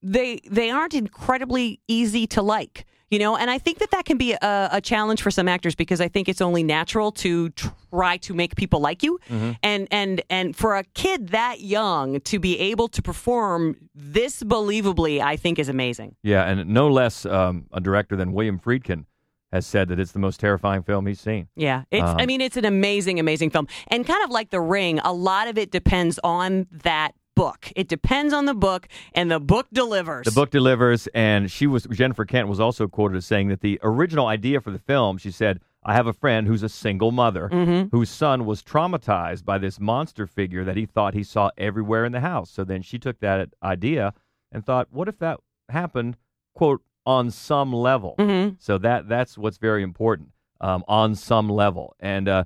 they 0.03 0.41
they 0.51 0.71
aren't 0.71 0.95
incredibly 0.95 1.81
easy 1.89 2.27
to 2.27 2.43
like, 2.43 2.85
you 3.11 3.19
know. 3.19 3.37
And 3.37 3.51
I 3.51 3.59
think 3.59 3.79
that 3.79 3.91
that 3.91 4.05
can 4.05 4.17
be 4.19 4.33
a, 4.33 4.69
a 4.73 4.81
challenge 4.81 5.23
for 5.23 5.31
some 5.31 5.49
actors 5.49 5.75
because 5.75 6.01
I 6.01 6.09
think 6.09 6.29
it's 6.29 6.41
only 6.41 6.63
natural 6.63 7.13
to 7.13 7.51
try 7.51 8.17
to 8.19 8.35
make 8.35 8.57
people 8.57 8.81
like 8.81 9.03
you. 9.03 9.19
Mm-hmm. 9.31 9.53
And 9.63 9.89
and 9.91 10.23
and 10.31 10.57
for 10.57 10.77
a 10.77 10.85
kid 10.95 11.29
that 11.29 11.61
young 11.61 12.21
to 12.23 12.39
be 12.39 12.59
able 12.59 12.89
to 12.89 13.03
perform 13.03 13.77
this 13.95 14.43
believably, 14.43 15.21
I 15.21 15.37
think 15.37 15.59
is 15.59 15.69
amazing. 15.69 16.17
Yeah, 16.23 16.45
and 16.45 16.69
no 16.69 16.89
less 16.89 17.25
um, 17.27 17.67
a 17.73 17.81
director 17.81 18.17
than 18.17 18.33
William 18.33 18.59
Friedkin 18.59 19.05
has 19.53 19.65
said 19.67 19.87
that 19.89 20.01
it's 20.01 20.11
the 20.11 20.19
most 20.19 20.41
terrifying 20.41 20.83
film 20.83 21.07
he's 21.07 21.21
seen. 21.21 21.47
Yeah, 21.55 21.85
it's. 21.93 22.03
I 22.03 22.23
Um, 22.23 22.27
mean, 22.27 22.41
it's 22.41 22.57
an 22.57 22.65
amazing, 22.65 23.21
amazing 23.21 23.51
film, 23.51 23.69
and 23.89 24.05
kind 24.05 24.25
of 24.25 24.31
like 24.31 24.51
The 24.51 24.61
Ring, 24.61 24.99
a 25.05 25.13
lot 25.13 25.47
of 25.47 25.57
it 25.59 25.71
depends 25.71 26.19
on 26.25 26.67
that 26.83 27.13
book. 27.35 27.73
It 27.77 27.89
depends 27.89 28.33
on 28.33 28.45
the 28.47 28.55
book, 28.55 28.89
and 29.15 29.31
the 29.31 29.41
book 29.41 29.67
delivers. 29.73 30.25
The 30.25 30.31
book 30.33 30.51
delivers, 30.51 31.07
and 31.15 31.51
she 31.51 31.67
was 31.67 31.85
Jennifer 31.91 32.25
Kent 32.25 32.49
was 32.49 32.61
also 32.61 32.87
quoted 32.89 33.17
as 33.17 33.27
saying 33.27 33.49
that 33.49 33.61
the 33.61 33.79
original 33.83 34.27
idea 34.27 34.61
for 34.61 34.71
the 34.71 34.79
film, 34.79 35.19
she 35.19 35.31
said, 35.31 35.61
"I 35.85 35.95
have 35.95 36.07
a 36.07 36.13
friend 36.13 36.47
who's 36.47 36.63
a 36.63 36.69
single 36.69 37.13
mother 37.13 37.49
Mm-hmm. 37.53 37.95
whose 37.97 38.11
son 38.11 38.45
was 38.47 38.63
traumatized 38.63 39.45
by 39.45 39.59
this 39.59 39.81
monster 39.81 40.27
figure 40.27 40.65
that 40.65 40.77
he 40.77 40.87
thought 40.87 41.15
he 41.15 41.23
saw 41.25 41.51
everywhere 41.59 42.05
in 42.05 42.13
the 42.13 42.21
house." 42.21 42.51
So 42.51 42.65
then 42.65 42.83
she 42.83 42.99
took 42.99 43.21
that 43.21 43.51
idea 43.63 44.15
and 44.53 44.65
thought, 44.65 44.89
"What 44.91 45.09
if 45.09 45.19
that 45.19 45.41
happened?" 45.69 46.17
quote 46.55 46.83
on 47.07 47.31
some 47.31 47.73
level. 47.73 48.15
Mhm. 48.19 48.57
So 48.61 48.79
that 48.79 49.09
that's 49.09 49.37
what's 49.37 49.59
very 49.59 49.83
important 49.83 50.31
um, 50.61 50.85
on 50.89 51.15
some 51.15 51.49
level, 51.49 51.95
and. 52.01 52.29
Uh, 52.29 52.45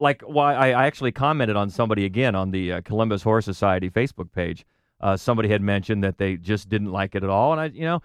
like 0.00 0.22
why 0.22 0.54
I, 0.54 0.68
I 0.70 0.86
actually 0.86 1.12
commented 1.12 1.56
on 1.56 1.70
somebody 1.70 2.04
again 2.04 2.34
on 2.34 2.50
the 2.50 2.72
uh, 2.72 2.80
Columbus 2.82 3.22
Horror 3.22 3.42
Society 3.42 3.90
Facebook 3.90 4.32
page. 4.32 4.64
Uh, 5.00 5.16
somebody 5.16 5.48
had 5.48 5.62
mentioned 5.62 6.02
that 6.04 6.18
they 6.18 6.36
just 6.36 6.68
didn't 6.68 6.90
like 6.90 7.14
it 7.14 7.22
at 7.22 7.30
all, 7.30 7.52
and 7.52 7.60
I, 7.60 7.66
you 7.66 7.82
know, 7.82 8.02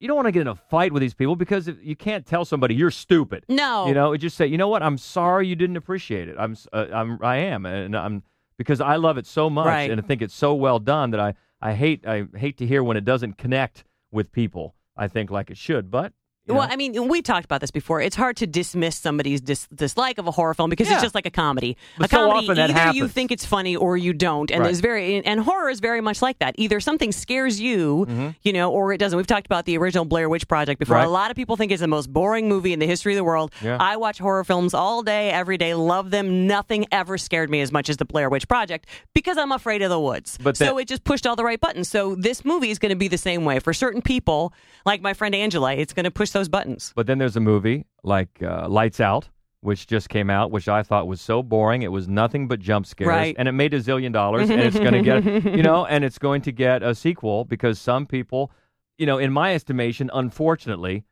you 0.00 0.06
don't 0.08 0.16
want 0.16 0.26
to 0.26 0.32
get 0.32 0.42
in 0.42 0.48
a 0.48 0.54
fight 0.54 0.92
with 0.92 1.00
these 1.00 1.12
people 1.12 1.36
because 1.36 1.68
if, 1.68 1.76
you 1.82 1.96
can't 1.96 2.24
tell 2.24 2.44
somebody 2.44 2.74
you're 2.74 2.90
stupid. 2.90 3.44
No. 3.48 3.86
you 3.86 3.94
know, 3.94 4.16
just 4.16 4.36
say, 4.36 4.46
you 4.46 4.56
know 4.56 4.68
what, 4.68 4.82
I'm 4.82 4.96
sorry 4.96 5.46
you 5.46 5.56
didn't 5.56 5.76
appreciate 5.76 6.28
it. 6.28 6.36
I'm, 6.38 6.56
uh, 6.72 6.86
I'm, 6.92 7.18
I 7.22 7.36
am, 7.38 7.66
and 7.66 7.96
I'm 7.96 8.22
because 8.56 8.80
I 8.80 8.96
love 8.96 9.18
it 9.18 9.26
so 9.26 9.48
much 9.50 9.66
Right. 9.66 9.90
and 9.90 10.00
I 10.00 10.04
think 10.04 10.22
it's 10.22 10.34
so 10.34 10.54
well 10.54 10.78
done 10.78 11.10
that 11.12 11.20
I, 11.20 11.34
I 11.60 11.74
hate 11.74 12.06
I 12.06 12.26
hate 12.36 12.56
to 12.58 12.66
hear 12.66 12.82
when 12.82 12.96
it 12.96 13.04
doesn't 13.04 13.38
connect 13.38 13.84
with 14.10 14.32
people. 14.32 14.74
I 14.96 15.08
think 15.08 15.30
like 15.30 15.50
it 15.50 15.56
should, 15.56 15.90
but 15.90 16.12
you 16.48 16.54
Well, 16.54 16.66
know. 16.66 16.72
I 16.72 16.76
mean, 16.76 17.08
we 17.08 17.22
talked 17.22 17.44
about 17.44 17.60
this 17.60 17.70
before. 17.70 18.00
It's 18.00 18.16
hard 18.16 18.36
to 18.38 18.46
dismiss 18.46 18.96
somebody's 18.96 19.40
dis- 19.40 19.68
dislike 19.74 20.18
of 20.18 20.26
a 20.26 20.30
horror 20.30 20.54
film 20.54 20.70
because 20.70 20.88
Yeah. 20.88 20.94
it's 20.94 21.02
just 21.02 21.14
like 21.14 21.26
a 21.26 21.30
comedy. 21.30 21.76
But 21.98 22.06
a 22.06 22.16
so 22.16 22.28
comedy, 22.28 22.46
often 22.48 22.56
that 22.56 22.70
either 22.86 22.96
you 22.96 23.08
think 23.08 23.30
it's 23.30 23.44
funny 23.44 23.76
or 23.76 23.96
you 23.96 24.12
don't, 24.12 24.50
and 24.50 24.60
Right. 24.60 24.66
there's 24.66 24.80
very 24.80 25.24
and 25.24 25.40
horror 25.40 25.68
is 25.70 25.80
very 25.80 26.00
much 26.00 26.22
like 26.22 26.38
that. 26.40 26.54
Either 26.58 26.80
something 26.80 27.12
scares 27.12 27.60
you, 27.60 28.06
you 28.42 28.52
know, 28.52 28.70
or 28.72 28.92
it 28.92 28.98
doesn't. 28.98 29.16
We've 29.16 29.26
talked 29.26 29.46
about 29.46 29.64
the 29.66 29.76
original 29.78 30.04
Blair 30.04 30.28
Witch 30.28 30.48
Project 30.48 30.78
before. 30.78 30.96
Mm-hmm. 30.96 31.02
Right. 31.02 31.08
A 31.08 31.10
lot 31.10 31.30
of 31.30 31.36
people 31.36 31.56
think 31.56 31.70
it's 31.72 31.80
the 31.80 31.86
most 31.86 32.12
boring 32.12 32.48
movie 32.48 32.72
in 32.72 32.78
the 32.78 32.86
history 32.86 33.12
of 33.12 33.16
the 33.16 33.24
world. 33.24 33.52
Yeah. 33.62 33.76
I 33.78 33.96
watch 33.96 34.18
horror 34.18 34.44
films 34.44 34.74
all 34.74 35.02
day, 35.02 35.30
every 35.30 35.58
day, 35.58 35.74
love 35.74 36.10
them. 36.10 36.46
Nothing 36.46 36.86
ever 36.92 37.18
scared 37.18 37.50
me 37.50 37.60
as 37.60 37.70
much 37.72 37.88
as 37.88 37.96
the 37.98 38.04
Blair 38.04 38.28
Witch 38.30 38.48
Project 38.48 38.86
because 39.14 39.36
I'm 39.36 39.52
afraid 39.52 39.82
of 39.82 39.90
the 39.90 40.00
woods. 40.00 40.38
But 40.42 40.56
so 40.56 40.78
it 40.78 40.88
just 40.88 41.04
pushed 41.04 41.26
all 41.26 41.36
the 41.36 41.44
right 41.44 41.60
buttons. 41.60 41.88
So 41.88 42.14
this 42.14 42.44
movie 42.44 42.70
is 42.70 42.78
going 42.78 42.90
to 42.90 42.96
be 42.96 43.08
the 43.08 43.18
same 43.18 43.44
way 43.44 43.58
for 43.58 43.72
certain 43.74 44.02
people, 44.02 44.52
like 44.86 45.02
my 45.02 45.12
friend 45.14 45.34
Angela. 45.34 45.74
It's 45.74 45.92
going 45.92 46.04
to 46.04 46.10
push 46.10 46.30
those 46.38 46.48
buttons. 46.48 46.92
But 46.96 47.06
then 47.06 47.18
there's 47.18 47.36
a 47.36 47.40
movie 47.40 47.84
like 48.02 48.42
uh, 48.42 48.68
Lights 48.68 49.00
Out, 49.00 49.28
which 49.60 49.86
just 49.86 50.08
came 50.08 50.30
out, 50.30 50.50
which 50.50 50.68
I 50.68 50.82
thought 50.82 51.06
was 51.06 51.20
so 51.20 51.42
boring. 51.42 51.82
It 51.82 51.90
was 51.92 52.06
nothing 52.08 52.46
but 52.48 52.60
jump 52.60 52.86
scares, 52.86 53.08
Right. 53.08 53.34
and 53.38 53.48
it 53.48 53.52
made 53.52 53.74
a 53.74 53.80
zillion 53.80 54.12
dollars, 54.12 54.50
and 54.50 54.60
it's 54.60 54.78
going 54.78 54.92
to 54.92 55.02
get, 55.02 55.24
you 55.56 55.62
know, 55.62 55.84
and 55.86 56.04
it's 56.04 56.18
going 56.18 56.42
to 56.42 56.52
get 56.52 56.82
a 56.82 56.94
sequel 56.94 57.44
because 57.44 57.80
some 57.80 58.06
people, 58.06 58.50
you 58.98 59.06
know, 59.06 59.18
in 59.18 59.32
my 59.32 59.54
estimation, 59.54 60.10
unfortunately, 60.14 61.04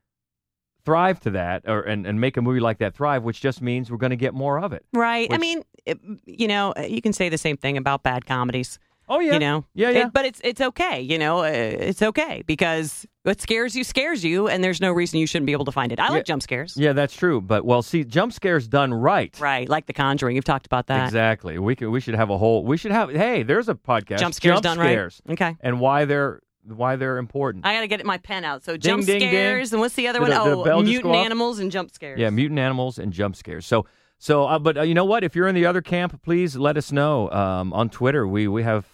thrive 0.85 1.19
to 1.21 1.31
that 1.31 1.63
or 1.67 1.81
and, 1.83 2.07
and 2.07 2.21
make 2.21 2.37
a 2.37 2.43
movie 2.43 2.61
like 2.61 2.79
that 2.79 2.95
thrive, 2.95 3.25
which 3.25 3.41
just 3.41 3.61
means 3.61 3.91
we're 3.91 3.97
going 3.97 4.11
to 4.11 4.17
get 4.17 4.35
more 4.35 4.61
of 4.61 4.73
it. 4.73 4.85
Right. 4.93 5.27
I 5.33 5.39
mean, 5.39 5.63
it, 5.85 5.99
you 6.25 6.47
know, 6.47 6.73
you 6.89 7.03
can 7.03 7.13
say 7.13 7.29
the 7.29 7.39
same 7.39 7.57
thing 7.57 7.77
about 7.77 8.05
bad 8.05 8.27
comedies. 8.27 8.79
Oh 9.09 9.21
yeah, 9.21 9.35
You 9.35 9.39
know, 9.39 9.65
yeah, 9.75 9.91
yeah. 9.91 10.07
It- 10.07 10.13
but 10.13 10.25
it's 10.25 10.41
it's 10.43 10.61
okay. 10.61 11.01
You 11.01 11.19
know, 11.19 11.39
uh, 11.41 11.45
it's 11.53 12.03
okay 12.03 12.43
because 12.47 13.07
what 13.23 13.41
scares 13.41 13.77
you 13.77 13.85
scares 13.85 14.25
you, 14.25 14.49
and 14.49 14.63
there's 14.65 14.81
no 14.81 14.93
reason 14.93 15.21
you 15.21 15.27
shouldn't 15.27 15.47
be 15.47 15.53
able 15.53 15.65
to 15.67 15.73
find 15.73 15.93
it. 15.93 16.01
I 16.01 16.09
like 16.09 16.25
jump 16.25 16.43
scares. 16.43 16.75
yeah, 16.77 16.93
that's 16.93 17.15
true. 17.15 17.41
But 17.41 17.65
well, 17.65 17.83
see, 17.83 18.05
jump 18.05 18.33
scares 18.33 18.67
done 18.69 18.93
right. 18.93 19.37
Right, 19.41 19.69
like 19.69 19.87
The 19.87 19.93
Conjuring. 19.93 20.35
You've 20.37 20.45
talked 20.45 20.67
about 20.67 20.87
that. 20.89 21.05
Exactly. 21.07 21.59
We 21.59 21.77
could 21.77 21.89
we 21.91 22.01
should 22.01 22.15
have 22.15 22.31
a 22.31 22.39
whole 22.39 22.65
we 22.65 22.77
should 22.77 22.93
have 22.93 23.11
hey, 23.11 23.43
there's 23.43 23.69
a 23.69 23.75
podcast. 23.75 24.19
Jump 24.19 24.35
scares 24.35 24.61
jump 24.61 24.63
done 24.65 24.79
right. 24.79 25.21
Okay. 25.31 25.57
And 25.61 25.81
why 25.81 26.05
they're 26.05 26.41
why 26.67 26.97
they're 26.97 27.19
important. 27.19 27.65
I 27.65 27.75
got 27.75 27.83
to 27.83 27.87
get 27.87 28.05
my 28.05 28.19
pen 28.19 28.45
out. 28.45 28.65
So 28.65 28.73
Ding, 28.73 28.81
jump 28.81 29.07
ding, 29.07 29.21
ding. 29.21 29.29
scares, 29.31 29.73
and 29.73 29.81
what's 29.81 29.95
the 29.95 30.09
other 30.09 30.19
Did 30.19 30.31
one? 30.31 30.33
a- 30.33 30.71
Oh, 30.73 30.83
mutant 30.83 31.15
animals 31.15 31.61
and 31.61 31.71
jump 31.71 31.93
scares. 31.93 32.19
Yeah, 32.19 32.31
mutant 32.31 32.59
animals 32.59 32.99
and 32.99 33.13
jump 33.13 33.37
scares. 33.37 33.65
So, 33.67 33.87
so, 34.19 34.47
uh, 34.47 34.59
but 34.59 34.79
uh, 34.79 34.83
you 34.83 34.95
know 34.95 35.05
what? 35.05 35.23
If 35.23 35.37
you're 35.37 35.47
in 35.47 35.55
the 35.55 35.67
other 35.67 35.81
camp, 35.81 36.21
please 36.23 36.57
let 36.57 36.77
us 36.77 36.91
know 36.91 37.31
um, 37.31 37.73
on 37.73 37.89
Twitter. 37.89 38.27
We 38.27 38.49
we 38.49 38.65
have 38.65 38.85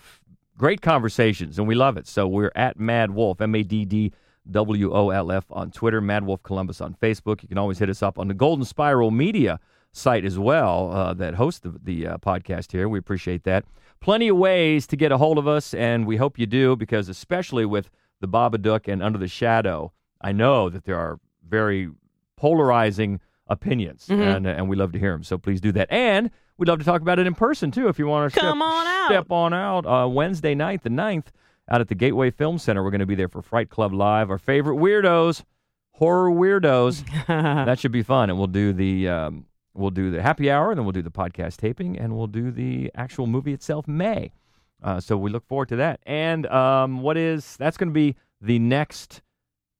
great 0.57 0.81
conversations 0.81 1.59
and 1.59 1.67
we 1.67 1.75
love 1.75 1.97
it. 1.97 2.07
So 2.07 2.27
we're 2.27 2.53
at 2.55 2.79
MaddWolf, 2.79 3.41
M 3.41 3.55
A 3.55 3.63
D 3.63 3.85
D 3.85 4.13
W 4.51 4.93
O 4.93 5.11
L 5.11 5.33
F 5.33 5.45
on 5.51 5.71
Twitter, 5.71 6.01
MaddWolf 6.01 6.43
Columbus 6.43 6.81
on 6.81 6.95
Facebook. 6.95 7.43
You 7.43 7.49
can 7.49 7.59
always 7.59 7.79
hit 7.79 7.89
us 7.89 8.03
up 8.03 8.19
on 8.19 8.29
the 8.29 8.35
Golden 8.35 8.65
Spiral 8.65 9.11
Media 9.11 9.61
site 9.93 10.25
as 10.25 10.39
well 10.39 10.91
uh, 10.93 11.15
that 11.15 11.35
hosts 11.35 11.61
the, 11.61 11.79
the 11.83 12.07
uh, 12.07 12.19
podcast 12.19 12.73
here. 12.73 12.89
We 12.89 12.99
appreciate 12.99 13.45
that. 13.45 13.65
Plenty 14.01 14.29
of 14.29 14.37
ways 14.37 14.87
to 14.89 14.97
get 14.97 15.13
a 15.13 15.19
hold 15.19 15.39
of 15.39 15.47
us, 15.47 15.75
and 15.75 16.07
we 16.07 16.17
hope 16.17 16.39
you 16.39 16.47
do 16.47 16.75
because 16.75 17.09
especially 17.09 17.65
with 17.65 17.89
the 18.21 18.27
Babadook 18.27 18.89
and 18.89 19.03
Under 19.03 19.19
the 19.19 19.29
Shadow, 19.29 19.93
I 20.21 20.33
know 20.33 20.69
that 20.69 20.85
there 20.85 20.99
are 20.99 21.21
very 21.49 21.91
polarizing 22.37 23.21
opinions, 23.47 24.07
and 24.09 24.47
and 24.47 24.69
we 24.69 24.75
love 24.75 24.93
to 24.93 24.99
hear 24.99 25.13
them. 25.13 25.23
So 25.23 25.39
please 25.39 25.61
do 25.61 25.71
that, 25.73 25.89
and 25.91 26.31
we'd 26.63 26.69
love 26.69 26.79
to 26.79 26.85
talk 26.85 27.03
about 27.03 27.19
it 27.19 27.27
in 27.27 27.35
person 27.35 27.73
too. 27.73 27.89
If 27.89 27.99
you 27.99 28.07
want 28.07 28.33
to 28.33 28.39
Come 28.39 28.59
step, 28.59 28.63
on 28.69 28.87
out. 28.87 29.07
step 29.07 29.33
on 29.33 29.53
out 29.53 29.85
uh, 29.85 30.07
Wednesday 30.07 30.55
night, 30.55 30.85
the 30.85 30.91
9th, 30.91 31.27
out 31.69 31.81
at 31.81 31.89
the 31.89 31.97
Gateway 31.97 32.31
Film 32.31 32.57
Center. 32.57 32.85
We're 32.85 32.93
going 32.93 33.01
to 33.01 33.07
be 33.07 33.17
there 33.17 33.27
for 33.29 33.43
Fright 33.43 33.69
Club 33.69 33.93
Live. 33.93 34.31
Our 34.31 34.39
favorite 34.39 34.77
weirdos, 34.77 35.43
horror 35.91 36.31
weirdos. 36.31 37.05
that 37.27 37.81
should 37.81 37.91
be 37.91 38.05
fun, 38.05 38.31
and 38.31 38.39
we'll 38.39 38.47
do 38.47 38.73
the. 38.73 39.09
Um, 39.09 39.47
We'll 39.75 39.89
do 39.91 40.11
the 40.11 40.21
happy 40.21 40.51
hour, 40.51 40.71
and 40.71 40.77
then 40.79 40.85
we'll 40.85 40.93
do 40.93 41.01
the 41.01 41.11
podcast 41.11 41.57
taping, 41.57 41.99
and 41.99 42.15
we'll 42.15 42.27
do 42.27 42.51
the 42.51 42.91
actual 42.95 43.27
movie 43.27 43.55
itself 43.55 43.89
May. 43.89 44.31
Uh, 44.83 45.01
so 45.01 45.17
we 45.17 45.31
look 45.31 45.47
forward 45.47 45.71
to 45.71 45.77
that. 45.77 46.01
And 46.05 46.47
um, 46.49 47.01
what 47.01 47.17
is 47.17 47.57
that's 47.57 47.79
going 47.79 47.89
to 47.89 47.95
be 47.95 48.15
the 48.43 48.59
next, 48.59 49.23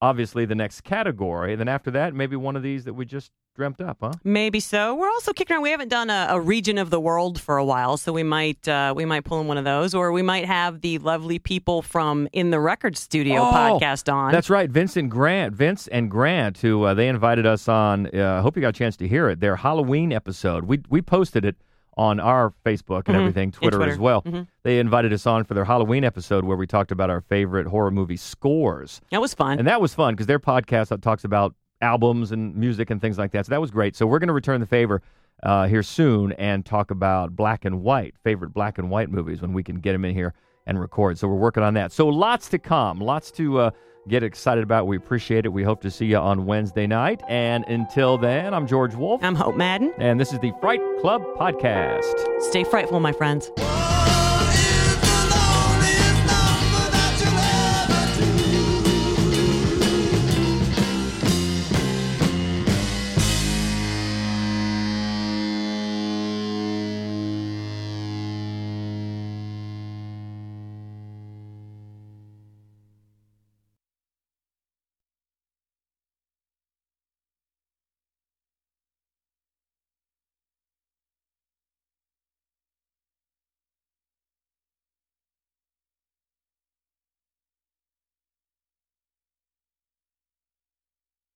obviously 0.03 0.45
the 0.45 0.55
next 0.55 0.83
category. 0.83 1.53
And 1.53 1.61
then 1.61 1.69
after 1.69 1.91
that, 1.93 2.13
maybe 2.13 2.37
one 2.37 2.57
of 2.57 2.63
these 2.63 2.85
that 2.85 2.93
we 2.93 3.07
just 3.07 3.31
dreamt 3.55 3.81
up, 3.81 3.99
huh? 4.03 4.13
Maybe 4.25 4.61
so. 4.61 4.95
We're 4.95 5.09
also 5.11 5.33
kicking 5.33 5.55
around. 5.55 5.63
We 5.63 5.71
haven't 5.71 5.89
done 5.91 6.11
a, 6.11 6.27
a 6.31 6.41
region 6.41 6.77
of 6.77 6.91
the 6.91 6.99
world 7.01 7.41
for 7.41 7.57
a 7.57 7.65
while, 7.65 7.97
so 7.97 8.13
we 8.13 8.23
might 8.23 8.67
uh, 8.67 8.93
we 8.97 9.05
might 9.05 9.25
pull 9.25 9.41
in 9.41 9.47
one 9.47 9.59
of 9.59 9.65
those, 9.65 9.95
or 9.95 10.11
we 10.13 10.23
might 10.23 10.45
have 10.45 10.81
the 10.81 10.99
lovely 10.99 11.39
people 11.39 11.81
from 11.83 12.29
In 12.33 12.51
the 12.51 12.59
Record 12.61 12.97
Studio 12.97 13.43
Oh, 13.43 13.53
podcast 13.53 14.13
on. 14.13 14.33
That's 14.33 14.51
right, 14.51 14.69
Vincent 14.69 15.09
Grant, 15.09 15.55
Vince 15.55 15.87
and 15.89 16.11
Grant, 16.11 16.59
who 16.59 16.83
uh, 16.83 16.95
they 16.95 17.09
invited 17.09 17.47
us 17.47 17.69
on. 17.69 18.09
uh, 18.15 18.39
I 18.39 18.41
hope 18.41 18.57
you 18.57 18.61
got 18.63 18.69
a 18.71 18.73
chance 18.73 18.97
to 18.97 19.09
hear 19.09 19.29
it. 19.29 19.41
Their 19.41 19.57
Halloween 19.57 20.13
episode. 20.13 20.65
We 20.65 20.81
we 20.89 21.01
posted 21.01 21.45
it 21.45 21.57
on 21.97 22.21
our 22.21 22.55
Facebook 22.65 23.03
and 23.07 23.17
everything, 23.17 23.53
Twitter, 23.53 23.77
Twitter. 23.77 23.93
as 23.93 23.99
well. 23.99 24.25
They 24.63 24.79
invited 24.79 25.13
us 25.13 25.27
on 25.27 25.45
for 25.45 25.55
their 25.55 25.65
Halloween 25.65 26.05
episode 26.05 26.45
where 26.45 26.57
we 26.57 26.67
talked 26.67 26.91
about 26.91 27.11
our 27.11 27.21
favorite 27.21 27.67
horror 27.67 27.91
movie 27.91 28.17
scores. 28.17 29.01
that 29.11 29.21
was 29.21 29.35
fun. 29.35 29.59
And 29.59 29.69
that 29.69 29.81
was 29.81 29.95
fun 29.95 30.15
because 30.15 30.27
their 30.27 30.41
podcast 30.41 30.89
that 30.89 31.03
talks 31.03 31.25
about 31.25 31.55
albums 31.81 32.33
and 32.33 32.55
music 32.57 32.91
and 32.91 33.01
things 33.01 33.19
like 33.19 33.33
that. 33.33 33.47
So 33.47 33.51
that 33.51 33.61
was 33.61 33.71
great. 33.71 33.95
So 33.97 34.07
we're 34.07 34.21
going 34.21 34.29
to 34.29 34.33
return 34.33 34.61
the 34.61 34.67
favor 34.67 35.03
uh, 35.43 35.67
here 35.67 35.83
soon 35.83 36.33
and 36.33 36.65
talk 36.65 36.91
about 36.91 37.35
black 37.37 37.65
and 37.65 37.83
white, 37.83 38.15
favorite 38.23 38.55
black 38.55 38.79
and 38.79 38.89
white 38.89 39.11
movies 39.11 39.43
when 39.43 39.53
we 39.53 39.63
can 39.63 39.77
get 39.81 39.93
them 39.93 40.05
in 40.05 40.15
here 40.15 40.33
and 40.67 40.81
record. 40.81 41.19
So 41.19 41.27
we're 41.29 41.35
working 41.35 41.63
on 41.63 41.75
that. 41.75 41.93
So 41.93 42.09
lots 42.09 42.49
to 42.51 42.59
come, 42.59 43.01
lots 43.01 43.31
to 43.33 43.59
uh, 43.59 43.71
get 44.09 44.23
excited 44.23 44.65
about. 44.65 44.87
We 44.87 44.97
appreciate 44.97 45.45
it. 45.47 45.51
We 45.51 45.63
hope 45.63 45.81
to 45.83 45.91
see 45.91 46.07
you 46.07 46.17
on 46.17 46.47
Wednesday 46.47 46.87
night. 46.87 47.23
And 47.29 47.65
until 47.69 48.19
then, 48.19 48.55
I'm 48.55 48.67
George 48.67 48.95
Wolf. 48.95 49.23
I'm 49.23 49.35
Hope 49.35 49.57
Madden. 49.57 49.93
and 49.99 50.19
this 50.19 50.33
is 50.33 50.39
the 50.41 50.53
Fright 50.61 50.81
Club 51.01 51.23
Podcast. 51.37 52.13
Stay 52.43 52.65
frightful, 52.65 53.01
my 53.01 53.13
friends. 53.13 53.51